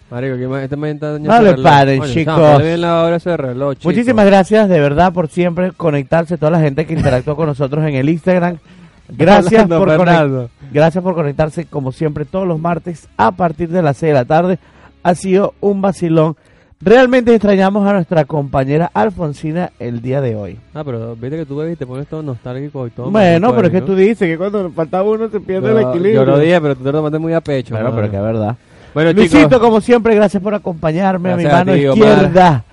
Marico, 0.09 0.37
que 0.37 0.63
este 0.63 0.77
man 0.77 0.91
está 0.91 1.11
dañando 1.11 1.33
No 1.33 1.41
le 1.41 1.51
reloj. 1.51 1.63
paren, 1.65 1.99
Coño, 1.99 2.13
chicos. 2.13 2.61
bien 2.63 2.79
la 2.79 3.03
hora 3.03 3.15
ese 3.17 3.35
reloj, 3.35 3.73
chico. 3.75 3.89
Muchísimas 3.89 4.25
gracias 4.25 4.69
de 4.69 4.79
verdad 4.79 5.11
por 5.11 5.27
siempre 5.27 5.73
conectarse, 5.73 6.37
toda 6.37 6.51
la 6.51 6.61
gente 6.61 6.85
que 6.85 6.93
interactuó 6.93 7.35
con 7.35 7.47
nosotros 7.47 7.83
en 7.85 7.95
el 7.95 8.07
Instagram. 8.07 8.57
Gracias 9.09 9.63
Hablando, 9.63 9.79
por, 9.79 9.89
conec- 9.89 9.97
Fernando. 9.97 10.49
gracias 10.71 11.01
por 11.03 11.13
conectarse 11.15 11.65
como 11.65 11.91
siempre 11.93 12.23
todos 12.25 12.45
los 12.47 12.59
martes 12.59 13.07
a 13.17 13.31
partir 13.31 13.69
de 13.69 13.81
las 13.81 13.97
6 13.97 14.09
de 14.09 14.13
la 14.13 14.25
tarde. 14.25 14.59
Ha 15.03 15.15
sido 15.15 15.53
un 15.61 15.81
vacilón. 15.81 16.35
Realmente 16.79 17.33
extrañamos 17.33 17.87
a 17.87 17.93
nuestra 17.93 18.25
compañera 18.25 18.91
Alfonsina 18.93 19.71
el 19.79 19.99
día 20.01 20.21
de 20.21 20.35
hoy. 20.35 20.59
Ah, 20.75 20.83
pero 20.83 21.15
viste 21.15 21.37
que 21.37 21.45
tú 21.45 21.57
ves 21.57 21.73
y 21.73 21.75
te 21.75 21.87
pones 21.87 22.07
todo 22.07 22.21
nostálgico 22.21 22.85
y 22.85 22.91
todo. 22.91 23.09
bueno, 23.09 23.55
pero 23.55 23.67
es 23.67 23.71
que 23.71 23.81
melancólico. 23.81 23.85
tú 23.85 23.95
dices 23.95 24.27
que 24.27 24.37
cuando 24.37 24.69
faltaba 24.71 25.09
uno 25.09 25.27
se 25.27 25.39
pierde 25.39 25.71
el 25.71 25.79
equilibrio. 25.79 26.23
Yo 26.23 26.25
lo 26.25 26.37
dije, 26.37 26.61
pero 26.61 26.75
tú 26.75 26.83
te 26.83 26.91
lo 26.91 26.99
tomaste 26.99 27.17
muy 27.17 27.33
a 27.33 27.41
pecho. 27.41 27.73
Bueno, 27.73 27.95
pero 27.95 28.11
que 28.11 28.17
es 28.17 28.21
verdad. 28.21 28.55
Bueno, 28.93 29.13
Luisito, 29.13 29.43
chicos, 29.43 29.59
como 29.59 29.81
siempre, 29.81 30.13
gracias 30.13 30.41
por 30.41 30.53
acompañarme 30.53 31.31
a 31.31 31.35
mi 31.35 31.45
a 31.45 31.51
mano 31.51 31.71
Omar. 31.71 31.77
izquierda 31.79 32.63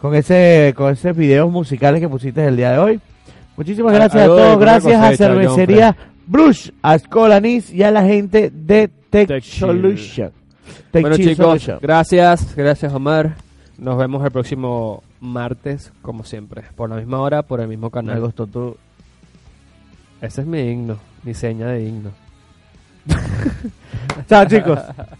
con 0.00 0.14
ese 0.14 0.72
con 0.76 0.92
esos 0.92 1.16
videos 1.16 1.50
musicales 1.50 2.00
que 2.00 2.08
pusiste 2.08 2.46
el 2.46 2.56
día 2.56 2.70
de 2.70 2.78
hoy. 2.78 3.00
Muchísimas 3.56 3.92
gracias 3.92 4.22
a 4.22 4.26
todos, 4.26 4.58
gracias 4.60 5.02
a 5.02 5.16
Cervecería 5.16 5.96
Brush, 6.26 6.70
a 6.82 6.96
Scolanis 6.98 7.72
y 7.72 7.82
a 7.82 7.90
la 7.90 8.04
gente 8.04 8.50
de 8.54 8.88
Tech. 9.10 9.42
Solution. 9.42 10.30
Tech 10.90 11.02
bueno 11.02 11.16
chicos, 11.16 11.70
gracias, 11.80 12.54
gracias 12.54 12.92
Omar. 12.92 13.36
Nos 13.78 13.96
vemos 13.96 14.24
el 14.24 14.30
próximo 14.30 15.02
martes, 15.20 15.92
como 16.02 16.24
siempre, 16.24 16.64
por 16.76 16.90
la 16.90 16.96
misma 16.96 17.20
hora, 17.20 17.42
por 17.42 17.60
el 17.60 17.68
mismo 17.68 17.86
Me 17.86 17.90
canal. 17.92 18.20
gustó 18.20 18.46
tu... 18.46 18.76
Ese 20.20 20.42
es 20.42 20.46
mi 20.46 20.60
himno, 20.60 20.98
mi 21.22 21.32
seña 21.32 21.68
de 21.68 21.84
himno. 21.86 22.10
Chao 24.28 24.44
chicos. 24.46 24.78